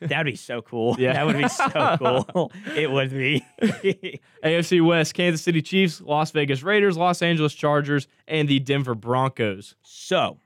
[0.00, 0.96] That'd be so cool.
[0.98, 1.12] Yeah.
[1.14, 2.52] That would be so cool.
[2.76, 3.44] it would be.
[4.44, 9.74] AFC West: Kansas City Chiefs, Las Vegas Raiders, Los Angeles Chargers, and the Denver Broncos.
[9.82, 10.38] so,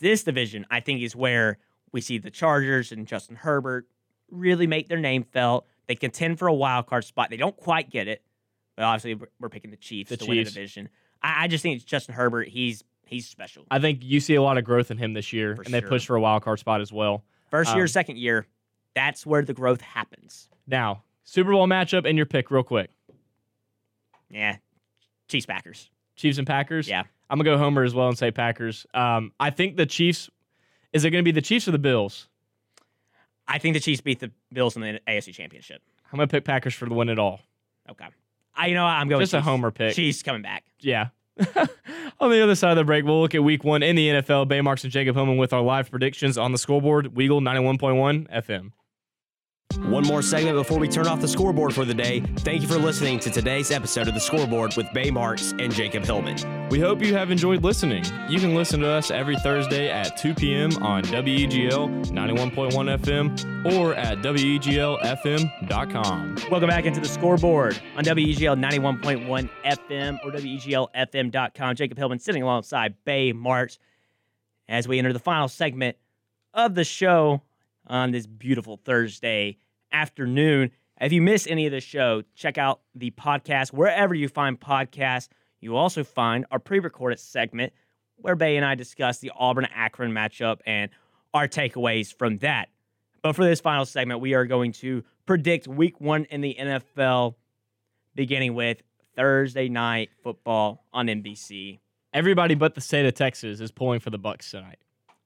[0.00, 1.58] this division, I think, is where
[1.92, 3.86] we see the Chargers and Justin Herbert
[4.30, 5.66] really make their name felt.
[5.86, 7.30] They contend for a wild card spot.
[7.30, 8.22] They don't quite get it,
[8.76, 10.90] but obviously we're- picking the Chiefs The to win the division.
[11.22, 12.48] I, I just think it's Justin Herbert.
[12.48, 13.64] He's he's special.
[13.70, 15.80] I think you see a lot of growth in him this year, For and they
[15.80, 15.88] sure.
[15.88, 17.24] push for a wild card spot as well.
[17.50, 18.46] First year, um, second year,
[18.98, 20.48] that's where the growth happens.
[20.66, 22.90] Now, Super Bowl matchup and your pick, real quick:
[24.28, 24.56] Yeah,
[25.28, 25.90] Chiefs Packers.
[26.16, 26.88] Chiefs and Packers.
[26.88, 27.04] Yeah.
[27.30, 28.86] I'm gonna go Homer as well and say Packers.
[28.92, 30.28] Um, I think the Chiefs.
[30.92, 32.28] Is it gonna be the Chiefs or the Bills?
[33.46, 35.80] I think the Chiefs beat the Bills in the AFC Championship.
[36.12, 37.40] I'm gonna pick Packers for the win at all.
[37.88, 38.06] Okay.
[38.56, 39.94] I you know what, I'm going Just a homer pick.
[39.94, 40.64] Chiefs coming back.
[40.80, 41.08] Yeah.
[42.20, 44.48] on the other side of the break, we'll look at week one in the NFL.
[44.48, 47.14] Bay Marks and Jacob Hillman with our live predictions on the scoreboard.
[47.14, 48.72] Weagle 91.1 FM.
[49.76, 52.20] One more segment before we turn off the scoreboard for the day.
[52.38, 56.04] Thank you for listening to today's episode of the scoreboard with Bay Marks and Jacob
[56.04, 56.68] Hillman.
[56.70, 58.04] We hope you have enjoyed listening.
[58.28, 60.72] You can listen to us every Thursday at 2 p.m.
[60.82, 65.56] on WEGL 91.1 FM or at WEGLFM.com.
[66.50, 71.76] Welcome back into the scoreboard on WEGL 91.1 FM or WEGLFM.com.
[71.76, 73.78] Jacob Hillman sitting alongside Bay Marks
[74.68, 75.96] as we enter the final segment
[76.54, 77.42] of the show
[77.88, 79.58] on this beautiful Thursday
[79.92, 80.70] afternoon.
[81.00, 85.28] If you miss any of the show, check out the podcast wherever you find podcasts.
[85.60, 87.72] You also find our pre recorded segment
[88.16, 90.90] where Bay and I discuss the Auburn Akron matchup and
[91.32, 92.68] our takeaways from that.
[93.22, 97.34] But for this final segment, we are going to predict week one in the NFL,
[98.14, 98.82] beginning with
[99.16, 101.80] Thursday night football on NBC.
[102.12, 104.78] Everybody but the state of Texas is pulling for the Bucks tonight.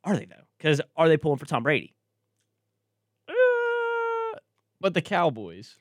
[0.04, 0.42] Are they, though?
[0.58, 1.94] Because are they pulling for Tom Brady?
[4.82, 5.76] But the Cowboys.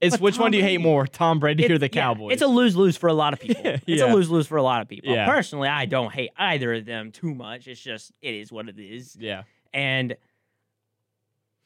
[0.00, 2.02] It's But which one do you hate Brady- more, Tom Brady or It- the yeah,
[2.02, 2.32] Cowboys?
[2.34, 3.62] it's a lose lose for a lot of people.
[3.86, 5.12] It's a lose lose for a lot of people.
[5.14, 5.26] Yeah.
[5.26, 7.66] Personally, I don't hate either of them too much.
[7.68, 9.16] It's just, it is what it is.
[9.18, 9.44] yeah.
[9.72, 10.16] And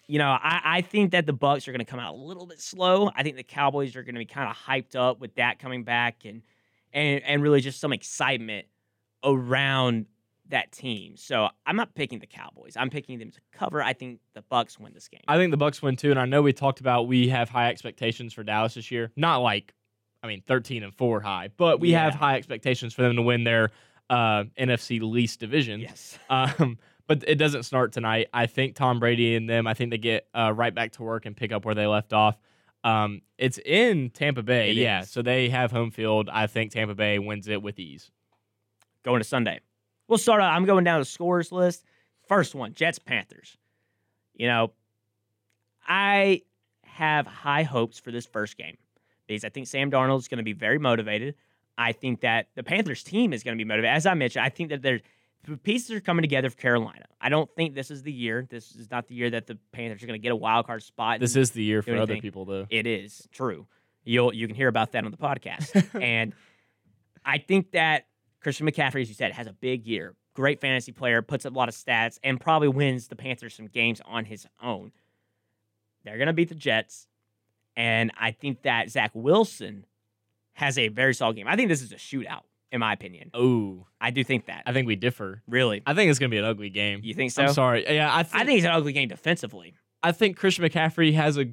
[0.06, 2.44] you know, I, I think that the Bucks are going to come out a little
[2.46, 3.10] bit slow.
[3.14, 5.84] I think the Cowboys are going to be kind of hyped up with that coming
[5.84, 6.42] back and
[6.92, 8.66] and and really just some excitement
[9.22, 10.06] around
[10.50, 11.16] that team.
[11.16, 12.74] So I'm not picking the Cowboys.
[12.76, 13.82] I'm picking them to cover.
[13.82, 15.22] I think the Bucks win this game.
[15.28, 17.68] I think the Bucks win too, and I know we talked about we have high
[17.70, 19.10] expectations for Dallas this year.
[19.16, 19.74] Not like,
[20.22, 23.44] I mean, thirteen and four high, but we have high expectations for them to win
[23.44, 23.70] their
[24.10, 25.80] uh, NFC least division.
[25.80, 26.18] yes.
[26.30, 28.28] Um, but it doesn't start tonight.
[28.32, 29.66] I think Tom Brady and them.
[29.66, 32.12] I think they get uh, right back to work and pick up where they left
[32.12, 32.38] off.
[32.84, 35.02] Um, it's in Tampa Bay, It yeah.
[35.02, 35.10] is.
[35.10, 36.28] So they have home field.
[36.32, 38.12] I think Tampa Bay wins it with ease.
[39.04, 39.58] Going to Sunday.
[40.10, 40.52] We'll start out.
[40.52, 41.84] I'm going down the scores list.
[42.26, 43.56] First one, Jets Panthers.
[44.34, 44.72] You know,
[45.86, 46.42] I
[46.82, 48.76] have high hopes for this first game
[49.28, 51.36] because I think Sam Darnold is going to be very motivated.
[51.78, 53.94] I think that the Panthers team is going to be motivated.
[53.94, 55.00] As I mentioned, I think that there's
[55.46, 57.06] the pieces are coming together for Carolina.
[57.20, 58.44] I don't think this is the year.
[58.50, 60.82] This is not the year that the Panthers are going to get a wild card
[60.82, 61.20] spot.
[61.20, 62.66] This is the year for other people, though.
[62.68, 63.68] it is true.
[64.02, 65.88] You'll you can hear about that on the podcast.
[66.02, 66.34] and
[67.24, 68.06] I think that
[68.40, 70.14] Christian McCaffrey, as you said, has a big year.
[70.34, 73.66] Great fantasy player, puts up a lot of stats, and probably wins the Panthers some
[73.66, 74.92] games on his own.
[76.04, 77.06] They're gonna beat the Jets,
[77.76, 79.84] and I think that Zach Wilson
[80.54, 81.46] has a very solid game.
[81.46, 82.42] I think this is a shootout,
[82.72, 83.30] in my opinion.
[83.34, 84.62] Oh, I do think that.
[84.66, 85.42] I think we differ.
[85.46, 87.00] really, I think it's gonna be an ugly game.
[87.02, 87.42] you think so?
[87.42, 87.84] I'm sorry.
[87.94, 89.74] Yeah, I think I think it's an ugly game defensively.
[90.02, 91.46] I think Christian McCaffrey has a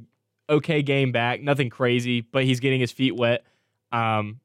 [0.50, 3.44] okay game back, nothing crazy, but he's getting his feet wet.
[3.92, 4.40] Um,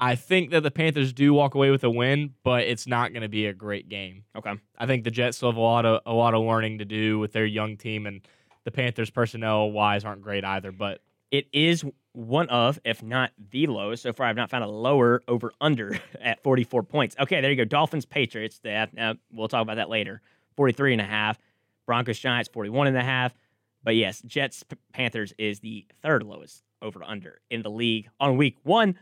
[0.00, 3.22] I think that the Panthers do walk away with a win, but it's not going
[3.22, 4.24] to be a great game.
[4.36, 4.52] Okay.
[4.78, 7.18] I think the Jets still have a lot of a lot of learning to do
[7.18, 8.20] with their young team, and
[8.64, 10.70] the Panthers personnel wise aren't great either.
[10.70, 11.00] But
[11.30, 14.02] It is one of, if not the lowest.
[14.04, 17.16] So far, I've not found a lower over under at 44 points.
[17.18, 17.64] Okay, there you go.
[17.64, 18.60] Dolphins, Patriots.
[18.60, 20.20] That, uh, we'll talk about that later.
[20.56, 21.38] 43 and a half.
[21.86, 23.34] Broncos, Giants, 41 and a half.
[23.82, 28.56] But yes, Jets, Panthers is the third lowest over under in the league on week
[28.62, 28.98] one.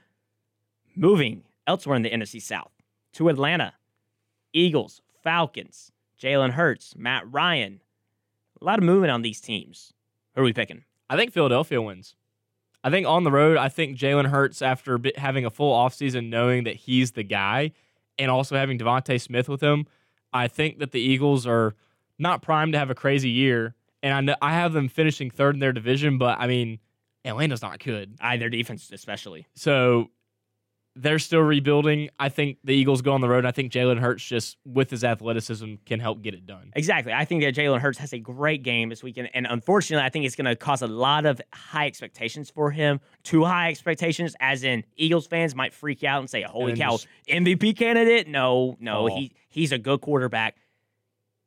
[0.97, 2.73] Moving elsewhere in the NFC South
[3.13, 3.75] to Atlanta,
[4.53, 7.83] Eagles, Falcons, Jalen Hurts, Matt Ryan.
[8.61, 9.93] A lot of movement on these teams.
[10.35, 10.85] Who are we picking?
[11.11, 12.15] I think Philadelphia wins.
[12.83, 16.65] I think on the road, I think Jalen Hurts, after having a full offseason, knowing
[16.65, 17.73] that he's the guy,
[18.19, 19.87] and also having DeVonta Smith with him,
[20.33, 21.75] I think that the Eagles are
[22.19, 23.75] not primed to have a crazy year.
[24.03, 26.79] And I know I have them finishing third in their division, but I mean,
[27.25, 28.17] Atlanta's not good.
[28.21, 29.47] I, their defense, especially.
[29.55, 30.11] So
[30.99, 32.09] they're still rebuilding.
[32.19, 33.39] I think the Eagles go on the road.
[33.41, 36.73] And I think Jalen Hurts just with his athleticism can help get it done.
[36.75, 37.13] Exactly.
[37.13, 39.29] I think that Jalen Hurts has a great game this weekend.
[39.35, 43.01] And unfortunately, I think it's going to cause a lot of high expectations for him.
[43.25, 46.93] Too high expectations, as in Eagles fans might freak out and say, Holy And cow,
[46.93, 48.27] just- MVP candidate?
[48.27, 49.07] No, no.
[49.09, 49.19] Fall.
[49.19, 50.57] He, he's a good quarterback.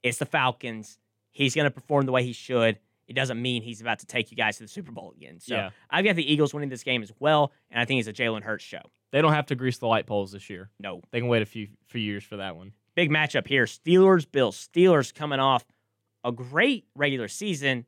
[0.03, 0.99] It's the Falcons.
[1.31, 2.77] He's going to perform the way he should.
[3.07, 5.39] It doesn't mean he's about to take you guys to the Super Bowl again.
[5.39, 5.69] So Yeah.
[5.89, 7.51] I've got the Eagles winning this game as well.
[7.71, 8.81] And I think it's a Jalen Hurts show.
[9.11, 10.69] They don't have to grease the light poles this year.
[10.79, 11.01] No.
[11.11, 12.73] They can wait a few few years for that one.
[12.95, 13.65] big matchup here.
[13.65, 14.67] Steelers, Bills.
[14.73, 15.65] Steelers coming off
[16.23, 17.85] a great regular season,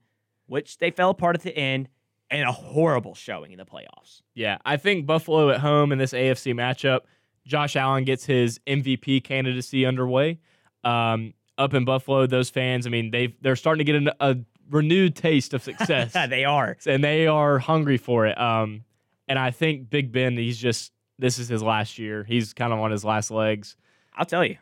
[0.48, 1.90] which they fell apart at the end,
[2.30, 4.22] and a horrible showing in the playoffs.
[4.34, 7.02] Yeah, I think Buffalo at home in this AFC matchup,
[7.46, 10.40] Josh Allen gets his MVP candidacy underway.
[10.84, 14.38] Um, up in Buffalo, those fans, I mean, they they're starting to get an, a
[14.70, 16.78] renewed taste of success, they are.
[16.88, 18.40] and they are hungry for it.
[18.40, 18.86] Um,
[19.28, 20.92] and I think Big Ben, he's just
[21.22, 22.24] this is his last year.
[22.24, 23.78] He's kind of on his last legs.
[24.16, 24.58] I'll tell you,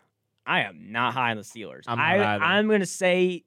[0.46, 1.84] I am not high on the Steelers.
[1.88, 2.18] I'm I.
[2.38, 3.46] I'm going to say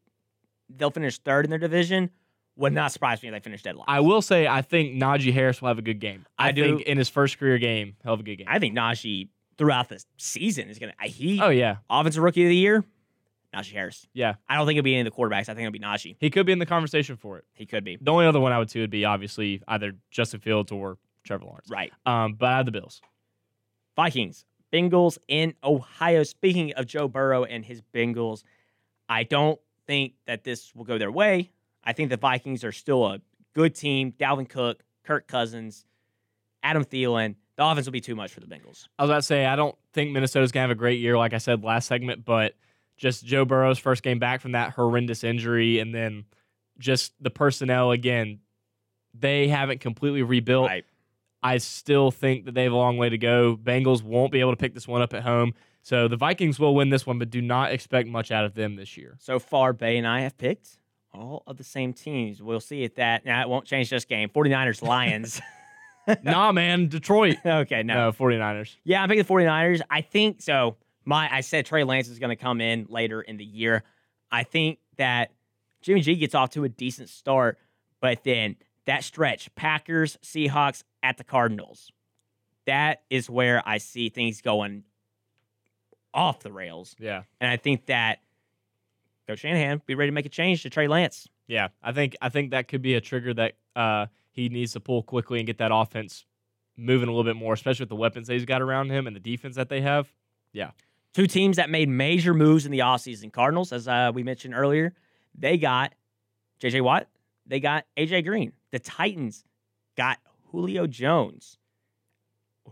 [0.69, 2.11] they'll finish third in their division.
[2.57, 3.87] Would not surprise me if they finish dead last.
[3.89, 6.27] I will say, I think Najee Harris will have a good game.
[6.39, 6.63] I I, do.
[6.65, 8.47] think in his first career game, he'll have a good game.
[8.49, 11.09] I think Najee throughout the season is going to.
[11.09, 12.85] He oh yeah, offensive rookie of the year,
[13.55, 14.07] Najee Harris.
[14.13, 15.49] yeah, I don't think it'll be any of the quarterbacks.
[15.49, 16.17] I think it'll be Najee.
[16.19, 17.45] he could be in the conversation for it.
[17.55, 20.41] He could be The only other one I would say would be obviously either Justin
[20.41, 21.71] Fields or Trevor Lawrence.
[21.71, 21.93] right.
[22.07, 23.01] Um, but I have the Bills.
[23.97, 26.23] Vikings, Bengals in Ohio.
[26.23, 28.43] Speaking of Joe Burrow and his Bengals,
[29.09, 31.51] I don't think that this will go their way.
[31.85, 33.21] I think the Vikings are still a
[33.55, 34.13] good team.
[34.13, 35.85] Dalvin Cook, Kirk Cousins,
[36.63, 37.35] Adam Thielen.
[37.57, 38.87] The offense will be too much for the Bengals.
[38.99, 41.35] I was about to say I don't think Minnesota's gonna have a great year, like
[41.35, 42.55] I said last segment, but
[42.97, 46.25] just Joe Burrow's first game back from that horrendous injury, and then
[46.79, 48.41] just the personnel again,
[49.13, 50.69] they haven't completely rebuilt.
[50.69, 50.85] Right.
[51.43, 53.57] I still think that they have a long way to go.
[53.57, 55.55] Bengals won't be able to pick this one up at home.
[55.83, 58.77] So the Vikings will win this one, but do not expect much out of them
[58.77, 59.17] this year.
[59.19, 60.79] So far, Bay and I have picked
[61.13, 62.41] all of the same teams.
[62.41, 63.25] We'll see if that.
[63.25, 64.29] Now, it won't change this game.
[64.29, 65.41] 49ers, Lions.
[66.23, 67.37] nah, man, Detroit.
[67.45, 67.95] okay, no.
[67.95, 68.77] No, 49ers.
[68.85, 69.83] Yeah, I'm picking the 49ers.
[69.91, 70.77] I think so.
[71.05, 73.83] My I said Trey Lance is going to come in later in the year.
[74.31, 75.33] I think that
[75.81, 77.59] Jimmy G gets off to a decent start,
[78.01, 78.57] but then
[78.87, 81.91] that stretch, Packers, Seahawks at the Cardinals.
[82.67, 84.85] That is where I see things going
[86.15, 86.95] off the rails.
[86.99, 87.23] Yeah.
[87.41, 88.21] And I think that
[89.27, 91.29] Coach Shanahan be ready to make a change to Trey Lance.
[91.47, 94.81] Yeah, I think I think that could be a trigger that uh, he needs to
[94.81, 96.25] pull quickly and get that offense
[96.77, 99.15] moving a little bit more, especially with the weapons that he's got around him and
[99.15, 100.09] the defense that they have.
[100.53, 100.71] Yeah.
[101.13, 103.33] Two teams that made major moves in the offseason.
[103.33, 104.95] Cardinals, as uh, we mentioned earlier,
[105.35, 105.95] they got
[106.61, 107.07] JJ Watt,
[107.47, 108.53] they got AJ Green.
[108.73, 109.45] The Titans
[109.97, 110.19] got
[110.51, 111.59] Julio Jones.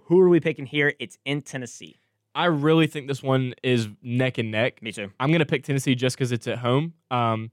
[0.04, 0.94] Who are we picking here?
[0.98, 2.00] It's in Tennessee.
[2.34, 4.82] I really think this one is neck and neck.
[4.82, 5.10] Me too.
[5.18, 6.94] I'm gonna pick Tennessee just because it's at home.
[7.10, 7.50] Um,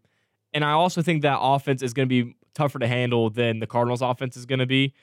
[0.53, 4.01] and I also think that offense is gonna be tougher to handle than the Cardinals'
[4.01, 4.93] offense is gonna be.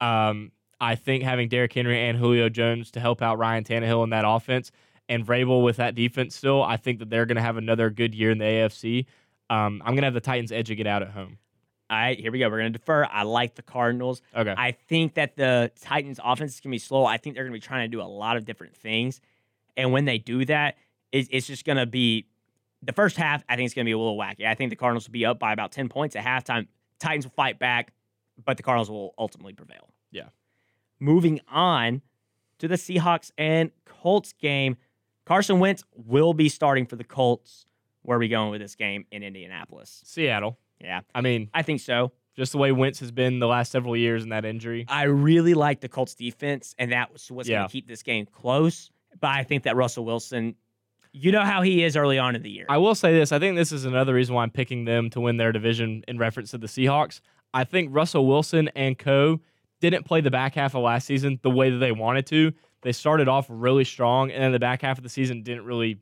[0.00, 4.10] Um, I think having Derrick Henry and Julio Jones to help out Ryan Tannehill in
[4.10, 4.70] that offense
[5.08, 8.30] and Vrabel with that defense still, I think that they're gonna have another good year
[8.30, 9.06] in the AFC.
[9.50, 11.38] Um, I'm gonna have the Titans edge it out at home.
[11.94, 12.48] All right, here we go.
[12.50, 13.04] We're going to defer.
[13.04, 14.20] I like the Cardinals.
[14.36, 14.52] Okay.
[14.56, 17.04] I think that the Titans' offense is going to be slow.
[17.04, 19.20] I think they're going to be trying to do a lot of different things.
[19.76, 20.74] And when they do that,
[21.12, 22.26] it's, it's just going to be
[22.82, 23.44] the first half.
[23.48, 24.44] I think it's going to be a little wacky.
[24.44, 26.66] I think the Cardinals will be up by about 10 points at halftime.
[26.98, 27.92] Titans will fight back,
[28.44, 29.88] but the Cardinals will ultimately prevail.
[30.10, 30.30] Yeah.
[30.98, 32.02] Moving on
[32.58, 34.78] to the Seahawks and Colts game.
[35.26, 37.66] Carson Wentz will be starting for the Colts.
[38.02, 40.02] Where are we going with this game in Indianapolis?
[40.04, 40.58] Seattle.
[40.84, 42.12] Yeah, I mean, I think so.
[42.36, 44.84] Just the way Wentz has been the last several years in that injury.
[44.88, 47.58] I really like the Colts defense, and that was what's Yeah.
[47.58, 48.90] going to keep this game close.
[49.20, 50.56] But I think that Russell Wilson,
[51.12, 52.66] you know how he is early on in the year.
[52.68, 53.30] I will say this.
[53.30, 56.18] I think this is another reason why I'm picking them to win their division in
[56.18, 57.20] reference to the Seahawks.
[57.54, 59.40] I think Russell Wilson and co
[59.80, 62.52] didn't play the back half of last season the way that they wanted to.
[62.82, 65.98] They started off really strong, and then the back half of the season didn't really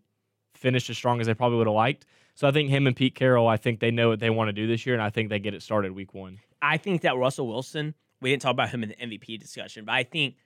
[0.54, 2.06] finish as strong as they probably would have liked.
[2.34, 4.52] So I think him and Pete Carroll, I think they know what they want to
[4.52, 6.38] do this year, and I think they get it started week one.
[6.62, 9.92] I think that Russell Wilson, we didn't talk about him in the MVP discussion, but
[9.92, 10.36] I think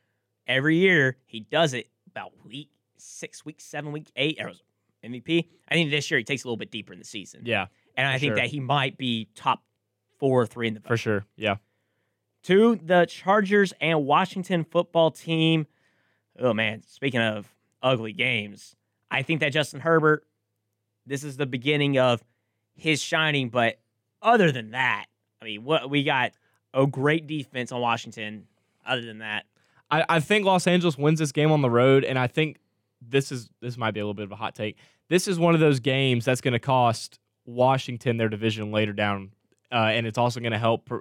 [0.47, 4.53] every year he does it about week six, week seven, week eight, or
[5.05, 5.47] MVP.
[5.69, 7.43] I think this year he takes a little bit deeper in the season.
[7.45, 8.37] Yeah, and I think sure.
[8.37, 9.63] that he might be top
[10.19, 10.89] four or three in the vote.
[10.89, 11.25] for sure.
[11.37, 11.57] Yeah.
[12.45, 15.67] to the Chargers and Washington football team.
[16.39, 18.75] Oh man, speaking of ugly games,
[19.11, 20.25] I think that Justin Herbert,
[21.07, 22.23] this is the beginning of
[22.75, 23.49] his shining.
[23.49, 23.79] But
[24.21, 25.07] other than that,
[25.41, 26.33] I mean, what we got
[26.75, 28.47] a great defense on Washington.
[28.85, 29.47] Other than that,
[29.91, 32.59] I, I think Los Angeles wins this game on the road, and I think
[33.01, 34.77] this is this might be a little bit of a hot take.
[35.09, 39.33] This is one of those games that's going to cost Washington their division later down,
[39.73, 40.99] uh, and it's also going to help pr-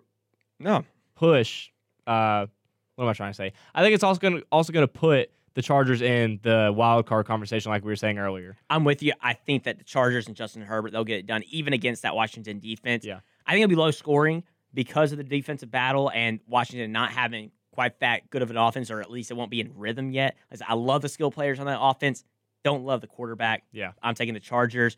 [0.59, 0.83] no,
[1.15, 1.69] push.
[2.07, 2.47] Uh,
[2.95, 3.53] what am I trying to say?
[3.73, 7.07] I think it's also going to also going to put the Chargers in the wild
[7.07, 8.55] card conversation, like we were saying earlier.
[8.69, 9.13] I'm with you.
[9.21, 12.15] I think that the Chargers and Justin Herbert they'll get it done, even against that
[12.15, 13.03] Washington defense.
[13.03, 13.19] Yeah.
[13.47, 17.51] I think it'll be low scoring because of the defensive battle and Washington not having
[17.71, 20.37] quite that good of an offense, or at least it won't be in rhythm yet.
[20.67, 22.23] I love the skill players on that offense,
[22.63, 23.63] don't love the quarterback.
[23.71, 23.91] Yeah.
[24.01, 24.97] I'm taking the Chargers.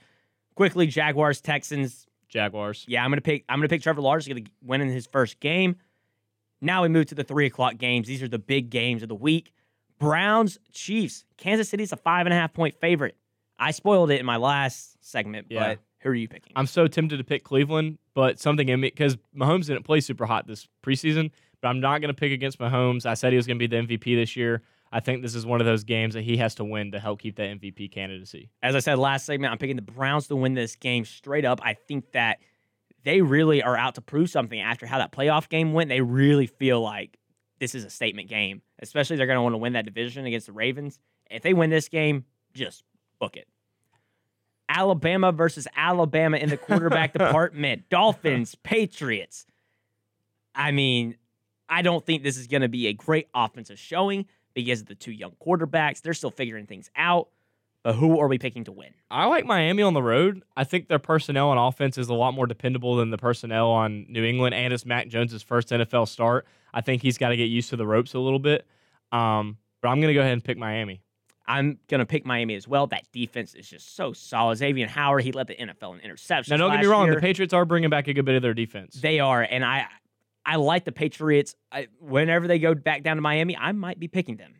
[0.56, 2.08] Quickly, Jaguars, Texans.
[2.30, 2.86] Jaguars.
[2.88, 3.46] Yeah, I'm gonna pick.
[3.48, 5.78] I'm gonna pick Trevor Lawrence gonna win in his first game.
[6.62, 8.08] Now we move to the three o'clock games.
[8.08, 9.54] These are the big games of the week.
[10.00, 11.26] Browns, Chiefs.
[11.38, 13.16] Kansas City's a five and a half point favorite.
[13.60, 15.60] I spoiled it in my last segment, Yeah.
[15.70, 16.54] but who are you picking?
[16.56, 20.26] I'm so tempted to pick Cleveland, but something in me because Mahomes didn't play super
[20.26, 21.32] hot this preseason.
[21.60, 23.08] But I'm not going to pick against Mahomes.
[23.08, 24.62] I said he was going to be the MVP this year.
[24.92, 27.20] I think this is one of those games that he has to win to help
[27.20, 28.52] keep that MVP candidacy.
[28.62, 31.60] As I said last segment, I'm picking the Browns to win this game straight up.
[31.64, 32.38] I think that
[33.04, 35.90] they really are out to prove something after how that playoff game went.
[35.90, 37.18] They really feel like
[37.60, 40.48] this is a statement game, especially they're going to want to win that division against
[40.48, 41.00] the Ravens.
[41.30, 42.84] If they win this game, just
[43.20, 43.48] book it.
[44.70, 47.90] Alabama versus Alabama in the quarterback department.
[47.90, 49.46] Dolphins, Patriots.
[50.54, 51.16] I mean,
[51.70, 54.96] I don't think this is going to be a great offensive showing because of the
[54.96, 56.02] two young quarterbacks.
[56.02, 57.30] They're still figuring things out.
[57.88, 58.90] But who are we picking to win?
[59.10, 60.44] I like Miami on the road.
[60.58, 64.06] I think their personnel on offense is a lot more dependable than the personnel on
[64.10, 66.46] New England, and it's Mac Jones' first NFL start.
[66.74, 68.68] I think he's got to get used to the ropes a little bit.
[69.14, 71.02] Um, but I'm going to go ahead and pick Miami.
[71.48, 72.88] I'm going to pick Miami as well.
[72.88, 74.58] That defense is just so solid.
[74.58, 76.50] Xavier Howard, he led the NFL in interceptions.
[76.50, 77.16] Now, don't get me wrong, year.
[77.16, 78.96] the Patriots are bringing back a good bit of their defense.
[78.96, 79.88] They are, and I
[80.46, 81.56] I like the Patriots.
[81.72, 84.56] I, whenever they go back down to Miami, I might be picking them.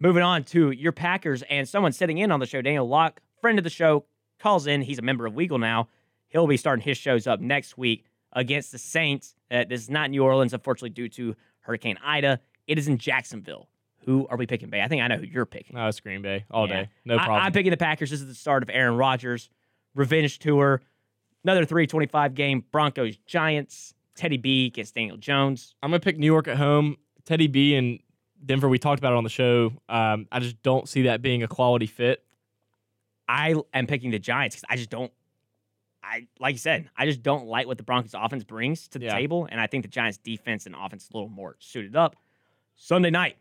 [0.00, 3.58] Moving on to your Packers, and someone sitting in on the show, Daniel Locke, friend
[3.58, 4.04] of the show,
[4.38, 4.80] calls in.
[4.82, 5.88] He's a member of Weagle now.
[6.28, 9.34] He'll be starting his shows up next week against the Saints.
[9.50, 12.40] Uh, this is not New Orleans, unfortunately, due to Hurricane Ida.
[12.66, 13.68] It is in Jacksonville.
[14.06, 14.80] Who are we picking, Bay?
[14.80, 15.76] I think I know who you're picking.
[15.76, 16.84] No, it's Green Bay all Yeah.
[16.84, 16.88] day.
[17.04, 17.44] No I- problem.
[17.44, 18.10] I'm picking the Packers.
[18.10, 19.50] This is the start of Aaron Rodgers'
[19.94, 20.80] revenge tour.
[21.44, 22.64] Another 325 game.
[22.72, 23.92] Broncos, Giants.
[24.16, 25.74] Teddy B against Daniel Jones.
[25.82, 26.96] I'm gonna pick New York at home.
[27.24, 27.98] Teddy B and
[28.44, 28.68] Denver.
[28.68, 29.72] We talked about it on the show.
[29.88, 32.24] Um, I just don't see that being a quality fit.
[33.28, 35.12] I am picking the Giants because I just don't.
[36.02, 39.06] I like you said, I just don't like what the Broncos offense brings to the
[39.06, 39.16] Yeah.
[39.16, 42.16] table, and I think the Giants defense and offense is a little more suited up.
[42.76, 43.36] Sunday night,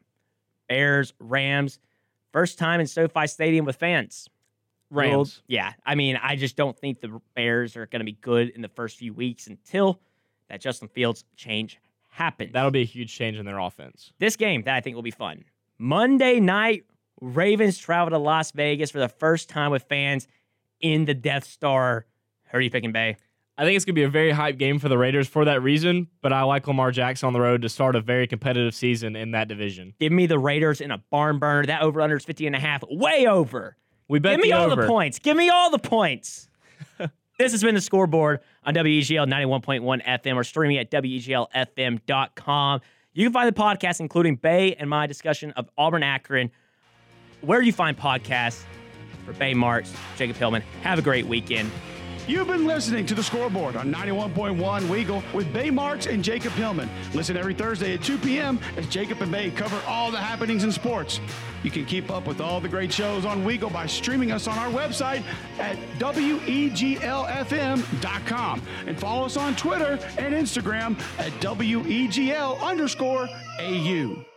[0.68, 1.80] Bears, Rams,
[2.34, 4.28] first time in SoFi Stadium with fans.
[4.92, 5.42] Rams.
[5.48, 8.62] Yeah, I mean, I just don't think the Bears are going to be good in
[8.62, 10.00] the first few weeks until
[10.50, 11.80] that Justin Fields change
[12.20, 12.54] happens.
[12.54, 14.12] That'll be a huge change in their offense.
[14.20, 15.44] this game that I think will be fun.
[15.78, 16.84] Monday night,
[17.22, 20.28] Ravens travel to Las Vegas for the first time with fans
[20.82, 22.06] in the Death Star.
[22.52, 23.16] Who are you picking, Bay?
[23.58, 26.08] I think it's gonna be a very hype game for the Raiders for that reason.
[26.22, 29.32] But I like Lamar Jackson on the road to start a very competitive season in
[29.32, 29.94] that division.
[30.00, 31.66] Give me the Raiders in a barn burner.
[31.66, 32.84] That over under is 50 and a half.
[32.90, 33.76] Way over.
[34.08, 34.82] We bet Give me all over.
[34.84, 35.20] the points.
[35.20, 36.48] Give me all the points.
[37.40, 42.82] this has been the scoreboard on WEGL 91.1 FM or streaming at WEGLFM.com.
[43.14, 46.52] You can find the podcast, including Bay and my discussion of Auburn Akron,
[47.42, 48.64] where you find podcasts
[49.26, 50.62] for Bay Marks, Jacob Hillman.
[50.84, 51.72] Have a great weekend.
[52.30, 56.88] You've been listening to the scoreboard on 91.1 Weagle with Bay Marks and Jacob Hillman.
[57.16, 58.60] Listen every Thursday at 2 p.m.
[58.78, 61.20] as Jacob and Bay cover all the happenings in sports.
[61.64, 64.60] You can keep up with all the great shows on Weagle by streaming us on
[64.60, 65.24] our website
[65.58, 66.52] at weglfm.com
[68.86, 73.28] and follow us on Twitter and Instagram at wegl underscore
[73.60, 74.29] au.